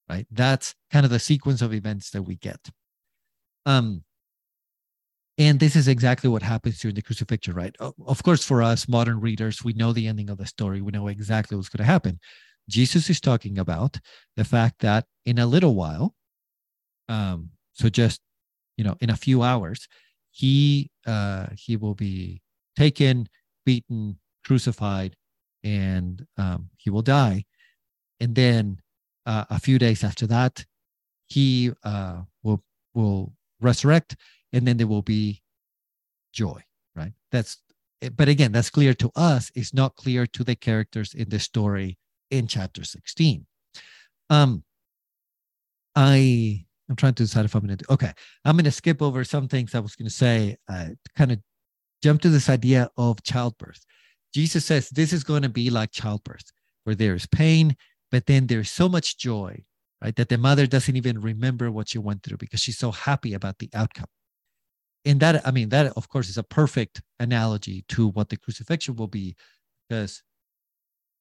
right? 0.08 0.26
That's 0.30 0.74
kind 0.92 1.04
of 1.04 1.10
the 1.10 1.18
sequence 1.18 1.62
of 1.62 1.72
events 1.72 2.10
that 2.10 2.22
we 2.22 2.36
get. 2.36 2.70
Um 3.66 4.04
and 5.36 5.58
this 5.58 5.74
is 5.74 5.88
exactly 5.88 6.30
what 6.30 6.42
happens 6.42 6.78
during 6.78 6.94
the 6.94 7.02
crucifixion 7.02 7.54
right? 7.54 7.76
Of 7.80 8.22
course 8.22 8.44
for 8.44 8.62
us 8.62 8.88
modern 8.88 9.20
readers 9.20 9.64
we 9.64 9.72
know 9.72 9.92
the 9.92 10.06
ending 10.06 10.30
of 10.30 10.38
the 10.38 10.46
story. 10.46 10.80
We 10.80 10.92
know 10.92 11.08
exactly 11.08 11.56
what's 11.56 11.68
going 11.68 11.84
to 11.84 11.92
happen. 11.92 12.20
Jesus 12.68 13.10
is 13.10 13.20
talking 13.20 13.58
about 13.58 13.98
the 14.36 14.44
fact 14.44 14.80
that 14.80 15.04
in 15.24 15.38
a 15.38 15.46
little 15.46 15.74
while 15.74 16.14
um 17.08 17.50
so 17.72 17.88
just 17.88 18.20
you 18.76 18.84
know 18.84 18.96
in 19.00 19.10
a 19.10 19.16
few 19.16 19.42
hours 19.42 19.86
he 20.30 20.90
uh 21.06 21.46
he 21.56 21.76
will 21.76 21.94
be 21.94 22.40
taken 22.76 23.28
beaten 23.66 24.18
crucified 24.46 25.14
and 25.64 26.24
um, 26.36 26.68
he 26.76 26.90
will 26.90 27.02
die. 27.02 27.44
And 28.20 28.34
then 28.34 28.78
uh, 29.26 29.46
a 29.50 29.58
few 29.58 29.78
days 29.78 30.04
after 30.04 30.26
that, 30.28 30.64
he 31.26 31.72
uh, 31.82 32.22
will 32.42 32.62
will 32.94 33.32
resurrect, 33.60 34.16
and 34.52 34.68
then 34.68 34.76
there 34.76 34.86
will 34.86 35.02
be 35.02 35.42
joy. 36.32 36.62
Right? 36.94 37.12
That's 37.32 37.58
but 38.16 38.28
again, 38.28 38.52
that's 38.52 38.70
clear 38.70 38.94
to 38.94 39.10
us. 39.16 39.50
It's 39.54 39.74
not 39.74 39.96
clear 39.96 40.26
to 40.26 40.44
the 40.44 40.54
characters 40.54 41.14
in 41.14 41.30
the 41.30 41.38
story 41.38 41.98
in 42.30 42.46
chapter 42.46 42.84
sixteen. 42.84 43.46
Um, 44.30 44.62
I 45.96 46.64
I'm 46.88 46.96
trying 46.96 47.14
to 47.14 47.22
decide 47.22 47.46
if 47.46 47.54
I'm 47.54 47.66
going 47.66 47.78
to. 47.78 47.92
Okay, 47.92 48.12
I'm 48.44 48.56
going 48.56 48.64
to 48.64 48.70
skip 48.70 49.00
over 49.00 49.24
some 49.24 49.48
things 49.48 49.74
I 49.74 49.80
was 49.80 49.96
going 49.96 50.08
to 50.08 50.14
say. 50.14 50.56
Uh, 50.68 50.90
kind 51.16 51.32
of 51.32 51.40
jump 52.02 52.20
to 52.20 52.28
this 52.28 52.50
idea 52.50 52.90
of 52.96 53.22
childbirth. 53.22 53.84
Jesus 54.34 54.64
says 54.64 54.90
this 54.90 55.12
is 55.12 55.22
going 55.22 55.42
to 55.42 55.48
be 55.48 55.70
like 55.70 55.92
childbirth, 55.92 56.50
where 56.82 56.96
there 56.96 57.14
is 57.14 57.26
pain, 57.26 57.76
but 58.10 58.26
then 58.26 58.48
there's 58.48 58.70
so 58.70 58.88
much 58.88 59.16
joy, 59.16 59.64
right? 60.02 60.16
That 60.16 60.28
the 60.28 60.38
mother 60.38 60.66
doesn't 60.66 60.96
even 60.96 61.20
remember 61.20 61.70
what 61.70 61.88
she 61.88 61.98
went 61.98 62.22
through 62.22 62.38
because 62.38 62.60
she's 62.60 62.78
so 62.78 62.90
happy 62.90 63.32
about 63.32 63.58
the 63.58 63.70
outcome. 63.74 64.08
And 65.04 65.20
that, 65.20 65.46
I 65.46 65.50
mean, 65.50 65.68
that 65.68 65.92
of 65.96 66.08
course 66.08 66.28
is 66.28 66.38
a 66.38 66.42
perfect 66.42 67.02
analogy 67.20 67.84
to 67.88 68.08
what 68.08 68.28
the 68.28 68.36
crucifixion 68.36 68.96
will 68.96 69.06
be, 69.06 69.36
because 69.88 70.22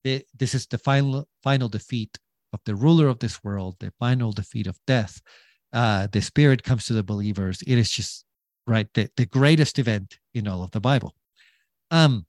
this 0.03 0.53
is 0.53 0.65
the 0.67 0.77
final 0.77 1.27
final 1.41 1.69
defeat 1.69 2.17
of 2.51 2.61
the 2.65 2.75
ruler 2.75 3.07
of 3.07 3.19
this 3.19 3.43
world, 3.43 3.75
the 3.79 3.91
final 3.99 4.31
defeat 4.31 4.67
of 4.67 4.77
death. 4.87 5.21
Uh, 5.71 6.07
the 6.11 6.21
spirit 6.21 6.63
comes 6.63 6.85
to 6.85 6.93
the 6.93 7.03
believers. 7.03 7.61
It 7.65 7.77
is 7.77 7.89
just 7.89 8.25
right 8.67 8.87
the, 8.93 9.09
the 9.17 9.25
greatest 9.25 9.79
event 9.79 10.19
in 10.33 10.47
all 10.47 10.63
of 10.63 10.71
the 10.71 10.79
Bible. 10.79 11.15
Um, 11.91 12.25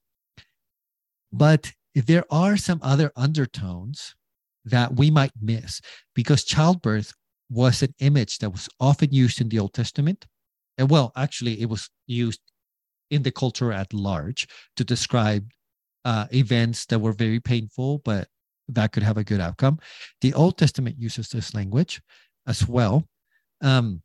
but 1.37 1.73
there 1.93 2.25
are 2.31 2.55
some 2.55 2.79
other 2.81 3.11
undertones 3.15 4.15
that 4.63 4.95
we 4.95 5.11
might 5.11 5.31
miss 5.41 5.81
because 6.13 6.43
childbirth 6.43 7.13
was 7.49 7.83
an 7.83 7.93
image 7.99 8.39
that 8.39 8.49
was 8.49 8.69
often 8.79 9.11
used 9.11 9.41
in 9.41 9.49
the 9.49 9.59
Old 9.59 9.73
Testament. 9.73 10.25
And 10.77 10.89
well, 10.89 11.11
actually, 11.15 11.61
it 11.61 11.69
was 11.69 11.89
used 12.07 12.41
in 13.11 13.23
the 13.23 13.31
culture 13.31 13.71
at 13.71 13.93
large 13.93 14.47
to 14.77 14.83
describe 14.83 15.51
uh, 16.05 16.27
events 16.31 16.85
that 16.87 16.99
were 16.99 17.13
very 17.13 17.39
painful, 17.39 17.99
but 17.99 18.27
that 18.67 18.91
could 18.91 19.03
have 19.03 19.17
a 19.17 19.23
good 19.23 19.41
outcome. 19.41 19.79
The 20.21 20.33
Old 20.33 20.57
Testament 20.57 20.95
uses 20.97 21.29
this 21.29 21.53
language 21.53 22.01
as 22.47 22.67
well. 22.67 23.07
Um, 23.61 24.01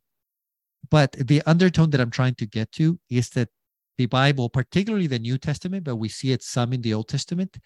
but 0.89 1.13
the 1.13 1.41
undertone 1.45 1.89
that 1.91 2.01
I'm 2.01 2.11
trying 2.11 2.35
to 2.35 2.45
get 2.45 2.71
to 2.73 2.99
is 3.09 3.29
that 3.31 3.49
the 3.97 4.05
Bible, 4.07 4.49
particularly 4.49 5.07
the 5.07 5.19
New 5.19 5.37
Testament, 5.37 5.83
but 5.83 5.97
we 5.97 6.09
see 6.09 6.31
it 6.31 6.43
some 6.43 6.73
in 6.73 6.81
the 6.81 6.93
Old 6.93 7.07
Testament, 7.07 7.57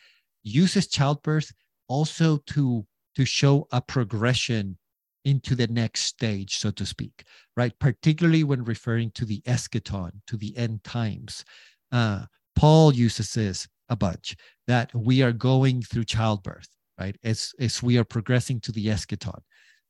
uses 0.44 0.88
childbirth 0.88 1.52
also 1.88 2.38
to 2.48 2.86
to 3.16 3.26
show 3.26 3.68
a 3.72 3.82
progression 3.82 4.78
into 5.24 5.56
the 5.56 5.68
next 5.68 6.02
stage, 6.02 6.58
so 6.58 6.70
to 6.70 6.86
speak, 6.86 7.24
right? 7.58 7.78
Particularly 7.80 8.44
when 8.44 8.64
referring 8.64 9.10
to 9.12 9.26
the 9.26 9.42
eschaton, 9.42 10.12
to 10.28 10.38
the 10.38 10.56
end 10.58 10.84
times. 10.84 11.44
Uh, 11.92 12.26
Paul 12.56 12.94
uses 12.94 13.34
this 13.34 13.68
a 13.90 13.96
bunch 13.96 14.36
that 14.68 14.94
we 14.94 15.24
are 15.24 15.32
going 15.32 15.82
through 15.82 16.04
childbirth, 16.06 16.68
right? 17.00 17.16
As, 17.24 17.54
as 17.60 17.82
we 17.82 17.98
are 17.98 18.04
progressing 18.04 18.60
to 18.62 18.72
the 18.72 18.88
eschaton. 18.88 19.40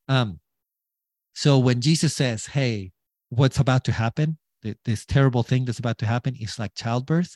Um, 0.08 0.40
so 1.34 1.60
when 1.60 1.82
Jesus 1.82 2.16
says, 2.16 2.46
hey, 2.46 2.92
what's 3.30 3.60
about 3.60 3.84
to 3.86 3.92
happen? 3.92 4.38
This 4.86 5.06
terrible 5.06 5.44
thing 5.44 5.66
that's 5.66 5.80
about 5.80 5.98
to 6.00 6.06
happen 6.06 6.36
is 6.40 6.60
like 6.60 6.76
childbirth. 6.76 7.36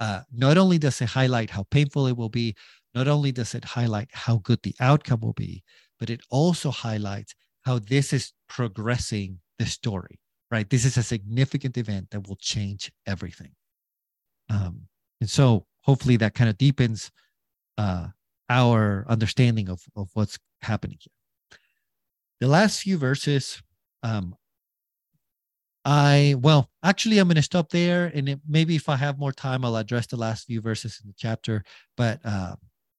Uh, 0.00 0.20
not 0.32 0.56
only 0.58 0.78
does 0.78 1.00
it 1.00 1.08
highlight 1.08 1.50
how 1.50 1.64
painful 1.70 2.06
it 2.06 2.16
will 2.16 2.28
be, 2.28 2.54
not 2.94 3.08
only 3.08 3.32
does 3.32 3.54
it 3.54 3.64
highlight 3.64 4.08
how 4.12 4.38
good 4.38 4.60
the 4.62 4.74
outcome 4.80 5.20
will 5.20 5.32
be, 5.32 5.62
but 5.98 6.10
it 6.10 6.20
also 6.30 6.70
highlights 6.70 7.34
how 7.62 7.78
this 7.78 8.12
is 8.12 8.32
progressing 8.48 9.40
the 9.58 9.66
story, 9.66 10.20
right? 10.50 10.70
This 10.70 10.84
is 10.84 10.96
a 10.96 11.02
significant 11.02 11.76
event 11.76 12.10
that 12.10 12.26
will 12.28 12.36
change 12.36 12.90
everything. 13.06 13.52
Um, 14.48 14.82
and 15.20 15.28
so 15.28 15.66
hopefully 15.82 16.16
that 16.18 16.34
kind 16.34 16.48
of 16.48 16.56
deepens 16.56 17.10
uh, 17.76 18.08
our 18.48 19.04
understanding 19.08 19.68
of, 19.68 19.82
of 19.96 20.08
what's 20.14 20.38
happening 20.62 20.98
here. 21.00 21.58
The 22.40 22.48
last 22.48 22.80
few 22.82 22.98
verses 22.98 23.60
um, 24.02 24.36
I 25.90 26.34
well, 26.38 26.68
actually, 26.82 27.18
I'm 27.18 27.28
going 27.28 27.36
to 27.36 27.42
stop 27.42 27.70
there, 27.70 28.12
and 28.14 28.28
it, 28.28 28.40
maybe 28.46 28.76
if 28.76 28.90
I 28.90 28.96
have 28.96 29.18
more 29.18 29.32
time, 29.32 29.64
I'll 29.64 29.76
address 29.76 30.06
the 30.06 30.18
last 30.18 30.44
few 30.44 30.60
verses 30.60 31.00
in 31.02 31.08
the 31.08 31.14
chapter. 31.16 31.64
But 31.96 32.20
uh, 32.26 32.56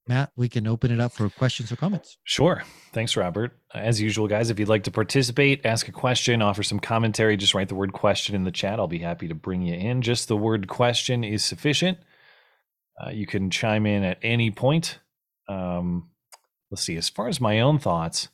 Matt, 0.07 0.31
we 0.35 0.49
can 0.49 0.65
open 0.65 0.89
it 0.89 0.99
up 0.99 1.11
for 1.11 1.29
questions 1.29 1.71
or 1.71 1.75
comments. 1.75 2.17
Sure. 2.23 2.63
Thanks, 2.91 3.15
Robert. 3.15 3.55
As 3.75 4.01
usual, 4.01 4.27
guys, 4.27 4.49
if 4.49 4.57
you'd 4.57 4.69
like 4.69 4.85
to 4.85 4.91
participate, 4.91 5.67
ask 5.67 5.87
a 5.87 5.91
question, 5.91 6.41
offer 6.41 6.63
some 6.63 6.79
commentary, 6.79 7.37
just 7.37 7.53
write 7.53 7.69
the 7.69 7.75
word 7.75 7.93
question 7.93 8.33
in 8.33 8.43
the 8.43 8.51
chat. 8.51 8.79
I'll 8.79 8.87
be 8.87 8.97
happy 8.97 9.27
to 9.27 9.35
bring 9.35 9.61
you 9.61 9.75
in. 9.75 10.01
Just 10.01 10.27
the 10.27 10.37
word 10.37 10.67
question 10.67 11.23
is 11.23 11.43
sufficient. 11.43 11.99
Uh, 12.99 13.11
you 13.11 13.27
can 13.27 13.51
chime 13.51 13.85
in 13.85 14.03
at 14.03 14.17
any 14.23 14.49
point. 14.49 14.97
Um, 15.47 16.09
let's 16.71 16.81
see. 16.81 16.97
As 16.97 17.07
far 17.07 17.27
as 17.27 17.39
my 17.39 17.59
own 17.59 17.77
thoughts, 17.77 18.29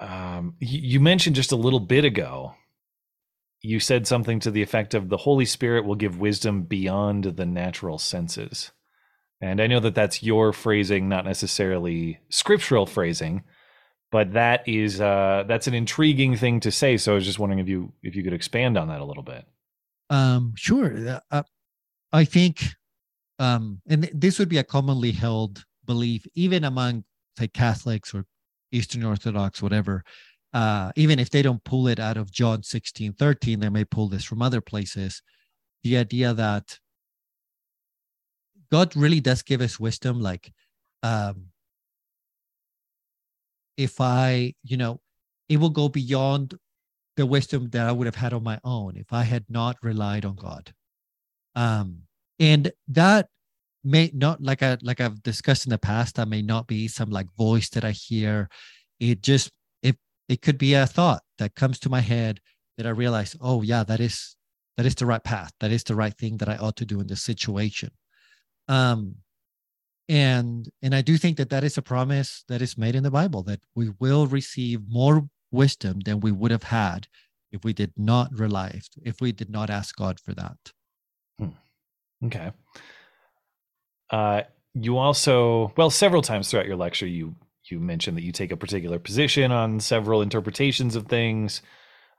um, 0.00 0.56
you 0.58 0.98
mentioned 0.98 1.36
just 1.36 1.52
a 1.52 1.56
little 1.56 1.78
bit 1.78 2.04
ago 2.04 2.56
you 3.62 3.78
said 3.78 4.06
something 4.06 4.40
to 4.40 4.50
the 4.50 4.62
effect 4.62 4.92
of 4.92 5.08
the 5.08 5.16
Holy 5.16 5.44
Spirit 5.44 5.84
will 5.84 5.94
give 5.94 6.18
wisdom 6.18 6.62
beyond 6.62 7.24
the 7.24 7.46
natural 7.46 7.98
senses. 7.98 8.72
And 9.40 9.60
I 9.60 9.66
know 9.66 9.80
that 9.80 9.94
that's 9.94 10.22
your 10.22 10.52
phrasing, 10.52 11.08
not 11.08 11.24
necessarily 11.24 12.20
scriptural 12.28 12.86
phrasing, 12.86 13.44
but 14.10 14.34
that 14.34 14.68
is 14.68 15.00
uh, 15.00 15.44
that's 15.48 15.66
an 15.66 15.74
intriguing 15.74 16.36
thing 16.36 16.60
to 16.60 16.70
say. 16.70 16.96
So 16.96 17.12
I 17.12 17.14
was 17.14 17.24
just 17.24 17.38
wondering 17.38 17.58
if 17.58 17.68
you 17.68 17.92
if 18.02 18.14
you 18.14 18.22
could 18.22 18.34
expand 18.34 18.76
on 18.76 18.88
that 18.88 19.00
a 19.00 19.04
little 19.04 19.22
bit. 19.22 19.44
Um, 20.10 20.52
sure. 20.56 21.20
Uh, 21.30 21.42
I 22.12 22.24
think, 22.24 22.64
um, 23.38 23.80
and 23.88 24.10
this 24.12 24.38
would 24.38 24.48
be 24.48 24.58
a 24.58 24.64
commonly 24.64 25.12
held 25.12 25.64
belief, 25.86 26.26
even 26.34 26.64
among 26.64 27.04
say 27.38 27.48
Catholics 27.48 28.14
or 28.14 28.26
Eastern 28.70 29.04
Orthodox, 29.04 29.62
whatever, 29.62 30.04
uh, 30.52 30.92
even 30.96 31.18
if 31.18 31.30
they 31.30 31.42
don't 31.42 31.64
pull 31.64 31.88
it 31.88 31.98
out 31.98 32.16
of 32.16 32.30
John 32.30 32.62
16, 32.62 33.14
13, 33.14 33.60
they 33.60 33.68
may 33.68 33.84
pull 33.84 34.08
this 34.08 34.24
from 34.24 34.42
other 34.42 34.60
places. 34.60 35.22
The 35.82 35.96
idea 35.96 36.34
that 36.34 36.78
God 38.70 38.94
really 38.96 39.20
does 39.20 39.42
give 39.42 39.60
us 39.60 39.80
wisdom, 39.80 40.20
like 40.20 40.52
um, 41.02 41.46
if 43.76 44.00
I, 44.00 44.54
you 44.62 44.76
know, 44.76 45.00
it 45.48 45.58
will 45.58 45.70
go 45.70 45.88
beyond 45.88 46.58
the 47.16 47.26
wisdom 47.26 47.68
that 47.70 47.86
I 47.86 47.92
would 47.92 48.06
have 48.06 48.14
had 48.14 48.32
on 48.32 48.42
my 48.42 48.58
own 48.64 48.96
if 48.96 49.12
I 49.12 49.22
had 49.22 49.44
not 49.48 49.76
relied 49.82 50.24
on 50.24 50.36
God. 50.36 50.72
Um, 51.54 52.02
and 52.38 52.72
that 52.88 53.28
may 53.84 54.10
not 54.14 54.42
like 54.42 54.62
I 54.62 54.78
like 54.82 55.00
I've 55.00 55.22
discussed 55.22 55.66
in 55.66 55.70
the 55.70 55.78
past, 55.78 56.16
that 56.16 56.28
may 56.28 56.42
not 56.42 56.66
be 56.66 56.88
some 56.88 57.10
like 57.10 57.26
voice 57.36 57.68
that 57.70 57.84
I 57.84 57.90
hear. 57.90 58.48
It 59.00 59.22
just 59.22 59.50
it 60.28 60.42
could 60.42 60.58
be 60.58 60.74
a 60.74 60.86
thought 60.86 61.22
that 61.38 61.54
comes 61.54 61.78
to 61.80 61.88
my 61.88 62.00
head 62.00 62.40
that 62.76 62.86
I 62.86 62.90
realize, 62.90 63.36
oh 63.40 63.62
yeah, 63.62 63.84
that 63.84 64.00
is 64.00 64.36
that 64.76 64.86
is 64.86 64.94
the 64.94 65.06
right 65.06 65.22
path. 65.22 65.52
That 65.60 65.70
is 65.70 65.84
the 65.84 65.94
right 65.94 66.16
thing 66.16 66.38
that 66.38 66.48
I 66.48 66.56
ought 66.56 66.76
to 66.76 66.86
do 66.86 67.00
in 67.00 67.06
this 67.06 67.22
situation. 67.22 67.90
Um, 68.68 69.16
and 70.08 70.68
and 70.82 70.94
i 70.94 71.00
do 71.00 71.16
think 71.16 71.36
that 71.36 71.50
that 71.50 71.64
is 71.64 71.78
a 71.78 71.82
promise 71.82 72.44
that 72.48 72.60
is 72.60 72.76
made 72.76 72.94
in 72.94 73.02
the 73.02 73.10
bible 73.10 73.42
that 73.42 73.60
we 73.74 73.90
will 74.00 74.26
receive 74.26 74.80
more 74.88 75.28
wisdom 75.50 76.00
than 76.00 76.20
we 76.20 76.32
would 76.32 76.50
have 76.50 76.64
had 76.64 77.06
if 77.50 77.64
we 77.64 77.72
did 77.72 77.92
not 77.96 78.28
rely 78.32 78.80
if 79.02 79.20
we 79.20 79.32
did 79.32 79.48
not 79.48 79.70
ask 79.70 79.96
god 79.96 80.18
for 80.18 80.34
that 80.34 80.56
hmm. 81.38 81.48
okay 82.24 82.50
uh 84.10 84.42
you 84.74 84.98
also 84.98 85.72
well 85.76 85.90
several 85.90 86.22
times 86.22 86.50
throughout 86.50 86.66
your 86.66 86.76
lecture 86.76 87.06
you 87.06 87.34
you 87.72 87.80
mentioned 87.80 88.16
that 88.16 88.22
you 88.22 88.32
take 88.32 88.52
a 88.52 88.56
particular 88.56 88.98
position 88.98 89.50
on 89.50 89.80
several 89.80 90.22
interpretations 90.22 90.94
of 90.94 91.06
things 91.06 91.62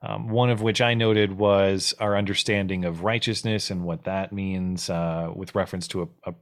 um, 0.03 0.27
one 0.27 0.49
of 0.49 0.61
which 0.61 0.81
I 0.81 0.93
noted 0.95 1.37
was 1.37 1.93
our 1.97 2.17
understanding 2.17 2.83
of 2.83 3.03
righteousness 3.03 3.71
and 3.71 3.85
what 3.85 4.03
that 4.03 4.33
means, 4.33 4.89
uh, 4.89 5.31
with 5.33 5.55
reference 5.55 5.87
to 5.89 6.03
a, 6.03 6.31
a 6.31 6.35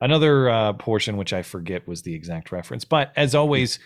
another 0.00 0.48
uh, 0.48 0.72
portion 0.74 1.16
which 1.16 1.32
I 1.32 1.42
forget 1.42 1.88
was 1.88 2.02
the 2.02 2.14
exact 2.14 2.52
reference. 2.52 2.84
But 2.84 3.12
as 3.16 3.34
always, 3.34 3.80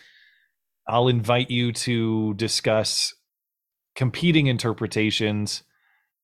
I'll 0.87 1.09
invite 1.09 1.51
you 1.51 1.73
to 1.73 2.35
discuss 2.35 3.15
competing 3.97 4.47
interpretations 4.47 5.63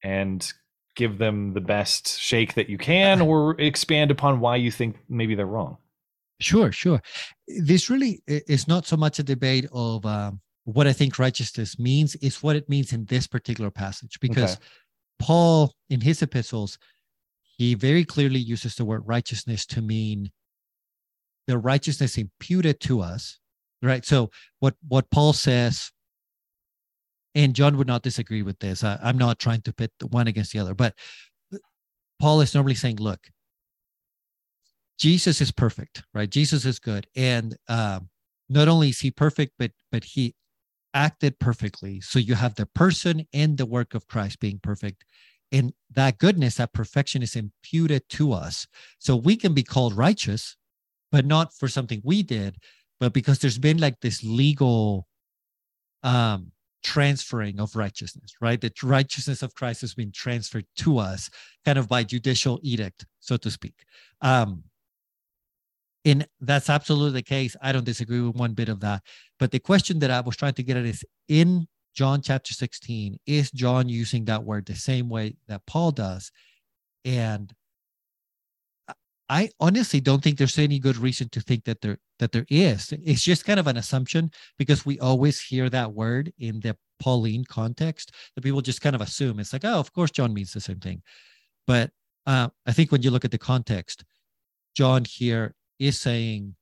and 0.05 0.53
give 0.95 1.17
them 1.17 1.55
the 1.55 1.63
best 1.63 2.19
shake 2.21 2.53
that 2.55 2.69
you 2.69 2.77
can, 2.77 3.23
or 3.23 3.59
expand 3.59 4.11
upon 4.11 4.41
why 4.41 4.57
you 4.57 4.71
think 4.71 4.97
maybe 5.09 5.35
they're 5.35 5.47
wrong. 5.47 5.79
Sure, 6.41 6.71
sure. 6.73 7.03
This 7.47 7.91
really 7.91 8.23
is 8.27 8.69
not 8.69 8.87
so 8.87 8.97
much 8.97 9.19
a 9.19 9.23
debate 9.23 9.67
of. 9.73 10.05
Um, 10.07 10.41
what 10.65 10.87
I 10.87 10.93
think 10.93 11.19
righteousness 11.19 11.79
means 11.79 12.15
it's 12.21 12.43
what 12.43 12.55
it 12.55 12.69
means 12.69 12.93
in 12.93 13.07
this 13.07 13.27
particular 13.27 13.71
passage, 13.71 14.21
because 14.21 14.53
okay. 14.53 14.63
Paul, 15.19 15.73
in 15.89 16.03
his 16.03 16.21
epistles, 16.21 16.77
he 17.57 17.73
very 17.75 18.05
clearly 18.05 18.39
uses 18.39 18.75
the 18.75 18.85
word 18.85 19.03
righteousness 19.07 19.65
to 19.65 19.81
mean 19.81 20.31
the 21.47 21.57
righteousness 21.57 22.19
imputed 22.19 22.81
to 22.81 23.01
us, 23.01 23.39
right? 23.81 24.05
So 24.05 24.31
what 24.61 24.75
what 24.87 25.11
Paul 25.11 25.33
says, 25.33 25.91
and 27.35 27.55
John 27.55 27.79
would 27.79 27.87
not 27.87 28.03
disagree 28.03 28.43
with 28.43 28.59
this. 28.59 28.85
I, 28.85 28.99
I'm 29.03 29.17
not 29.17 29.39
trying 29.39 29.63
to 29.63 29.73
pit 29.73 29.91
one 30.11 30.29
against 30.29 30.53
the 30.53 30.59
other, 30.59 30.75
but 30.75 30.95
Paul 32.21 32.43
is 32.43 32.55
normally 32.55 32.75
saying, 32.75 32.97
look, 32.97 33.21
Jesus 34.99 35.41
is 35.41 35.53
perfect, 35.53 36.03
right? 36.13 36.29
Jesus 36.29 36.65
is 36.65 36.79
good, 36.79 37.07
and 37.15 37.57
um, 37.69 38.09
not 38.49 38.69
only 38.69 38.89
is 38.89 39.01
he 39.01 39.11
perfect, 39.11 39.53
but 39.59 39.71
but 39.93 40.05
he 40.05 40.35
acted 40.95 41.39
perfectly. 41.39 42.01
So 42.01 42.19
you 42.19 42.35
have 42.35 42.55
the 42.55 42.67
person 42.67 43.27
and 43.33 43.57
the 43.57 43.67
work 43.67 43.95
of 43.95 44.09
Christ 44.09 44.41
being 44.41 44.59
perfect. 44.63 45.05
And 45.53 45.73
that 45.93 46.19
goodness, 46.19 46.57
that 46.57 46.73
perfection 46.73 47.23
is 47.23 47.37
imputed 47.37 48.09
to 48.11 48.33
us. 48.33 48.67
So 48.99 49.17
we 49.17 49.37
can 49.37 49.55
be 49.55 49.63
called 49.63 49.97
righteous, 49.97 50.57
but 51.13 51.25
not 51.25 51.55
for 51.55 51.69
something 51.69 52.03
we 52.05 52.23
did, 52.23 52.57
but 53.01 53.13
because 53.13 53.39
there's 53.39 53.59
been 53.59 53.79
like 53.79 54.01
this 54.01 54.23
legal 54.25 55.07
um 56.03 56.53
transferring 56.83 57.59
of 57.61 57.75
righteousness, 57.77 58.33
right? 58.41 58.61
The 58.61 58.73
righteousness 58.83 59.43
of 59.43 59.55
Christ 59.55 59.81
has 59.81 59.95
been 59.95 60.13
transferred 60.13 60.67
to 60.79 60.99
us 60.99 61.29
kind 61.65 61.79
of 61.79 61.89
by 61.89 62.05
judicial 62.05 62.61
edict, 62.63 63.05
so 63.21 63.37
to 63.37 63.51
speak. 63.51 63.75
Um, 64.21 64.63
and 66.09 66.27
that's 66.41 66.71
absolutely 66.71 67.21
the 67.21 67.23
case. 67.23 67.55
I 67.61 67.71
don't 67.71 67.85
disagree 67.85 68.21
with 68.21 68.35
one 68.35 68.55
bit 68.55 68.71
of 68.71 68.81
that. 68.81 69.03
But 69.39 69.51
the 69.51 69.59
question 69.59 69.99
that 69.99 70.11
I 70.11 70.21
was 70.21 70.37
trying 70.37 70.55
to 70.55 70.63
get 70.63 70.77
at 70.77 70.87
is 70.87 71.05
in 71.29 71.69
John 71.95 72.23
chapter 72.23 72.55
16, 72.55 73.19
is 73.27 73.51
John 73.51 73.89
using 73.89 74.25
that 74.25 74.45
word 74.45 74.67
the 74.67 74.75
same 74.75 75.09
way 75.09 75.37
that 75.49 75.67
Paul 75.67 75.91
does? 75.91 76.33
And 77.05 77.53
I 79.29 79.51
honestly 79.61 80.01
don't 80.01 80.23
think 80.23 80.39
there's 80.39 80.59
any 80.59 80.79
good 80.79 80.97
reason 80.97 81.29
to 81.31 81.41
think 81.41 81.65
that 81.65 81.83
there 81.83 81.99
that 82.19 82.33
there 82.33 82.47
is. 82.49 82.93
It's 83.05 83.23
just 83.23 83.45
kind 83.45 83.61
of 83.61 83.67
an 83.67 83.77
assumption 83.77 84.31
because 84.59 84.87
we 84.87 84.99
always 84.99 85.41
hear 85.41 85.69
that 85.69 85.93
word 85.93 86.33
in 86.39 86.61
the 86.61 86.77
Pauline 86.99 87.45
context 87.45 88.13
that 88.35 88.43
people 88.43 88.63
just 88.63 88.81
kind 88.81 88.97
of 88.97 89.03
assume 89.03 89.39
it's 89.39 89.53
like, 89.53 89.65
oh, 89.65 89.79
of 89.79 89.93
course 89.93 90.11
John 90.11 90.33
means 90.33 90.53
the 90.53 90.61
same 90.61 90.81
thing. 90.81 91.03
But 91.67 91.91
uh, 92.27 92.49
I 92.67 92.73
think 92.73 92.91
when 92.91 93.03
you 93.03 93.11
look 93.11 93.27
at 93.27 93.31
the 93.31 93.39
context, 93.39 94.05
John 94.75 95.05
here 95.05 95.55
is 95.79 96.01
saying, 96.01 96.55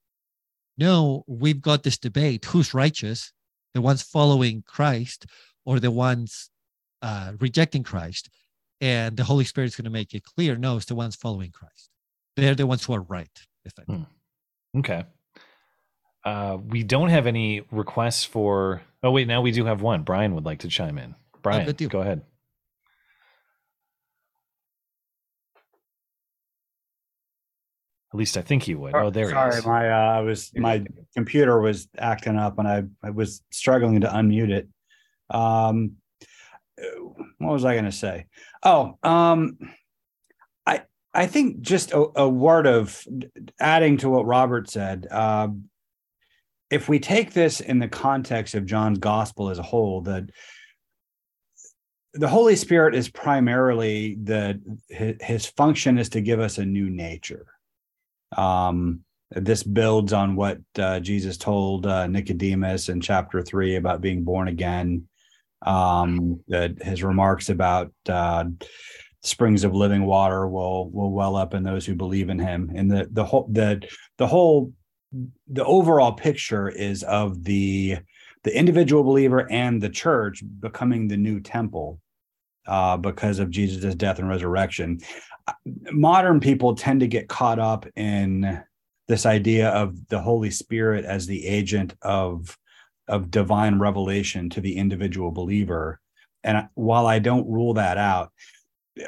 no, 0.79 1.25
we've 1.27 1.63
got 1.63 1.83
this 1.83 1.99
debate 1.99 2.45
who's 2.45 2.75
righteous, 2.75 3.33
the 3.75 3.81
ones 3.81 4.03
following 4.03 4.63
Christ 4.67 5.27
or 5.65 5.81
the 5.81 5.91
ones 5.91 6.51
uh, 7.03 7.33
rejecting 7.41 7.83
Christ. 7.83 8.29
And 8.81 9.17
the 9.17 9.25
Holy 9.25 9.45
Spirit 9.45 9.69
is 9.69 9.77
going 9.77 9.85
to 9.85 9.91
make 9.91 10.13
it 10.13 10.23
clear 10.25 10.57
no, 10.57 10.77
it's 10.77 10.87
the 10.87 10.95
ones 10.95 11.17
following 11.17 11.51
Christ. 11.51 11.89
They're 12.37 12.55
the 12.55 12.67
ones 12.67 12.85
who 12.85 12.93
are 12.95 13.01
right. 13.01 13.31
Hmm. 13.87 14.03
Okay. 14.79 15.05
Uh, 16.25 16.59
we 16.67 16.83
don't 16.83 17.09
have 17.09 17.27
any 17.27 17.63
requests 17.71 18.25
for. 18.25 18.83
Oh, 19.03 19.13
wait, 19.13 19.29
now 19.29 19.41
we 19.41 19.53
do 19.53 19.65
have 19.65 19.81
one. 19.81 20.03
Brian 20.03 20.35
would 20.35 20.45
like 20.45 20.59
to 20.61 20.69
chime 20.69 20.99
in. 20.99 21.15
Brian, 21.43 21.65
go 21.89 22.01
ahead. 22.01 22.23
At 28.17 28.19
least 28.19 28.39
I 28.39 28.41
think 28.41 28.63
he 28.63 28.75
would. 28.75 28.95
Oh, 28.95 29.11
there 29.11 29.29
Sorry, 29.29 29.53
he 29.53 29.59
is. 29.59 29.67
my 29.67 29.91
uh, 29.91 30.17
I 30.17 30.21
was 30.21 30.51
my 30.57 30.83
computer 31.15 31.61
was 31.61 31.87
acting 31.99 32.39
up, 32.39 32.59
and 32.59 32.67
I 32.67 32.85
I 33.03 33.11
was 33.11 33.43
struggling 33.51 34.01
to 34.01 34.07
unmute 34.07 34.49
it. 34.49 34.69
Um, 35.29 35.97
what 37.37 37.53
was 37.53 37.67
I 37.67 37.75
going 37.75 37.85
to 37.85 37.93
say? 37.93 38.25
Oh, 38.63 38.97
um, 39.03 39.59
I 40.65 40.85
I 41.13 41.27
think 41.27 41.61
just 41.61 41.93
a, 41.93 42.07
a 42.17 42.27
word 42.27 42.67
of 42.67 43.07
adding 43.61 43.99
to 43.99 44.09
what 44.09 44.25
Robert 44.25 44.71
said. 44.71 45.07
Uh, 45.11 45.49
if 46.71 46.89
we 46.89 46.99
take 46.99 47.35
this 47.35 47.61
in 47.61 47.81
the 47.81 47.89
context 47.89 48.55
of 48.55 48.65
John's 48.65 48.99
gospel 48.99 49.51
as 49.51 49.59
a 49.59 49.63
whole, 49.63 50.01
that 50.05 50.31
the 52.15 52.29
Holy 52.29 52.57
Spirit 52.57 52.95
is 52.95 53.11
primarily 53.11 54.15
the 54.15 54.59
his, 54.89 55.17
his 55.21 55.45
function 55.45 55.99
is 55.99 56.09
to 56.09 56.23
give 56.23 56.41
us 56.41 56.57
a 56.57 56.65
new 56.65 56.89
nature 56.89 57.49
um, 58.37 59.01
this 59.31 59.63
builds 59.63 60.13
on 60.13 60.37
what 60.37 60.59
uh, 60.79 61.01
Jesus 61.01 61.37
told 61.37 61.87
uh, 61.87 62.07
Nicodemus 62.07 62.89
in 62.89 63.01
chapter 63.01 63.43
three 63.43 63.77
about 63.77 64.01
being 64.01 64.25
born 64.25 64.49
again. 64.49 65.09
Um, 65.63 66.41
that 66.49 66.83
his 66.83 67.03
remarks 67.03 67.49
about 67.49 67.91
uh, 68.09 68.45
springs 69.23 69.65
of 69.65 69.75
living 69.75 70.05
water 70.05 70.47
will 70.47 70.91
will 70.91 71.11
well 71.11 71.35
up 71.35 71.55
in 71.55 71.65
those 71.65 71.85
who 71.85 71.95
believe 71.95 72.29
in 72.29 72.39
him, 72.39 72.71
and 72.75 72.91
the 72.91 73.09
the 73.11 73.25
whole 73.25 73.49
the 73.51 73.83
the 74.19 74.27
whole 74.27 74.73
the 75.49 75.65
overall 75.65 76.13
picture 76.13 76.69
is 76.69 77.03
of 77.03 77.43
the 77.45 77.99
the 78.45 78.57
individual 78.57 79.03
believer 79.03 79.51
and 79.51 79.83
the 79.83 79.89
church 79.89 80.43
becoming 80.61 81.09
the 81.09 81.17
new 81.17 81.41
temple 81.41 82.01
uh, 82.67 82.97
because 82.97 83.39
of 83.39 83.51
Jesus' 83.51 83.95
death 83.95 84.19
and 84.19 84.29
resurrection 84.29 85.01
modern 85.93 86.41
people 86.41 86.75
tend 86.75 87.01
to 87.01 87.07
get 87.07 87.29
caught 87.29 87.59
up 87.59 87.87
in 87.97 88.63
this 89.09 89.27
idea 89.27 89.69
of 89.71 90.09
the 90.09 90.21
Holy 90.21 90.51
Spirit 90.51 91.05
as 91.05 91.27
the 91.27 91.47
agent 91.47 91.95
of 92.03 92.57
of 93.09 93.31
divine 93.31 93.79
revelation 93.79 94.51
to 94.51 94.61
the 94.61 94.77
individual 94.77 95.31
believer. 95.31 96.01
And 96.43 96.69
while 96.75 97.07
I 97.07 97.21
don't 97.21 97.49
rule 97.49 97.75
that 97.75 97.99
out, 97.99 98.33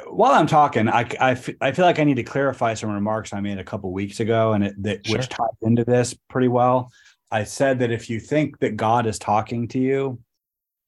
while 0.09 0.33
I'm 0.33 0.47
talking, 0.47 0.89
I, 0.89 1.01
I, 1.21 1.33
f- 1.33 1.49
I 1.61 1.73
feel 1.73 1.85
like 1.85 1.99
I 1.99 2.05
need 2.05 2.15
to 2.17 2.23
clarify 2.23 2.75
some 2.75 2.91
remarks 2.91 3.33
I 3.33 3.41
made 3.41 3.59
a 3.59 3.65
couple 3.65 3.93
weeks 3.93 4.21
ago, 4.21 4.53
and 4.53 4.63
it, 4.63 4.83
that 4.85 5.05
sure. 5.05 5.19
which 5.19 5.29
ties 5.29 5.49
into 5.63 5.85
this 5.85 6.15
pretty 6.29 6.47
well. 6.47 6.93
I 7.33 7.43
said 7.43 7.81
that 7.81 7.91
if 7.91 8.09
you 8.09 8.21
think 8.21 8.61
that 8.61 8.77
God 8.77 9.07
is 9.07 9.19
talking 9.19 9.67
to 9.69 9.81
you, 9.81 10.21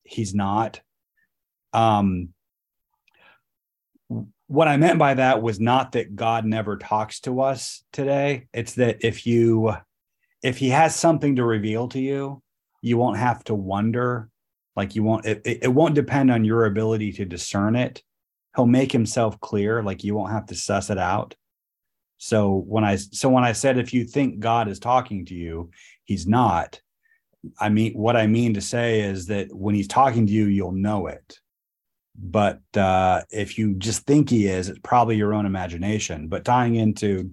He's 0.04 0.32
not. 0.32 0.80
Um, 1.72 2.28
what 4.50 4.66
I 4.66 4.76
meant 4.78 4.98
by 4.98 5.14
that 5.14 5.42
was 5.42 5.60
not 5.60 5.92
that 5.92 6.16
God 6.16 6.44
never 6.44 6.76
talks 6.76 7.20
to 7.20 7.40
us 7.40 7.84
today. 7.92 8.48
It's 8.52 8.74
that 8.74 9.04
if 9.04 9.24
you 9.24 9.74
if 10.42 10.58
he 10.58 10.70
has 10.70 10.96
something 10.96 11.36
to 11.36 11.44
reveal 11.44 11.86
to 11.90 12.00
you, 12.00 12.42
you 12.82 12.98
won't 12.98 13.18
have 13.18 13.44
to 13.44 13.54
wonder. 13.54 14.28
Like 14.74 14.96
you 14.96 15.04
won't 15.04 15.24
it, 15.24 15.42
it 15.44 15.72
won't 15.72 15.94
depend 15.94 16.32
on 16.32 16.44
your 16.44 16.64
ability 16.64 17.12
to 17.12 17.24
discern 17.24 17.76
it. 17.76 18.02
He'll 18.56 18.66
make 18.66 18.90
himself 18.90 19.38
clear, 19.38 19.84
like 19.84 20.02
you 20.02 20.16
won't 20.16 20.32
have 20.32 20.46
to 20.46 20.56
suss 20.56 20.90
it 20.90 20.98
out. 20.98 21.36
So 22.18 22.56
when 22.66 22.82
I 22.82 22.96
so 22.96 23.28
when 23.28 23.44
I 23.44 23.52
said 23.52 23.78
if 23.78 23.94
you 23.94 24.04
think 24.04 24.40
God 24.40 24.66
is 24.66 24.80
talking 24.80 25.26
to 25.26 25.34
you, 25.36 25.70
he's 26.02 26.26
not. 26.26 26.80
I 27.60 27.68
mean 27.68 27.92
what 27.92 28.16
I 28.16 28.26
mean 28.26 28.54
to 28.54 28.60
say 28.60 29.02
is 29.02 29.26
that 29.26 29.54
when 29.54 29.76
he's 29.76 29.86
talking 29.86 30.26
to 30.26 30.32
you, 30.32 30.46
you'll 30.46 30.72
know 30.72 31.06
it 31.06 31.38
but 32.16 32.60
uh, 32.76 33.22
if 33.30 33.58
you 33.58 33.74
just 33.74 34.06
think 34.06 34.30
he 34.30 34.46
is, 34.46 34.68
it's 34.68 34.80
probably 34.82 35.16
your 35.16 35.34
own 35.34 35.46
imagination. 35.46 36.28
But 36.28 36.44
tying 36.44 36.76
into 36.76 37.30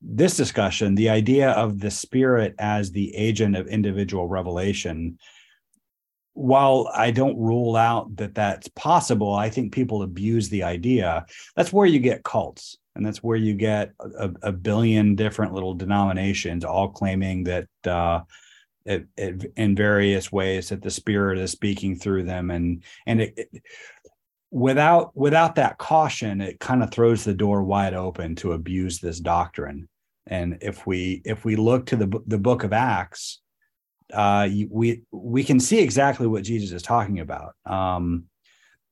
this 0.00 0.36
discussion, 0.36 0.94
the 0.94 1.10
idea 1.10 1.50
of 1.50 1.80
the 1.80 1.90
spirit 1.90 2.54
as 2.58 2.90
the 2.90 3.14
agent 3.14 3.56
of 3.56 3.66
individual 3.66 4.28
revelation, 4.28 5.18
while 6.34 6.88
I 6.94 7.10
don't 7.10 7.38
rule 7.38 7.74
out 7.74 8.16
that 8.16 8.34
that's 8.34 8.68
possible, 8.68 9.34
I 9.34 9.50
think 9.50 9.72
people 9.72 10.02
abuse 10.02 10.48
the 10.48 10.62
idea. 10.62 11.26
That's 11.56 11.72
where 11.72 11.86
you 11.86 11.98
get 11.98 12.22
cults, 12.22 12.78
and 12.94 13.04
that's 13.04 13.22
where 13.22 13.36
you 13.36 13.54
get 13.54 13.92
a, 14.00 14.30
a 14.42 14.52
billion 14.52 15.16
different 15.16 15.52
little 15.52 15.74
denominations 15.74 16.64
all 16.64 16.88
claiming 16.88 17.44
that 17.44 17.66
uh, 17.84 18.20
it, 18.88 19.06
it, 19.16 19.52
in 19.56 19.76
various 19.76 20.32
ways 20.32 20.68
that 20.70 20.82
the 20.82 20.90
spirit 20.90 21.38
is 21.38 21.50
speaking 21.50 21.96
through 21.96 22.24
them, 22.24 22.50
and 22.50 22.82
and 23.06 23.20
it, 23.22 23.34
it, 23.36 23.62
without 24.50 25.16
without 25.16 25.54
that 25.56 25.78
caution, 25.78 26.40
it 26.40 26.60
kind 26.60 26.82
of 26.82 26.90
throws 26.90 27.24
the 27.24 27.34
door 27.34 27.62
wide 27.62 27.94
open 27.94 28.34
to 28.36 28.52
abuse 28.52 28.98
this 28.98 29.20
doctrine. 29.20 29.88
And 30.26 30.58
if 30.60 30.86
we 30.86 31.22
if 31.24 31.44
we 31.44 31.56
look 31.56 31.86
to 31.86 31.96
the 31.96 32.20
the 32.26 32.38
book 32.38 32.64
of 32.64 32.72
Acts 32.72 33.40
uh, 34.12 34.48
we 34.70 35.02
we 35.10 35.44
can 35.44 35.60
see 35.60 35.80
exactly 35.80 36.26
what 36.26 36.44
Jesus 36.44 36.72
is 36.72 36.82
talking 36.82 37.20
about. 37.20 37.54
Um, 37.66 38.24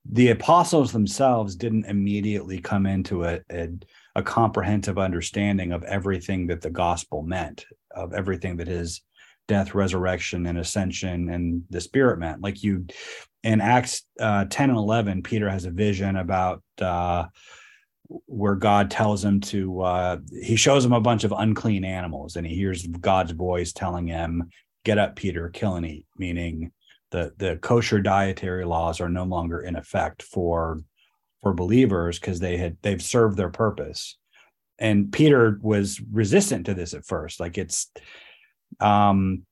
the 0.09 0.29
apostles 0.29 0.91
themselves 0.91 1.55
didn't 1.55 1.85
immediately 1.85 2.61
come 2.61 2.85
into 2.85 3.25
a, 3.25 3.41
a, 3.51 3.69
a 4.15 4.23
comprehensive 4.23 4.97
understanding 4.97 5.73
of 5.73 5.83
everything 5.83 6.47
that 6.47 6.61
the 6.61 6.69
gospel 6.69 7.23
meant, 7.23 7.65
of 7.91 8.13
everything 8.13 8.57
that 8.57 8.67
his 8.67 9.01
death, 9.47 9.73
resurrection, 9.73 10.45
and 10.45 10.57
ascension 10.57 11.29
and 11.29 11.63
the 11.69 11.81
spirit 11.81 12.19
meant. 12.19 12.41
Like 12.41 12.63
you 12.63 12.85
in 13.43 13.61
Acts 13.61 14.03
uh, 14.19 14.45
10 14.49 14.69
and 14.69 14.77
11, 14.77 15.23
Peter 15.23 15.49
has 15.49 15.65
a 15.65 15.71
vision 15.71 16.17
about 16.17 16.63
uh, 16.81 17.25
where 18.25 18.55
God 18.55 18.91
tells 18.91 19.23
him 19.23 19.39
to, 19.41 19.81
uh, 19.81 20.17
he 20.41 20.55
shows 20.55 20.83
him 20.83 20.93
a 20.93 21.01
bunch 21.01 21.23
of 21.23 21.33
unclean 21.35 21.85
animals 21.85 22.35
and 22.35 22.45
he 22.45 22.55
hears 22.55 22.85
God's 22.85 23.31
voice 23.31 23.73
telling 23.73 24.07
him, 24.07 24.49
get 24.83 24.97
up, 24.97 25.15
Peter, 25.15 25.49
kill 25.49 25.75
and 25.75 25.85
eat, 25.85 26.05
meaning 26.17 26.71
the 27.11 27.33
the 27.37 27.57
kosher 27.57 28.01
dietary 28.01 28.65
laws 28.65 28.99
are 28.99 29.09
no 29.09 29.23
longer 29.23 29.61
in 29.61 29.75
effect 29.75 30.21
for 30.23 30.81
for 31.41 31.53
believers 31.53 32.19
because 32.19 32.39
they 32.39 32.57
had 32.57 32.77
they've 32.81 33.01
served 33.01 33.37
their 33.37 33.49
purpose. 33.49 34.17
And 34.79 35.11
Peter 35.11 35.57
was 35.61 36.01
resistant 36.11 36.65
to 36.65 36.73
this 36.73 36.93
at 36.93 37.05
first. 37.05 37.39
Like 37.39 37.57
it's 37.57 37.91
um 38.79 39.43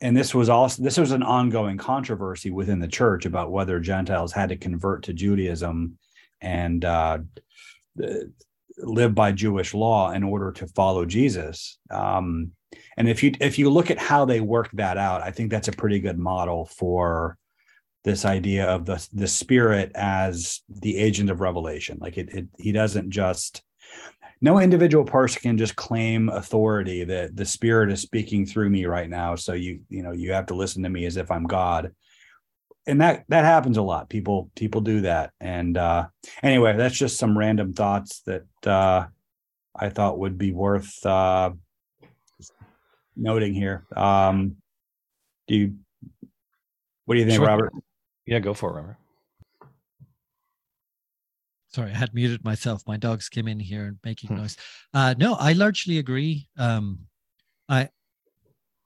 and 0.00 0.16
this 0.16 0.34
was 0.34 0.48
also 0.48 0.82
this 0.82 0.98
was 0.98 1.10
an 1.10 1.22
ongoing 1.22 1.76
controversy 1.76 2.50
within 2.50 2.78
the 2.78 2.88
church 2.88 3.26
about 3.26 3.50
whether 3.50 3.80
Gentiles 3.80 4.32
had 4.32 4.50
to 4.50 4.56
convert 4.56 5.04
to 5.04 5.12
Judaism 5.12 5.98
and 6.40 6.84
uh, 6.84 7.18
live 8.78 9.14
by 9.14 9.32
Jewish 9.32 9.74
law 9.74 10.12
in 10.12 10.22
order 10.22 10.52
to 10.52 10.66
follow 10.68 11.04
Jesus. 11.04 11.78
Um, 11.90 12.52
and 12.96 13.08
if 13.08 13.22
you 13.22 13.32
if 13.40 13.58
you 13.58 13.70
look 13.70 13.90
at 13.90 13.98
how 13.98 14.24
they 14.24 14.40
work 14.40 14.70
that 14.74 14.98
out, 14.98 15.22
I 15.22 15.30
think 15.30 15.50
that's 15.50 15.68
a 15.68 15.72
pretty 15.72 15.98
good 15.98 16.18
model 16.18 16.66
for 16.66 17.36
this 18.04 18.24
idea 18.24 18.66
of 18.66 18.84
the 18.84 19.04
the 19.12 19.28
spirit 19.28 19.90
as 19.94 20.60
the 20.68 20.96
agent 20.96 21.30
of 21.30 21.40
revelation. 21.40 21.98
Like 22.00 22.18
it, 22.18 22.28
it 22.32 22.46
he 22.58 22.72
doesn't 22.72 23.10
just 23.10 23.62
no 24.40 24.58
individual 24.58 25.04
person 25.04 25.42
can 25.42 25.58
just 25.58 25.76
claim 25.76 26.28
authority 26.28 27.04
that 27.04 27.36
the 27.36 27.44
spirit 27.44 27.90
is 27.90 28.00
speaking 28.00 28.46
through 28.46 28.70
me 28.70 28.84
right 28.86 29.08
now. 29.08 29.34
So 29.34 29.52
you 29.52 29.80
you 29.88 30.02
know 30.02 30.12
you 30.12 30.32
have 30.32 30.46
to 30.46 30.54
listen 30.54 30.82
to 30.82 30.88
me 30.88 31.06
as 31.06 31.16
if 31.16 31.30
I'm 31.30 31.44
God. 31.44 31.92
And 32.86 33.00
that 33.00 33.24
that 33.28 33.44
happens 33.44 33.76
a 33.76 33.82
lot. 33.82 34.08
People 34.08 34.50
people 34.54 34.80
do 34.80 35.02
that. 35.02 35.32
And 35.40 35.76
uh 35.76 36.08
anyway, 36.42 36.76
that's 36.76 36.96
just 36.96 37.18
some 37.18 37.36
random 37.36 37.74
thoughts 37.74 38.22
that 38.26 38.46
uh 38.66 39.06
I 39.76 39.88
thought 39.90 40.18
would 40.18 40.38
be 40.38 40.52
worth 40.52 41.04
uh 41.04 41.50
noting 43.18 43.52
here. 43.52 43.84
Um, 43.94 44.56
do 45.46 45.54
you? 45.56 45.74
What 47.04 47.14
do 47.14 47.20
you 47.20 47.26
think, 47.26 47.38
sure. 47.38 47.46
Robert? 47.46 47.72
Yeah, 48.26 48.38
go 48.38 48.54
for 48.54 48.70
it, 48.70 48.74
Robert. 48.74 48.96
Sorry, 51.68 51.90
I 51.90 51.96
had 51.96 52.14
muted 52.14 52.44
myself. 52.44 52.82
My 52.86 52.96
dogs 52.96 53.28
came 53.28 53.46
in 53.46 53.60
here 53.60 53.84
and 53.84 53.98
making 54.04 54.28
hmm. 54.30 54.36
noise. 54.36 54.56
Uh, 54.94 55.14
no, 55.18 55.34
I 55.34 55.52
largely 55.52 55.98
agree. 55.98 56.48
Um, 56.56 57.00
I 57.68 57.88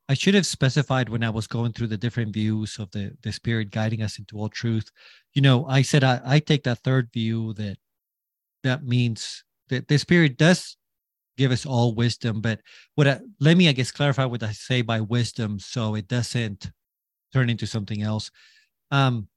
I 0.08 0.14
should 0.14 0.34
have 0.34 0.46
specified 0.46 1.08
when 1.08 1.22
I 1.22 1.30
was 1.30 1.46
going 1.46 1.72
through 1.72 1.86
the 1.86 1.96
different 1.96 2.34
views 2.34 2.78
of 2.78 2.90
the 2.90 3.16
the 3.22 3.32
spirit 3.32 3.70
guiding 3.70 4.02
us 4.02 4.18
into 4.18 4.38
all 4.38 4.48
truth. 4.48 4.90
You 5.32 5.42
know, 5.42 5.64
I 5.66 5.82
said 5.82 6.04
I, 6.04 6.20
I 6.24 6.38
take 6.40 6.64
that 6.64 6.78
third 6.78 7.10
view 7.12 7.54
that 7.54 7.78
that 8.64 8.84
means 8.84 9.44
that 9.68 9.88
the 9.88 9.98
spirit 9.98 10.36
does 10.36 10.76
give 11.36 11.50
us 11.50 11.64
all 11.64 11.94
wisdom. 11.94 12.40
But 12.40 12.60
what 12.94 13.08
I, 13.08 13.20
let 13.40 13.56
me, 13.56 13.68
I 13.68 13.72
guess, 13.72 13.90
clarify 13.90 14.24
what 14.24 14.42
I 14.42 14.52
say 14.52 14.82
by 14.82 15.00
wisdom, 15.00 15.58
so 15.58 15.94
it 15.94 16.08
doesn't 16.08 16.70
turn 17.32 17.48
into 17.48 17.66
something 17.66 18.02
else. 18.02 18.30
Um, 18.90 19.28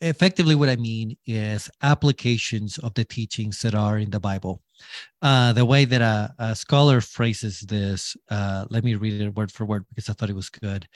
effectively, 0.00 0.54
what 0.54 0.68
I 0.68 0.76
mean 0.76 1.16
is 1.26 1.70
applications 1.82 2.78
of 2.78 2.94
the 2.94 3.04
teachings 3.04 3.60
that 3.62 3.74
are 3.74 3.98
in 3.98 4.10
the 4.10 4.20
Bible. 4.20 4.62
Uh, 5.22 5.52
the 5.52 5.64
way 5.64 5.84
that 5.84 6.02
a, 6.02 6.34
a 6.38 6.54
scholar 6.54 7.00
phrases 7.00 7.60
this, 7.60 8.16
uh, 8.30 8.66
let 8.70 8.84
me 8.84 8.94
read 8.94 9.20
it 9.20 9.36
word 9.36 9.52
for 9.52 9.64
word 9.64 9.86
because 9.88 10.08
I 10.08 10.12
thought 10.12 10.30
it 10.30 10.36
was 10.36 10.50
good. 10.50 10.86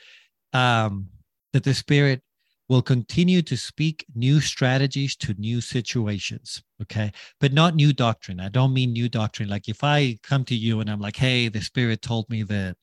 Um, 0.53 1.09
that 1.53 1.65
the 1.65 1.75
Spirit 1.75 2.23
will 2.69 2.83
continue 2.83 3.41
to 3.43 3.57
speak 3.57 4.05
new 4.15 4.41
strategies 4.41 5.17
to 5.17 5.35
new 5.35 5.61
situations 5.61 6.63
okay 6.83 7.11
but 7.41 7.53
not 7.53 7.75
new 7.75 7.93
doctrine 7.93 8.41
i 8.41 8.49
don't 8.49 8.73
mean 8.75 8.93
new 8.93 9.09
doctrine 9.09 9.49
like 9.49 9.69
if 9.69 9.83
i 9.83 10.17
come 10.23 10.45
to 10.45 10.55
you 10.55 10.81
and 10.81 10.91
i'm 10.91 11.01
like 11.01 11.17
hey 11.17 11.49
the 11.49 11.61
spirit 11.61 12.03
told 12.03 12.29
me 12.29 12.43
that 12.43 12.77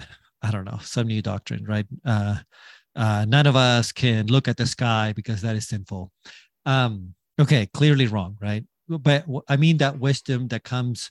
i 0.42 0.50
don't 0.50 0.64
know 0.64 0.78
some 0.82 1.06
new 1.06 1.22
doctrine 1.22 1.64
right 1.64 1.86
uh, 2.04 2.36
uh, 2.98 3.24
none 3.26 3.46
of 3.46 3.56
us 3.56 3.92
can 3.92 4.26
look 4.26 4.46
at 4.48 4.58
the 4.58 4.66
sky 4.66 5.14
because 5.16 5.40
that 5.40 5.56
is 5.56 5.66
sinful 5.66 6.12
um, 6.66 7.14
okay 7.40 7.66
clearly 7.72 8.06
wrong 8.06 8.36
right 8.40 8.64
but 8.88 9.24
i 9.48 9.56
mean 9.56 9.78
that 9.78 9.98
wisdom 9.98 10.48
that 10.48 10.64
comes 10.64 11.10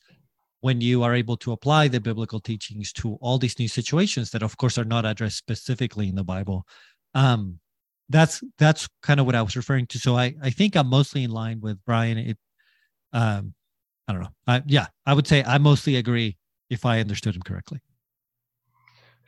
when 0.62 0.82
you 0.82 1.04
are 1.04 1.16
able 1.16 1.38
to 1.38 1.52
apply 1.52 1.88
the 1.88 2.00
biblical 2.00 2.40
teachings 2.40 2.92
to 2.92 3.16
all 3.22 3.38
these 3.38 3.58
new 3.58 3.68
situations 3.68 4.30
that 4.32 4.44
of 4.44 4.58
course 4.58 4.78
are 4.78 4.86
not 4.86 5.06
addressed 5.06 5.38
specifically 5.38 6.08
in 6.08 6.16
the 6.16 6.24
bible 6.24 6.66
um, 7.14 7.60
that's 8.10 8.42
that's 8.58 8.88
kind 9.02 9.20
of 9.20 9.26
what 9.26 9.36
I 9.36 9.42
was 9.42 9.56
referring 9.56 9.88
to. 9.88 10.00
So 10.00 10.16
I 10.16 10.36
I 10.42 10.50
think 10.50 10.76
I'm 10.76 10.88
mostly 10.88 11.24
in 11.24 11.32
line 11.32 11.60
with 11.62 11.78
Brian. 11.86 12.18
It, 12.18 12.38
um, 13.14 13.54
I 14.08 14.14
don't 14.14 14.22
know. 14.22 14.30
I, 14.46 14.62
yeah, 14.66 14.88
I 15.06 15.14
would 15.14 15.28
say 15.28 15.44
I 15.44 15.58
mostly 15.58 15.98
agree 15.98 16.38
if 16.70 16.86
I 16.86 17.00
understood 17.00 17.36
him 17.36 17.42
correctly. 17.42 17.82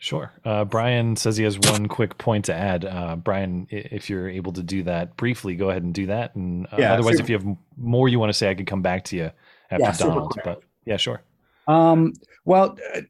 Sure. 0.02 0.32
Uh, 0.45 0.64
Brian 0.64 1.18
says 1.18 1.36
he 1.36 1.43
has 1.43 1.60
one 1.60 1.88
quick 1.88 2.18
point 2.18 2.45
to 2.45 2.54
add. 2.54 2.86
Uh, 2.86 3.18
Brian, 3.18 3.68
if 3.70 4.10
you're 4.10 4.30
able 4.30 4.54
to 4.54 4.64
do 4.64 4.82
that 4.84 5.18
briefly, 5.18 5.56
go 5.56 5.70
ahead 5.70 5.84
and 5.84 5.93
do 5.93 6.06
that. 6.06 6.34
And 6.36 6.68
uh, 6.68 6.78
yeah, 6.80 6.93
otherwise, 6.93 7.20
if 7.20 7.30
you 7.30 7.38
have 7.38 7.45
more 7.76 8.08
you 8.08 8.18
want 8.18 8.30
to 8.30 8.34
say, 8.34 8.50
I 8.50 8.56
could 8.56 8.66
come 8.66 8.82
back 8.82 9.04
to 9.06 9.18
you 9.18 9.32
after 9.70 9.84
yeah, 9.84 9.97
Donald. 9.97 10.39
But 10.45 10.64
yeah, 10.86 10.95
sure. 10.95 11.22
Um, 11.68 12.14
well, 12.45 12.78
uh, 12.95 13.02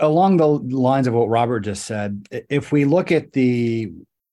along 0.00 0.36
the 0.36 0.46
lines 0.46 1.06
of 1.06 1.14
what 1.14 1.30
Robert 1.30 1.60
just 1.60 1.86
said, 1.86 2.26
if 2.30 2.72
we 2.72 2.84
look 2.84 3.10
at 3.10 3.32
the 3.32 3.90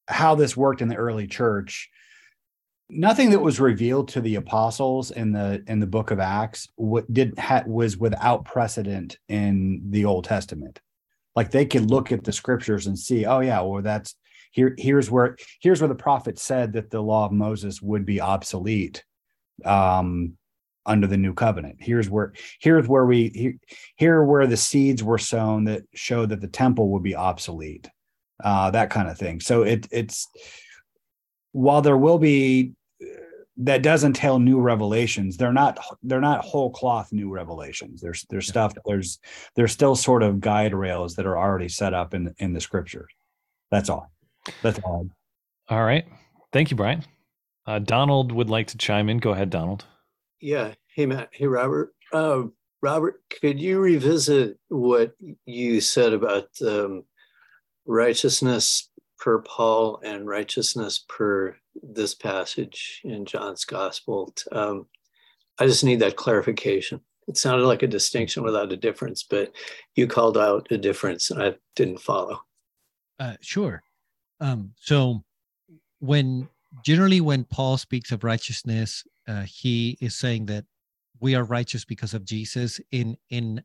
how 0.10 0.36
this 0.36 0.58
worked 0.58 0.82
in 0.82 0.90
the 0.90 0.98
early 0.98 1.28
church, 1.28 1.90
nothing 2.90 3.30
that 3.30 3.40
was 3.40 3.62
revealed 3.62 4.10
to 4.10 4.22
the 4.22 4.36
apostles 4.36 5.12
in 5.12 5.32
the 5.32 5.64
in 5.68 5.80
the 5.80 5.88
book 5.88 6.12
of 6.12 6.20
Acts 6.20 6.68
what 6.76 7.12
did 7.14 7.40
ha, 7.40 7.64
was 7.66 7.96
without 7.98 8.44
precedent 8.44 9.18
in 9.30 9.82
the 9.92 10.04
Old 10.04 10.26
Testament. 10.26 10.82
Like 11.36 11.52
they 11.52 11.66
could 11.66 11.90
look 11.90 12.12
at 12.12 12.24
the 12.24 12.32
scriptures 12.32 12.88
and 12.88 12.98
see, 12.98 13.26
oh 13.26 13.40
yeah, 13.40 13.62
well 13.62 13.82
that's 13.82 14.16
here 14.52 14.76
here's 14.78 15.12
where 15.12 15.38
here's 15.62 15.82
where 15.82 15.90
the 15.90 15.96
prophet 15.96 16.40
said 16.40 16.74
that 16.74 16.90
the 16.90 17.02
law 17.02 17.26
of 17.26 17.32
Moses 17.32 17.82
would 17.82 18.06
be 18.06 18.22
obsolete. 18.22 19.04
Um, 19.64 20.38
under 20.86 21.08
the 21.08 21.18
new 21.18 21.34
covenant. 21.34 21.78
Here's 21.80 22.10
where 22.10 22.34
here's 22.60 22.88
where 22.88 23.06
we 23.06 23.32
here, 23.34 23.56
here 23.96 24.24
where 24.24 24.48
the 24.48 24.58
seeds 24.58 25.04
were 25.04 25.18
sown 25.18 25.66
that 25.66 25.84
showed 25.94 26.30
that 26.30 26.42
the 26.42 26.48
temple 26.48 26.90
would 26.90 27.04
be 27.04 27.16
obsolete. 27.16 27.90
Uh, 28.44 28.72
that 28.72 28.90
kind 28.90 29.10
of 29.10 29.18
thing. 29.18 29.40
So 29.40 29.64
it 29.64 29.88
it's 29.92 30.28
while 31.54 31.82
there 31.82 31.98
will 31.98 32.20
be 32.20 32.74
that 33.58 33.82
does 33.82 34.04
entail 34.04 34.40
new 34.40 34.60
revelations. 34.60 35.38
They're 35.38 35.54
not 35.54 35.80
they're 36.04 36.22
not 36.22 36.44
whole 36.44 36.72
cloth 36.72 37.12
new 37.12 37.30
revelations. 37.30 38.02
There's 38.02 38.26
there's 38.30 38.48
stuff 38.48 38.74
there's 38.86 39.20
there's 39.56 39.72
still 39.72 39.96
sort 39.96 40.24
of 40.24 40.40
guide 40.40 40.74
rails 40.74 41.16
that 41.16 41.26
are 41.26 41.38
already 41.38 41.70
set 41.70 41.94
up 41.94 42.14
in 42.14 42.34
in 42.38 42.54
the 42.54 42.62
scriptures. 42.62 43.12
That's 43.72 43.90
all. 43.90 44.12
That's 44.62 44.80
all 44.80 45.08
all 45.70 45.84
right. 45.84 46.06
Thank 46.52 46.72
you 46.72 46.78
brian. 46.78 47.04
Uh, 47.66 47.80
donald 47.80 48.32
would 48.32 48.50
like 48.50 48.68
to 48.68 48.78
chime 48.78 49.10
in. 49.10 49.18
Go 49.18 49.32
ahead 49.32 49.50
donald. 49.50 49.86
Yeah. 50.40 50.74
Hey, 50.88 51.06
Matt. 51.06 51.30
Hey, 51.32 51.48
Robert. 51.48 51.94
Uh, 52.14 52.44
Robert, 52.82 53.22
could 53.42 53.60
you 53.60 53.80
revisit 53.80 54.58
what 54.68 55.14
you 55.46 55.82
said 55.82 56.14
about 56.14 56.50
um, 56.62 57.04
righteousness 57.86 58.90
per 59.18 59.40
Paul 59.42 60.00
and 60.04 60.28
righteousness 60.28 61.04
per 61.08 61.58
this 61.82 62.16
passage 62.16 63.02
in 63.04 63.26
John's 63.26 63.66
gospel? 63.66 64.34
Um, 64.52 64.88
I 65.60 65.66
just 65.66 65.84
need 65.84 66.00
that 66.00 66.16
clarification. 66.16 67.02
It 67.28 67.38
sounded 67.38 67.66
like 67.66 67.82
a 67.82 67.88
distinction 67.88 68.44
without 68.44 68.72
a 68.72 68.78
difference, 68.78 69.24
but 69.24 69.52
you 69.96 70.08
called 70.08 70.38
out 70.38 70.68
a 70.72 70.78
difference 70.78 71.32
and 71.32 71.42
I 71.42 71.56
didn't 71.76 72.00
follow. 72.00 72.42
Uh, 73.20 73.36
sure. 73.42 73.82
Um, 74.40 74.74
so 74.80 75.24
when 76.00 76.50
generally 76.84 77.22
when 77.22 77.44
Paul 77.46 77.78
speaks 77.78 78.12
of 78.12 78.24
righteousness, 78.24 79.04
uh, 79.28 79.44
he 79.44 79.98
is 80.02 80.16
saying 80.16 80.46
that 80.48 80.66
we 81.20 81.36
are 81.36 81.44
righteous 81.44 81.86
because 81.86 82.14
of 82.14 82.26
Jesus 82.26 82.80
in 82.92 83.18
in 83.30 83.64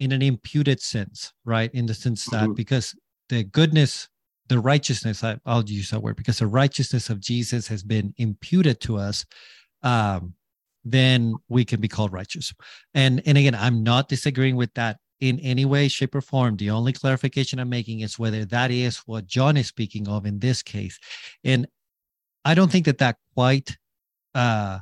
in 0.00 0.12
an 0.12 0.20
imputed 0.22 0.80
sense, 0.80 1.32
right? 1.44 1.72
In 1.72 1.86
the 1.86 1.94
sense 1.94 2.24
that 2.26 2.44
mm-hmm. 2.44 2.54
because 2.54 2.94
the 3.28 3.44
goodness, 3.44 4.08
the 4.52 4.60
righteousness, 4.60 5.24
I, 5.24 5.38
will 5.46 5.64
use 5.64 5.90
that 5.90 6.00
word 6.00 6.16
because 6.16 6.38
the 6.38 6.46
righteousness 6.46 7.10
of 7.10 7.20
Jesus 7.20 7.66
has 7.68 7.82
been 7.82 8.14
imputed 8.18 8.80
to 8.82 8.98
us. 8.98 9.24
Um, 9.82 10.34
then 10.84 11.34
we 11.48 11.64
can 11.64 11.80
be 11.80 11.88
called 11.88 12.12
righteous. 12.12 12.52
And 12.92 13.22
and 13.24 13.38
again, 13.38 13.54
I'm 13.54 13.82
not 13.82 14.08
disagreeing 14.08 14.56
with 14.56 14.74
that 14.74 14.98
in 15.20 15.38
any 15.40 15.64
way, 15.64 15.88
shape, 15.88 16.14
or 16.14 16.20
form. 16.20 16.56
The 16.56 16.70
only 16.70 16.92
clarification 16.92 17.58
I'm 17.58 17.68
making 17.68 18.00
is 18.00 18.18
whether 18.18 18.44
that 18.46 18.70
is 18.70 18.98
what 19.06 19.26
John 19.26 19.56
is 19.56 19.68
speaking 19.68 20.08
of 20.08 20.26
in 20.26 20.38
this 20.38 20.62
case. 20.62 20.98
And 21.44 21.66
I 22.44 22.54
don't 22.54 22.70
think 22.70 22.86
that 22.86 22.98
that 22.98 23.16
quite 23.34 23.76
uh, 24.34 24.80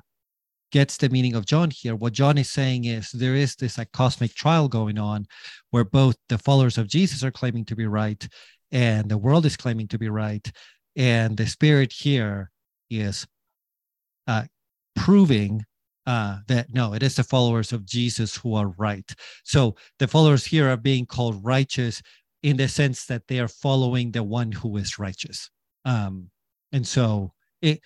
gets 0.73 0.97
the 0.97 1.11
meaning 1.11 1.35
of 1.35 1.47
John 1.47 1.71
here. 1.71 1.95
What 1.95 2.15
John 2.15 2.39
is 2.39 2.49
saying 2.49 2.87
is 2.87 3.11
there 3.11 3.35
is 3.35 3.55
this 3.57 3.79
like 3.79 3.93
cosmic 3.93 4.35
trial 4.35 4.69
going 4.69 4.99
on 4.99 5.27
where 5.71 5.85
both 5.85 6.17
the 6.29 6.39
followers 6.39 6.79
of 6.79 6.89
Jesus 6.89 7.23
are 7.23 7.31
claiming 7.31 7.67
to 7.67 7.77
be 7.77 7.87
right 7.87 8.27
and 8.73 9.11
the 9.11 9.19
world 9.19 9.47
is 9.47 9.57
claiming 9.57 9.89
to 9.89 9.99
be 9.99 10.09
right. 10.09 10.51
And 10.97 11.37
the 11.37 11.47
spirit 11.47 11.93
here 11.93 12.51
is 12.91 13.27
uh, 14.27 14.45
proving 14.97 15.65
uh, 16.07 16.39
that 16.49 16.67
no, 16.73 16.95
it 16.95 17.03
is 17.03 17.17
the 17.17 17.25
followers 17.25 17.73
of 17.73 17.85
Jesus 17.85 18.37
who 18.37 18.55
are 18.55 18.69
right. 18.79 19.09
So 19.45 19.77
the 19.99 20.09
followers 20.09 20.45
here 20.45 20.69
are 20.69 20.77
being 20.77 21.07
called 21.07 21.45
righteous 21.45 22.03
in 22.43 22.57
the 22.57 22.69
sense 22.69 23.07
that 23.07 23.27
they 23.29 23.39
are 23.39 23.49
following 23.49 24.11
the 24.11 24.23
one 24.23 24.51
who 24.51 24.77
is 24.77 24.99
righteous. 24.99 25.51
Um, 25.85 26.31
and 26.73 26.87
so 26.87 27.33
it 27.61 27.81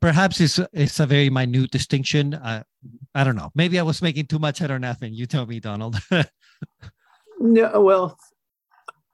perhaps 0.00 0.40
it's 0.40 0.60
it's 0.72 1.00
a 1.00 1.06
very 1.06 1.30
minute 1.30 1.70
distinction. 1.70 2.34
Uh, 2.34 2.62
I 3.14 3.24
don't 3.24 3.36
know. 3.36 3.50
Maybe 3.54 3.78
I 3.78 3.82
was 3.82 4.02
making 4.02 4.26
too 4.26 4.38
much 4.38 4.62
out 4.62 4.70
of 4.70 4.80
nothing. 4.80 5.12
You 5.12 5.26
tell 5.26 5.46
me, 5.46 5.60
Donald. 5.60 5.98
no, 7.40 7.80
well, 7.80 8.18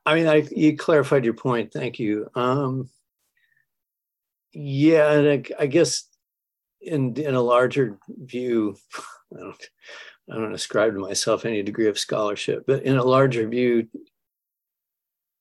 I 0.07 0.15
mean, 0.15 0.29
I 0.29 0.47
you 0.51 0.77
clarified 0.77 1.25
your 1.25 1.35
point. 1.35 1.73
Thank 1.73 1.99
you. 1.99 2.31
Um, 2.35 2.89
yeah, 4.53 5.13
and 5.13 5.29
I, 5.29 5.65
I 5.65 5.67
guess 5.67 6.09
in 6.81 7.17
in 7.17 7.35
a 7.35 7.43
larger 7.43 7.99
view, 8.09 8.77
I 9.37 9.41
don't 9.41 9.69
I 10.31 10.35
don't 10.37 10.55
ascribe 10.55 10.95
to 10.95 11.01
myself 11.01 11.45
any 11.45 11.63
degree 11.63 11.89
of 11.89 11.99
scholarship, 11.99 12.65
but 12.67 12.85
in 12.85 12.97
a 12.97 13.05
larger 13.05 13.49
view, 13.49 13.89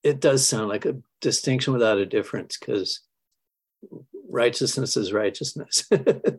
it 0.02 0.20
does 0.20 0.46
sound 0.46 0.68
like 0.68 0.84
a 0.84 0.96
distinction 1.20 1.72
without 1.72 1.98
a 1.98 2.06
difference 2.06 2.58
because 2.58 3.00
righteousness 4.28 4.96
is 4.96 5.12
righteousness 5.12 5.88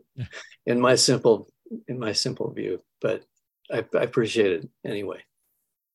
in 0.66 0.80
my 0.80 0.94
simple 0.94 1.48
in 1.86 1.98
my 1.98 2.12
simple 2.12 2.50
view 2.50 2.82
but 3.00 3.24
I, 3.70 3.84
I, 3.94 4.02
appreciate 4.02 4.52
it 4.52 4.68
anyway 4.84 5.18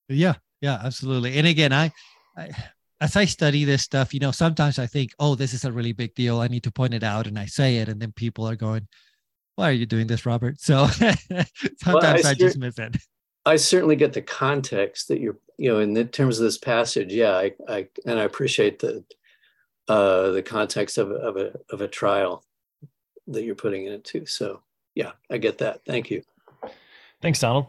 yeah 0.09 0.35
yeah 0.61 0.79
absolutely 0.83 1.37
and 1.37 1.47
again 1.47 1.71
I, 1.73 1.91
I 2.35 2.51
as 3.01 3.15
i 3.17 3.25
study 3.25 3.65
this 3.65 3.81
stuff 3.81 4.13
you 4.13 4.19
know 4.19 4.31
sometimes 4.31 4.77
i 4.77 4.85
think 4.85 5.13
oh 5.19 5.35
this 5.35 5.53
is 5.53 5.65
a 5.65 5.71
really 5.71 5.91
big 5.93 6.13
deal 6.13 6.39
i 6.39 6.47
need 6.47 6.63
to 6.63 6.71
point 6.71 6.93
it 6.93 7.03
out 7.03 7.27
and 7.27 7.37
i 7.37 7.45
say 7.45 7.77
it 7.77 7.89
and 7.89 7.99
then 7.99 8.11
people 8.11 8.47
are 8.47 8.55
going 8.55 8.87
why 9.55 9.67
are 9.67 9.73
you 9.73 9.85
doing 9.85 10.07
this 10.07 10.25
robert 10.25 10.59
so 10.59 10.87
sometimes 10.87 11.49
well, 11.85 12.05
I, 12.05 12.21
I 12.29 12.33
just 12.33 12.57
miss 12.57 12.77
it 12.77 12.95
i 13.45 13.55
certainly 13.55 13.95
get 13.95 14.13
the 14.13 14.21
context 14.21 15.07
that 15.07 15.19
you're 15.19 15.37
you 15.57 15.71
know 15.71 15.79
in 15.79 15.93
the 15.93 16.05
terms 16.05 16.39
of 16.39 16.45
this 16.45 16.59
passage 16.59 17.11
yeah 17.11 17.35
i, 17.35 17.51
I 17.67 17.87
and 18.05 18.19
i 18.19 18.23
appreciate 18.23 18.79
the 18.79 19.03
uh, 19.87 20.31
the 20.31 20.41
context 20.41 20.97
of, 20.97 21.11
of, 21.11 21.37
a, 21.37 21.53
of 21.69 21.81
a 21.81 21.87
trial 21.87 22.43
that 23.27 23.43
you're 23.43 23.55
putting 23.55 23.85
it 23.85 23.93
into. 23.93 24.25
So, 24.25 24.61
yeah, 24.95 25.11
I 25.29 25.37
get 25.37 25.57
that. 25.59 25.81
Thank 25.85 26.09
you. 26.09 26.23
Thanks, 27.21 27.39
Donald. 27.39 27.67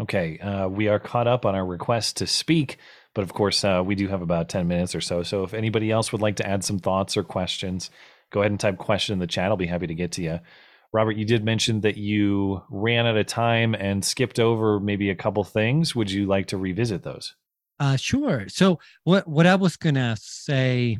Okay, 0.00 0.38
uh, 0.38 0.68
we 0.68 0.88
are 0.88 0.98
caught 0.98 1.26
up 1.26 1.44
on 1.44 1.54
our 1.54 1.64
request 1.64 2.16
to 2.18 2.26
speak, 2.26 2.78
but 3.14 3.22
of 3.22 3.32
course, 3.32 3.64
uh, 3.64 3.82
we 3.84 3.94
do 3.94 4.08
have 4.08 4.22
about 4.22 4.48
10 4.48 4.66
minutes 4.68 4.94
or 4.94 5.00
so. 5.00 5.22
So, 5.22 5.44
if 5.44 5.54
anybody 5.54 5.90
else 5.90 6.12
would 6.12 6.22
like 6.22 6.36
to 6.36 6.46
add 6.46 6.64
some 6.64 6.78
thoughts 6.78 7.16
or 7.16 7.22
questions, 7.22 7.90
go 8.30 8.40
ahead 8.40 8.52
and 8.52 8.60
type 8.60 8.78
question 8.78 9.12
in 9.12 9.18
the 9.18 9.26
chat. 9.26 9.46
I'll 9.46 9.56
be 9.56 9.66
happy 9.66 9.86
to 9.86 9.94
get 9.94 10.12
to 10.12 10.22
you. 10.22 10.40
Robert, 10.92 11.16
you 11.16 11.24
did 11.24 11.44
mention 11.44 11.80
that 11.80 11.96
you 11.96 12.62
ran 12.70 13.06
out 13.06 13.16
of 13.16 13.26
time 13.26 13.74
and 13.74 14.04
skipped 14.04 14.38
over 14.38 14.78
maybe 14.78 15.08
a 15.10 15.14
couple 15.14 15.42
things. 15.44 15.94
Would 15.94 16.10
you 16.10 16.26
like 16.26 16.46
to 16.48 16.58
revisit 16.58 17.02
those? 17.02 17.34
Uh, 17.80 17.96
sure. 17.96 18.48
So, 18.48 18.78
what 19.04 19.26
what 19.26 19.46
I 19.46 19.54
was 19.54 19.76
gonna 19.76 20.16
say 20.18 20.98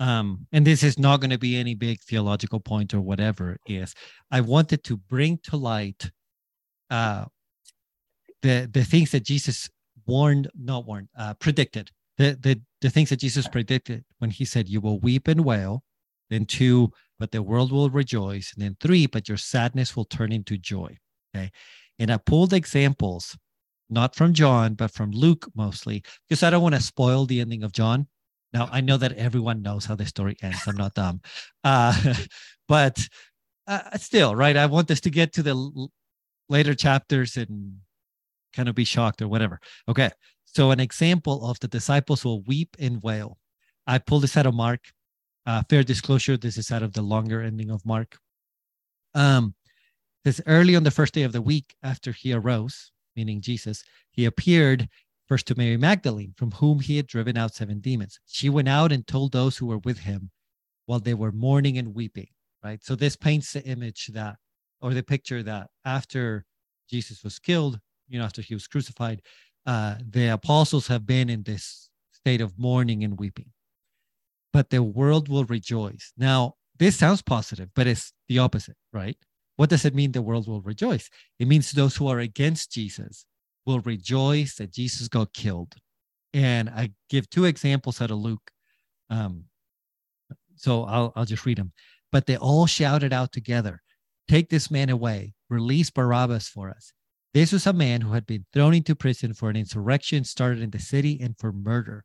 um, 0.00 0.46
and 0.52 0.66
this 0.66 0.82
is 0.82 0.98
not 0.98 1.20
to 1.22 1.38
be 1.38 1.56
any 1.56 1.74
big 1.74 2.00
theological 2.00 2.60
point 2.60 2.92
or 2.94 3.00
whatever 3.00 3.58
is 3.66 3.94
i 4.30 4.40
wanted 4.40 4.82
to 4.84 4.96
bring 4.96 5.38
to 5.38 5.56
light 5.56 6.10
uh, 6.90 7.24
the 8.42 8.68
the 8.70 8.84
things 8.84 9.12
that 9.12 9.24
jesus 9.24 9.70
warned 10.06 10.50
not 10.58 10.86
warned 10.86 11.08
uh, 11.18 11.34
predicted 11.34 11.90
the, 12.18 12.38
the 12.40 12.60
the 12.80 12.90
things 12.90 13.10
that 13.10 13.20
jesus 13.20 13.48
predicted 13.48 14.04
when 14.18 14.30
he 14.30 14.44
said 14.44 14.68
you 14.68 14.80
will 14.80 14.98
weep 15.00 15.28
and 15.28 15.44
wail 15.44 15.82
then 16.30 16.44
two 16.44 16.90
but 17.18 17.30
the 17.30 17.42
world 17.42 17.72
will 17.72 17.90
rejoice 17.90 18.52
and 18.54 18.64
then 18.64 18.76
three 18.80 19.06
but 19.06 19.28
your 19.28 19.38
sadness 19.38 19.96
will 19.96 20.04
turn 20.04 20.32
into 20.32 20.56
joy 20.56 20.96
okay 21.34 21.50
and 21.98 22.10
i 22.10 22.16
pulled 22.16 22.52
examples 22.52 23.36
not 23.90 24.14
from 24.14 24.32
john 24.32 24.74
but 24.74 24.90
from 24.90 25.10
luke 25.10 25.46
mostly 25.54 26.02
because 26.28 26.42
i 26.42 26.50
don't 26.50 26.62
want 26.62 26.74
to 26.74 26.80
spoil 26.80 27.26
the 27.26 27.40
ending 27.40 27.62
of 27.62 27.72
john 27.72 28.06
now 28.54 28.68
I 28.70 28.80
know 28.80 28.96
that 28.96 29.12
everyone 29.14 29.62
knows 29.62 29.84
how 29.84 29.96
the 29.96 30.06
story 30.06 30.36
ends. 30.40 30.62
I'm 30.66 30.76
not 30.76 30.94
dumb, 30.94 31.20
uh, 31.64 32.14
but 32.68 33.06
uh, 33.66 33.98
still, 33.98 34.34
right? 34.34 34.56
I 34.56 34.66
want 34.66 34.90
us 34.90 35.00
to 35.00 35.10
get 35.10 35.32
to 35.34 35.42
the 35.42 35.50
l- 35.50 35.90
later 36.48 36.74
chapters 36.74 37.36
and 37.36 37.78
kind 38.54 38.68
of 38.68 38.74
be 38.74 38.84
shocked 38.84 39.20
or 39.22 39.28
whatever. 39.28 39.60
Okay, 39.88 40.10
so 40.44 40.70
an 40.70 40.80
example 40.80 41.48
of 41.48 41.58
the 41.60 41.68
disciples 41.68 42.24
will 42.24 42.42
weep 42.42 42.76
and 42.78 43.02
wail. 43.02 43.38
I 43.86 43.98
pulled 43.98 44.22
this 44.22 44.36
out 44.36 44.46
of 44.46 44.54
Mark. 44.54 44.80
Uh, 45.46 45.62
fair 45.68 45.82
disclosure, 45.82 46.36
this 46.36 46.56
is 46.56 46.70
out 46.70 46.82
of 46.82 46.94
the 46.94 47.02
longer 47.02 47.42
ending 47.42 47.70
of 47.70 47.84
Mark. 47.84 48.16
Um, 49.14 49.54
this 50.24 50.40
early 50.46 50.74
on 50.74 50.84
the 50.84 50.90
first 50.90 51.12
day 51.12 51.22
of 51.22 51.32
the 51.32 51.42
week 51.42 51.74
after 51.82 52.12
he 52.12 52.32
arose, 52.32 52.92
meaning 53.14 53.42
Jesus, 53.42 53.84
he 54.10 54.24
appeared 54.24 54.88
First 55.26 55.46
to 55.46 55.54
Mary 55.56 55.78
Magdalene, 55.78 56.34
from 56.36 56.50
whom 56.50 56.80
he 56.80 56.98
had 56.98 57.06
driven 57.06 57.38
out 57.38 57.54
seven 57.54 57.80
demons. 57.80 58.20
She 58.26 58.50
went 58.50 58.68
out 58.68 58.92
and 58.92 59.06
told 59.06 59.32
those 59.32 59.56
who 59.56 59.66
were 59.66 59.78
with 59.78 60.00
him 60.00 60.30
while 60.84 61.00
they 61.00 61.14
were 61.14 61.32
mourning 61.32 61.78
and 61.78 61.94
weeping, 61.94 62.28
right? 62.62 62.82
So 62.84 62.94
this 62.94 63.16
paints 63.16 63.54
the 63.54 63.64
image 63.64 64.08
that, 64.08 64.36
or 64.82 64.92
the 64.92 65.02
picture 65.02 65.42
that 65.42 65.68
after 65.86 66.44
Jesus 66.90 67.24
was 67.24 67.38
killed, 67.38 67.80
you 68.08 68.18
know, 68.18 68.24
after 68.24 68.42
he 68.42 68.54
was 68.54 68.66
crucified, 68.66 69.22
uh, 69.66 69.96
the 70.08 70.28
apostles 70.28 70.86
have 70.88 71.06
been 71.06 71.28
in 71.28 71.42
this 71.42 71.88
state 72.12 72.40
of 72.40 72.58
mourning 72.58 73.04
and 73.04 73.18
weeping. 73.18 73.50
But 74.52 74.70
the 74.70 74.82
world 74.82 75.28
will 75.28 75.44
rejoice. 75.44 76.12
Now, 76.16 76.54
this 76.78 76.96
sounds 76.96 77.22
positive, 77.22 77.70
but 77.74 77.86
it's 77.86 78.12
the 78.28 78.38
opposite, 78.38 78.76
right? 78.92 79.16
What 79.56 79.70
does 79.70 79.84
it 79.84 79.94
mean 79.94 80.12
the 80.12 80.22
world 80.22 80.48
will 80.48 80.62
rejoice? 80.62 81.08
It 81.38 81.48
means 81.48 81.70
those 81.70 81.96
who 81.96 82.08
are 82.08 82.18
against 82.18 82.72
Jesus 82.72 83.24
will 83.66 83.80
rejoice 83.80 84.56
that 84.56 84.72
Jesus 84.72 85.08
got 85.08 85.32
killed. 85.32 85.74
And 86.32 86.68
I 86.68 86.90
give 87.08 87.30
two 87.30 87.44
examples 87.44 88.00
out 88.00 88.10
of 88.10 88.18
Luke. 88.18 88.50
Um, 89.10 89.44
so 90.56 90.84
I'll, 90.84 91.12
I'll 91.14 91.24
just 91.24 91.46
read 91.46 91.58
them. 91.58 91.72
But 92.10 92.26
they 92.26 92.36
all 92.36 92.66
shouted 92.66 93.12
out 93.12 93.32
together, 93.32 93.80
Take 94.26 94.48
this 94.48 94.70
man 94.70 94.88
away, 94.88 95.34
release 95.50 95.90
Barabbas 95.90 96.48
for 96.48 96.70
us. 96.70 96.92
This 97.34 97.50
was 97.50 97.66
a 97.66 97.72
man 97.72 98.02
who 98.02 98.12
had 98.12 98.26
been 98.26 98.46
thrown 98.52 98.74
into 98.74 98.94
prison 98.94 99.34
for 99.34 99.50
an 99.50 99.56
insurrection 99.56 100.22
started 100.22 100.62
in 100.62 100.70
the 100.70 100.78
city 100.78 101.18
and 101.20 101.36
for 101.36 101.50
murder. 101.50 102.04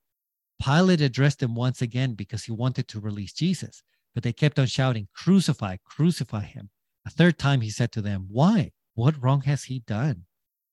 Pilate 0.59 1.01
addressed 1.01 1.37
them 1.37 1.53
once 1.53 1.83
again 1.83 2.15
because 2.15 2.45
he 2.45 2.51
wanted 2.51 2.87
to 2.87 2.99
release 2.99 3.31
Jesus, 3.31 3.83
but 4.15 4.23
they 4.23 4.33
kept 4.33 4.57
on 4.57 4.65
shouting, 4.65 5.07
Crucify, 5.13 5.77
crucify 5.85 6.45
him. 6.45 6.71
A 7.05 7.11
third 7.11 7.37
time 7.37 7.61
he 7.61 7.69
said 7.69 7.91
to 7.91 8.01
them, 8.01 8.25
Why? 8.27 8.71
What 8.95 9.21
wrong 9.21 9.41
has 9.41 9.65
he 9.65 9.83
done? 9.85 10.25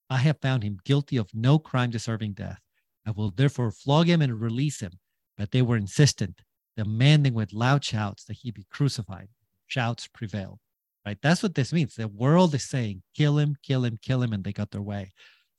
I 0.09 0.19
have 0.19 0.41
found 0.41 0.63
him 0.63 0.79
guilty 0.87 1.19
of 1.19 1.35
no 1.35 1.59
crime 1.59 1.91
deserving 1.91 2.33
death. 2.33 2.61
I 3.07 3.11
will 3.11 3.31
therefore 3.31 3.71
flog 3.71 4.09
him 4.09 4.23
and 4.23 4.41
release 4.41 4.81
him. 4.81 4.93
But 5.37 5.51
they 5.51 5.61
were 5.61 5.77
insistent, 5.77 6.41
demanding 6.79 7.35
with 7.35 7.53
loud 7.53 7.85
shouts 7.85 8.25
that 8.25 8.39
he 8.39 8.51
be 8.53 8.65
crucified. 8.71 9.29
Shouts 9.67 10.09
prevailed. 10.09 10.61
Right? 11.07 11.19
That's 11.23 11.43
what 11.43 11.55
this 11.55 11.73
means. 11.73 11.95
The 11.95 12.09
world 12.09 12.55
is 12.55 12.69
saying, 12.69 13.03
kill 13.15 13.39
him, 13.39 13.57
kill 13.63 13.85
him, 13.85 13.99
kill 14.03 14.23
him, 14.23 14.33
and 14.33 14.43
they 14.43 14.53
got 14.53 14.73
their 14.73 14.83
way. 14.83 15.13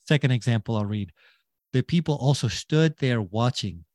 Second 0.06 0.32
example 0.32 0.76
I'll 0.76 0.86
read. 0.86 1.12
The 1.74 1.84
people 1.84 2.16
also 2.16 2.50
stood 2.50 2.98
there 2.98 3.22
watching, 3.22 3.86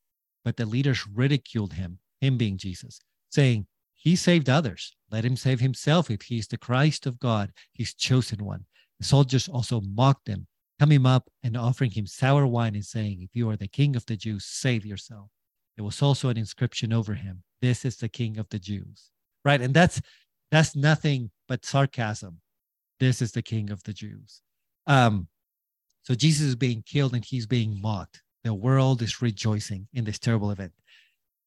but 0.44 0.56
the 0.56 0.66
leaders 0.66 1.06
ridiculed 1.06 1.74
him, 1.74 1.98
him 2.20 2.38
being 2.38 2.56
Jesus, 2.56 3.00
saying, 3.30 3.66
He 3.92 4.16
saved 4.16 4.48
others. 4.48 4.94
Let 5.10 5.24
him 5.24 5.36
save 5.36 5.60
himself 5.60 6.10
if 6.10 6.22
he 6.22 6.38
is 6.38 6.48
the 6.48 6.56
Christ 6.58 7.06
of 7.06 7.18
God, 7.18 7.52
his 7.74 7.94
chosen 7.94 8.44
one. 8.44 8.64
The 8.98 9.06
soldiers 9.06 9.48
also 9.48 9.82
mocked 9.82 10.28
him, 10.28 10.46
coming 10.80 11.04
up 11.06 11.28
and 11.42 11.56
offering 11.56 11.90
him 11.90 12.06
sour 12.06 12.46
wine 12.46 12.74
and 12.74 12.84
saying, 12.84 13.20
If 13.20 13.30
you 13.34 13.50
are 13.50 13.56
the 13.56 13.68
king 13.68 13.94
of 13.96 14.06
the 14.06 14.16
Jews, 14.16 14.44
save 14.46 14.86
yourself. 14.86 15.28
there 15.76 15.84
was 15.84 16.02
also 16.02 16.28
an 16.28 16.36
inscription 16.38 16.92
over 16.92 17.14
him 17.14 17.42
this 17.60 17.84
is 17.84 17.96
the 17.96 18.08
king 18.08 18.38
of 18.38 18.48
the 18.50 18.58
jews 18.58 19.10
right 19.44 19.60
and 19.60 19.72
that's 19.72 20.00
that's 20.50 20.76
nothing 20.76 21.30
but 21.52 21.66
sarcasm. 21.66 22.40
This 22.98 23.20
is 23.20 23.32
the 23.32 23.42
king 23.42 23.68
of 23.68 23.82
the 23.82 23.92
jews. 23.92 24.40
Um 24.86 25.28
so 26.02 26.14
jesus 26.14 26.46
is 26.46 26.56
being 26.56 26.82
killed 26.82 27.12
and 27.12 27.22
he's 27.22 27.46
being 27.46 27.78
mocked. 27.78 28.22
The 28.42 28.54
world 28.54 29.02
is 29.02 29.20
rejoicing 29.20 29.86
in 29.92 30.04
this 30.04 30.18
terrible 30.18 30.50
event. 30.50 30.72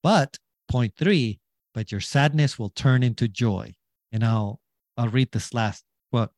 But 0.04 0.38
point 0.70 0.94
three 0.96 1.40
but 1.74 1.92
your 1.92 2.02
sadness 2.02 2.60
will 2.60 2.70
turn 2.70 3.02
into 3.02 3.28
joy. 3.28 3.74
And 4.12 4.24
i'll 4.24 4.60
i'll 4.96 5.10
read 5.10 5.32
this 5.32 5.56
last 5.56 5.84
well 6.12 6.32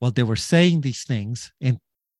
while 0.00 0.10
they 0.10 0.24
were 0.24 0.34
saying 0.52 0.80
these 0.80 1.04
things 1.04 1.52
and 1.60 1.78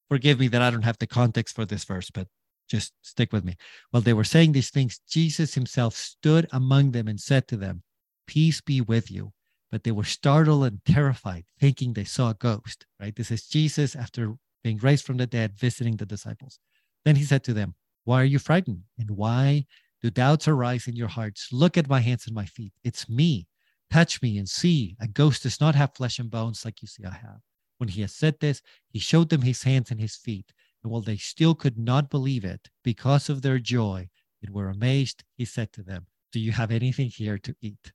forgive 0.09 0.39
me 0.39 0.47
that 0.47 0.63
i 0.63 0.71
don't 0.71 0.91
have 0.91 0.99
the 0.99 1.09
context 1.09 1.57
for 1.57 1.65
this 1.65 1.83
verse 1.83 2.09
but 2.09 2.29
just 2.71 2.93
stick 3.03 3.33
with 3.33 3.45
me. 3.45 3.57
While 3.91 4.03
they 4.03 4.13
were 4.13 4.31
saying 4.35 4.53
these 4.53 4.71
things, 4.71 5.01
Jesus 5.09 5.55
himself 5.55 5.97
stood 5.97 6.47
among 6.53 6.91
them 6.93 7.09
and 7.09 7.19
said 7.19 7.49
to 7.49 7.57
them, 7.57 7.83
Peace 8.27 8.61
be 8.61 8.83
with 8.83 9.11
you. 9.11 9.33
But 9.71 9.85
they 9.85 9.93
were 9.93 10.05
startled 10.05 10.65
and 10.65 10.85
terrified, 10.85 11.45
thinking 11.61 11.93
they 11.93 12.05
saw 12.05 12.31
a 12.31 12.35
ghost, 12.35 12.87
right? 12.99 13.15
This 13.15 13.31
is 13.31 13.47
Jesus 13.47 13.95
after 13.95 14.37
being 14.65 14.79
raised 14.79 15.05
from 15.05 15.19
the 15.19 15.27
dead, 15.27 15.59
visiting 15.59 15.97
the 15.97 16.07
disciples. 16.07 16.59
Then 17.05 17.17
he 17.17 17.25
said 17.25 17.45
to 17.45 17.55
them, 17.55 17.75
Why 18.05 18.23
are 18.23 18.25
you 18.25 18.39
frightened? 18.39 18.85
And 18.99 19.11
why 19.11 19.67
do 20.03 20.11
doubts 20.11 20.49
arise 20.49 20.87
in 20.87 20.97
your 20.97 21.09
hearts? 21.09 21.49
Look 21.53 21.77
at 21.77 21.89
my 21.89 22.01
hands 22.01 22.27
and 22.27 22.35
my 22.35 22.47
feet. 22.47 22.73
It's 22.83 23.09
me. 23.09 23.47
Touch 23.91 24.23
me 24.23 24.39
and 24.39 24.49
see. 24.49 24.97
A 25.01 25.09
ghost 25.09 25.43
does 25.43 25.61
not 25.61 25.75
have 25.75 25.95
flesh 25.95 26.19
and 26.19 26.31
bones 26.31 26.65
like 26.65 26.83
you 26.83 26.89
see 26.89 27.05
I 27.05 27.15
have. 27.15 27.41
When 27.79 27.89
he 27.89 28.01
had 28.01 28.11
said 28.11 28.41
this, 28.41 28.61
he 28.91 28.99
showed 28.99 29.29
them 29.29 29.43
his 29.43 29.63
hands 29.63 29.91
and 29.91 30.01
his 30.01 30.17
feet. 30.17 30.53
And 30.83 30.93
while 30.93 31.01
they 31.01 31.17
still 31.17 31.55
could 31.55 31.79
not 31.79 32.11
believe 32.11 32.45
it 32.45 32.69
because 32.83 33.29
of 33.29 33.43
their 33.43 33.59
joy 33.59 34.09
and 34.43 34.55
were 34.55 34.69
amazed, 34.69 35.25
he 35.37 35.45
said 35.45 35.73
to 35.73 35.83
them, 35.83 36.07
Do 36.33 36.41
you 36.41 36.53
have 36.53 36.71
anything 36.71 37.09
here 37.09 37.39
to 37.39 37.55
eat? 37.61 37.93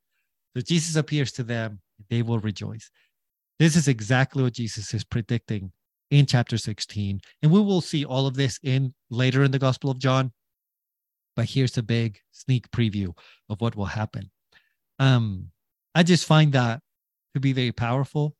So 0.55 0.61
Jesus 0.61 0.95
appears 0.95 1.31
to 1.33 1.43
them, 1.43 1.79
they 2.09 2.21
will 2.21 2.39
rejoice. 2.39 2.89
This 3.59 3.75
is 3.75 3.87
exactly 3.87 4.43
what 4.43 4.53
Jesus 4.53 4.93
is 4.93 5.03
predicting 5.03 5.71
in 6.11 6.25
chapter 6.25 6.57
16. 6.57 7.19
And 7.41 7.51
we 7.51 7.59
will 7.59 7.81
see 7.81 8.05
all 8.05 8.27
of 8.27 8.35
this 8.35 8.59
in 8.63 8.93
later 9.09 9.43
in 9.43 9.51
the 9.51 9.59
Gospel 9.59 9.89
of 9.89 9.99
John. 9.99 10.31
But 11.35 11.49
here's 11.49 11.77
a 11.77 11.83
big 11.83 12.19
sneak 12.31 12.69
preview 12.71 13.17
of 13.49 13.61
what 13.61 13.75
will 13.75 13.85
happen. 13.85 14.29
Um, 14.99 15.49
I 15.95 16.03
just 16.03 16.25
find 16.25 16.53
that 16.53 16.81
to 17.33 17.39
be 17.39 17.53
very 17.53 17.71
powerful. 17.71 18.35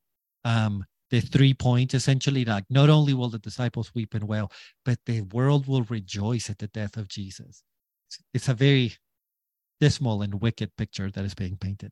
Um, 0.45 0.85
the 1.13 1.21
three 1.21 1.53
points 1.53 1.93
essentially 1.93 2.43
like 2.43 2.63
not 2.71 2.89
only 2.89 3.13
will 3.13 3.29
the 3.29 3.37
disciples 3.37 3.91
weep 3.93 4.15
and 4.15 4.23
wail 4.23 4.51
but 4.83 4.97
the 5.05 5.21
world 5.21 5.67
will 5.67 5.83
rejoice 5.83 6.49
at 6.49 6.57
the 6.57 6.67
death 6.67 6.97
of 6.97 7.07
jesus 7.07 7.61
it's, 8.07 8.19
it's 8.33 8.49
a 8.49 8.53
very 8.55 8.93
dismal 9.79 10.23
and 10.23 10.41
wicked 10.41 10.75
picture 10.75 11.11
that 11.11 11.23
is 11.23 11.35
being 11.35 11.55
painted 11.55 11.91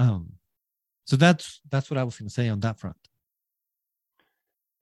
um 0.00 0.32
so 1.04 1.16
that's 1.16 1.60
that's 1.70 1.90
what 1.90 1.98
i 1.98 2.04
was 2.04 2.16
going 2.16 2.28
to 2.28 2.34
say 2.34 2.48
on 2.48 2.60
that 2.60 2.78
front 2.78 2.96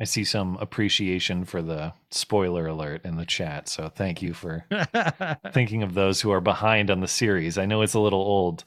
i 0.01 0.05
see 0.05 0.25
some 0.25 0.57
appreciation 0.61 1.45
for 1.45 1.61
the 1.61 1.93
spoiler 2.11 2.67
alert 2.67 3.05
in 3.05 3.17
the 3.17 3.27
chat 3.27 3.69
so 3.69 3.89
thank 3.89 4.23
you 4.23 4.33
for 4.33 4.65
thinking 5.53 5.83
of 5.83 5.95
those 5.95 6.21
who 6.21 6.31
are 6.31 6.41
behind 6.41 6.91
on 6.91 7.01
the 7.01 7.09
series 7.09 7.59
i 7.59 7.67
know 7.67 7.83
it's 7.83 7.95
a 7.95 8.01
little 8.01 8.21
old 8.21 8.65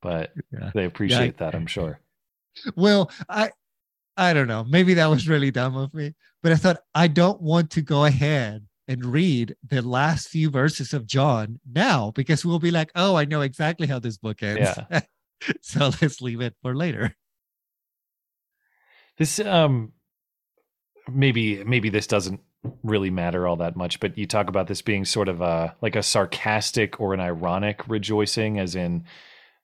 but 0.00 0.32
yeah. 0.52 0.70
they 0.74 0.84
appreciate 0.84 1.36
yeah, 1.38 1.46
I, 1.46 1.50
that 1.50 1.54
i'm 1.54 1.66
sure 1.66 2.00
well 2.76 3.10
i 3.28 3.50
I 4.16 4.34
don't 4.34 4.46
know. 4.46 4.64
Maybe 4.64 4.94
that 4.94 5.06
was 5.06 5.28
really 5.28 5.50
dumb 5.50 5.76
of 5.76 5.94
me, 5.94 6.14
but 6.42 6.52
I 6.52 6.56
thought 6.56 6.78
I 6.94 7.08
don't 7.08 7.40
want 7.40 7.70
to 7.72 7.82
go 7.82 8.04
ahead 8.04 8.66
and 8.88 9.04
read 9.04 9.54
the 9.66 9.80
last 9.80 10.28
few 10.28 10.50
verses 10.50 10.92
of 10.92 11.06
John 11.06 11.60
now 11.72 12.10
because 12.10 12.44
we'll 12.44 12.58
be 12.58 12.70
like, 12.70 12.90
oh, 12.94 13.14
I 13.16 13.24
know 13.24 13.40
exactly 13.40 13.86
how 13.86 13.98
this 13.98 14.18
book 14.18 14.42
ends. 14.42 14.78
Yeah. 14.90 15.00
so 15.60 15.90
let's 16.00 16.20
leave 16.20 16.40
it 16.40 16.54
for 16.62 16.74
later. 16.74 17.16
This 19.18 19.40
um 19.40 19.92
maybe 21.10 21.62
maybe 21.64 21.90
this 21.90 22.06
doesn't 22.06 22.40
really 22.82 23.10
matter 23.10 23.46
all 23.46 23.56
that 23.56 23.76
much, 23.76 24.00
but 24.00 24.16
you 24.16 24.26
talk 24.26 24.48
about 24.48 24.68
this 24.68 24.82
being 24.82 25.04
sort 25.04 25.28
of 25.28 25.40
a 25.40 25.76
like 25.82 25.96
a 25.96 26.02
sarcastic 26.02 27.00
or 27.00 27.14
an 27.14 27.20
ironic 27.20 27.86
rejoicing, 27.88 28.58
as 28.58 28.74
in 28.74 29.04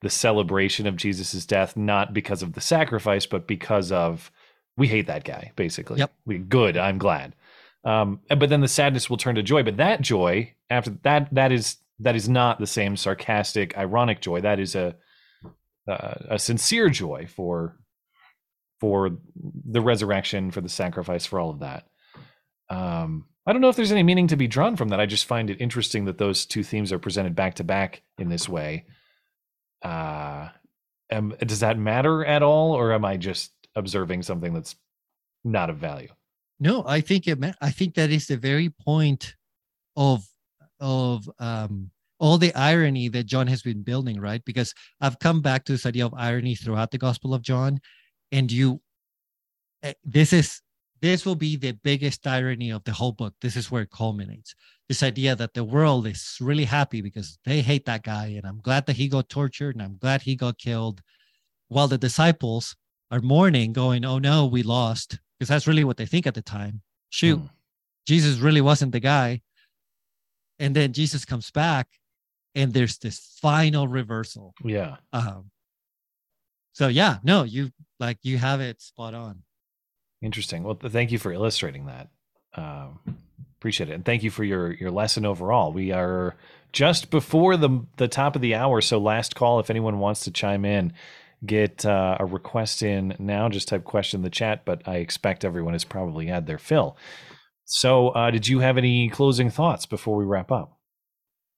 the 0.00 0.10
celebration 0.10 0.86
of 0.86 0.96
Jesus's 0.96 1.46
death, 1.46 1.76
not 1.76 2.14
because 2.14 2.42
of 2.42 2.52
the 2.52 2.60
sacrifice, 2.60 3.26
but 3.26 3.46
because 3.46 3.90
of 3.92 4.30
we 4.76 4.86
hate 4.88 5.06
that 5.08 5.24
guy, 5.24 5.52
basically. 5.56 5.98
Yep. 5.98 6.12
We 6.24 6.38
good. 6.38 6.76
I'm 6.76 6.98
glad. 6.98 7.34
Um, 7.84 8.20
but 8.28 8.48
then 8.48 8.60
the 8.60 8.68
sadness 8.68 9.08
will 9.08 9.16
turn 9.16 9.34
to 9.36 9.42
joy. 9.42 9.62
But 9.62 9.76
that 9.78 10.00
joy, 10.00 10.54
after 10.70 10.90
that, 11.02 11.32
that 11.34 11.52
is 11.52 11.76
that 12.00 12.16
is 12.16 12.28
not 12.28 12.58
the 12.58 12.66
same 12.66 12.96
sarcastic, 12.96 13.76
ironic 13.76 14.20
joy. 14.20 14.40
That 14.40 14.60
is 14.60 14.74
a 14.74 14.96
uh, 15.88 16.14
a 16.30 16.38
sincere 16.38 16.88
joy 16.88 17.26
for 17.26 17.76
for 18.80 19.10
the 19.64 19.80
resurrection, 19.80 20.50
for 20.50 20.60
the 20.60 20.68
sacrifice, 20.68 21.26
for 21.26 21.40
all 21.40 21.50
of 21.50 21.60
that. 21.60 21.88
Um, 22.70 23.26
I 23.44 23.52
don't 23.52 23.60
know 23.60 23.70
if 23.70 23.76
there's 23.76 23.90
any 23.90 24.04
meaning 24.04 24.28
to 24.28 24.36
be 24.36 24.46
drawn 24.46 24.76
from 24.76 24.90
that. 24.90 25.00
I 25.00 25.06
just 25.06 25.26
find 25.26 25.50
it 25.50 25.60
interesting 25.60 26.04
that 26.04 26.18
those 26.18 26.46
two 26.46 26.62
themes 26.62 26.92
are 26.92 26.98
presented 26.98 27.34
back 27.34 27.54
to 27.54 27.64
back 27.64 28.02
in 28.18 28.28
this 28.28 28.48
way. 28.48 28.86
Uh, 29.82 30.48
um, 31.10 31.34
does 31.44 31.60
that 31.60 31.78
matter 31.78 32.24
at 32.24 32.42
all, 32.42 32.72
or 32.72 32.92
am 32.92 33.04
I 33.04 33.16
just 33.16 33.52
observing 33.74 34.22
something 34.22 34.52
that's 34.52 34.76
not 35.44 35.70
of 35.70 35.76
value. 35.76 36.08
No, 36.60 36.84
I 36.86 37.00
think 37.00 37.26
it. 37.26 37.38
I 37.60 37.70
think 37.70 37.94
that 37.94 38.10
is 38.10 38.26
the 38.26 38.36
very 38.36 38.70
point 38.70 39.36
of 39.96 40.26
of 40.80 41.28
um, 41.38 41.90
all 42.18 42.38
the 42.38 42.54
irony 42.54 43.08
that 43.08 43.26
John 43.26 43.46
has 43.46 43.62
been 43.62 43.82
building, 43.82 44.20
right? 44.20 44.44
Because 44.44 44.74
I've 45.00 45.18
come 45.18 45.40
back 45.40 45.64
to 45.64 45.72
this 45.72 45.86
idea 45.86 46.06
of 46.06 46.14
irony 46.14 46.54
throughout 46.54 46.90
the 46.90 46.98
Gospel 46.98 47.34
of 47.34 47.42
John, 47.42 47.80
and 48.32 48.50
you, 48.50 48.80
eh, 49.82 49.94
this 50.04 50.32
is 50.32 50.60
this 51.00 51.24
will 51.24 51.36
be 51.36 51.56
the 51.56 51.72
biggest 51.72 52.26
irony 52.26 52.70
of 52.70 52.82
the 52.82 52.92
whole 52.92 53.12
book. 53.12 53.34
This 53.40 53.54
is 53.54 53.70
where 53.70 53.82
it 53.82 53.90
culminates. 53.90 54.54
This 54.88 55.04
idea 55.04 55.36
that 55.36 55.54
the 55.54 55.62
world 55.62 56.08
is 56.08 56.36
really 56.40 56.64
happy 56.64 57.00
because 57.02 57.38
they 57.44 57.60
hate 57.60 57.84
that 57.86 58.02
guy, 58.02 58.26
and 58.36 58.44
I'm 58.44 58.60
glad 58.60 58.86
that 58.86 58.96
he 58.96 59.08
got 59.08 59.28
tortured, 59.28 59.76
and 59.76 59.82
I'm 59.82 59.96
glad 59.98 60.22
he 60.22 60.34
got 60.34 60.58
killed, 60.58 61.02
while 61.68 61.88
the 61.88 61.98
disciples 61.98 62.74
are 63.10 63.20
mourning, 63.20 63.72
going, 63.72 64.04
"Oh 64.04 64.18
no, 64.18 64.46
we 64.46 64.62
lost," 64.62 65.18
because 65.38 65.48
that's 65.48 65.66
really 65.66 65.84
what 65.84 65.96
they 65.96 66.06
think 66.06 66.26
at 66.26 66.34
the 66.34 66.42
time. 66.42 66.82
Shoot, 67.10 67.38
hmm. 67.38 67.46
Jesus 68.06 68.38
really 68.38 68.62
wasn't 68.62 68.92
the 68.92 69.00
guy. 69.00 69.42
And 70.58 70.74
then 70.74 70.92
Jesus 70.92 71.24
comes 71.24 71.50
back, 71.50 71.86
and 72.54 72.72
there's 72.72 72.98
this 72.98 73.38
final 73.40 73.88
reversal. 73.88 74.54
Yeah. 74.64 74.96
Um, 75.12 75.50
so 76.72 76.88
yeah, 76.88 77.18
no, 77.22 77.42
you 77.42 77.70
like 77.98 78.18
you 78.22 78.38
have 78.38 78.60
it 78.60 78.80
spot 78.80 79.14
on. 79.14 79.42
Interesting. 80.22 80.62
Well, 80.62 80.78
thank 80.80 81.12
you 81.12 81.18
for 81.18 81.32
illustrating 81.32 81.86
that. 81.86 82.08
Um, 82.54 82.98
appreciate 83.58 83.90
it, 83.90 83.94
and 83.94 84.04
thank 84.04 84.22
you 84.22 84.30
for 84.30 84.44
your 84.44 84.72
your 84.72 84.90
lesson 84.90 85.26
overall. 85.26 85.72
We 85.72 85.92
are 85.92 86.36
just 86.72 87.10
before 87.10 87.56
the 87.56 87.84
the 87.96 88.08
top 88.08 88.36
of 88.36 88.42
the 88.42 88.54
hour, 88.54 88.80
so 88.80 88.98
last 88.98 89.34
call 89.34 89.60
if 89.60 89.70
anyone 89.70 89.98
wants 89.98 90.22
to 90.24 90.30
chime 90.30 90.64
in 90.64 90.92
get 91.44 91.84
uh, 91.86 92.16
a 92.18 92.26
request 92.26 92.82
in 92.82 93.14
now. 93.18 93.48
Just 93.48 93.68
type 93.68 93.84
question 93.84 94.18
in 94.18 94.22
the 94.22 94.30
chat, 94.30 94.64
but 94.64 94.82
I 94.86 94.96
expect 94.96 95.44
everyone 95.44 95.74
has 95.74 95.84
probably 95.84 96.26
had 96.26 96.46
their 96.46 96.58
fill. 96.58 96.96
So, 97.64 98.08
uh, 98.10 98.30
did 98.30 98.48
you 98.48 98.60
have 98.60 98.78
any 98.78 99.08
closing 99.08 99.50
thoughts 99.50 99.86
before 99.86 100.16
we 100.16 100.24
wrap 100.24 100.50
up? 100.50 100.77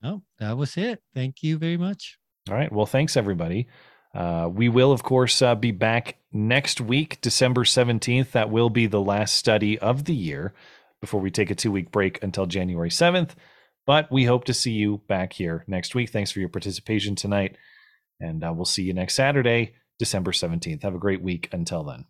No, 0.02 0.22
that 0.38 0.56
was 0.56 0.76
it. 0.76 1.02
Thank 1.14 1.42
you 1.42 1.58
very 1.58 1.76
much. 1.76 2.18
All 2.48 2.56
right. 2.56 2.72
Well, 2.72 2.86
thanks, 2.86 3.16
everybody. 3.16 3.68
Uh, 4.14 4.48
we 4.52 4.68
will, 4.68 4.92
of 4.92 5.02
course, 5.02 5.40
uh, 5.42 5.54
be 5.54 5.70
back 5.70 6.16
next 6.32 6.80
week, 6.80 7.20
December 7.20 7.64
17th. 7.64 8.32
That 8.32 8.50
will 8.50 8.70
be 8.70 8.86
the 8.86 9.00
last 9.00 9.36
study 9.36 9.78
of 9.78 10.04
the 10.04 10.14
year 10.14 10.52
before 11.00 11.20
we 11.20 11.30
take 11.30 11.50
a 11.50 11.54
two 11.54 11.70
week 11.70 11.90
break 11.90 12.22
until 12.22 12.46
January 12.46 12.90
7th. 12.90 13.30
But 13.86 14.10
we 14.10 14.24
hope 14.24 14.44
to 14.44 14.54
see 14.54 14.72
you 14.72 15.00
back 15.08 15.32
here 15.32 15.64
next 15.66 15.94
week. 15.94 16.10
Thanks 16.10 16.30
for 16.30 16.40
your 16.40 16.48
participation 16.48 17.14
tonight. 17.14 17.56
And 18.20 18.44
uh, 18.44 18.52
we'll 18.54 18.64
see 18.64 18.82
you 18.82 18.92
next 18.92 19.14
Saturday, 19.14 19.74
December 19.98 20.32
17th. 20.32 20.82
Have 20.82 20.94
a 20.94 20.98
great 20.98 21.22
week 21.22 21.48
until 21.52 21.84
then. 21.84 21.98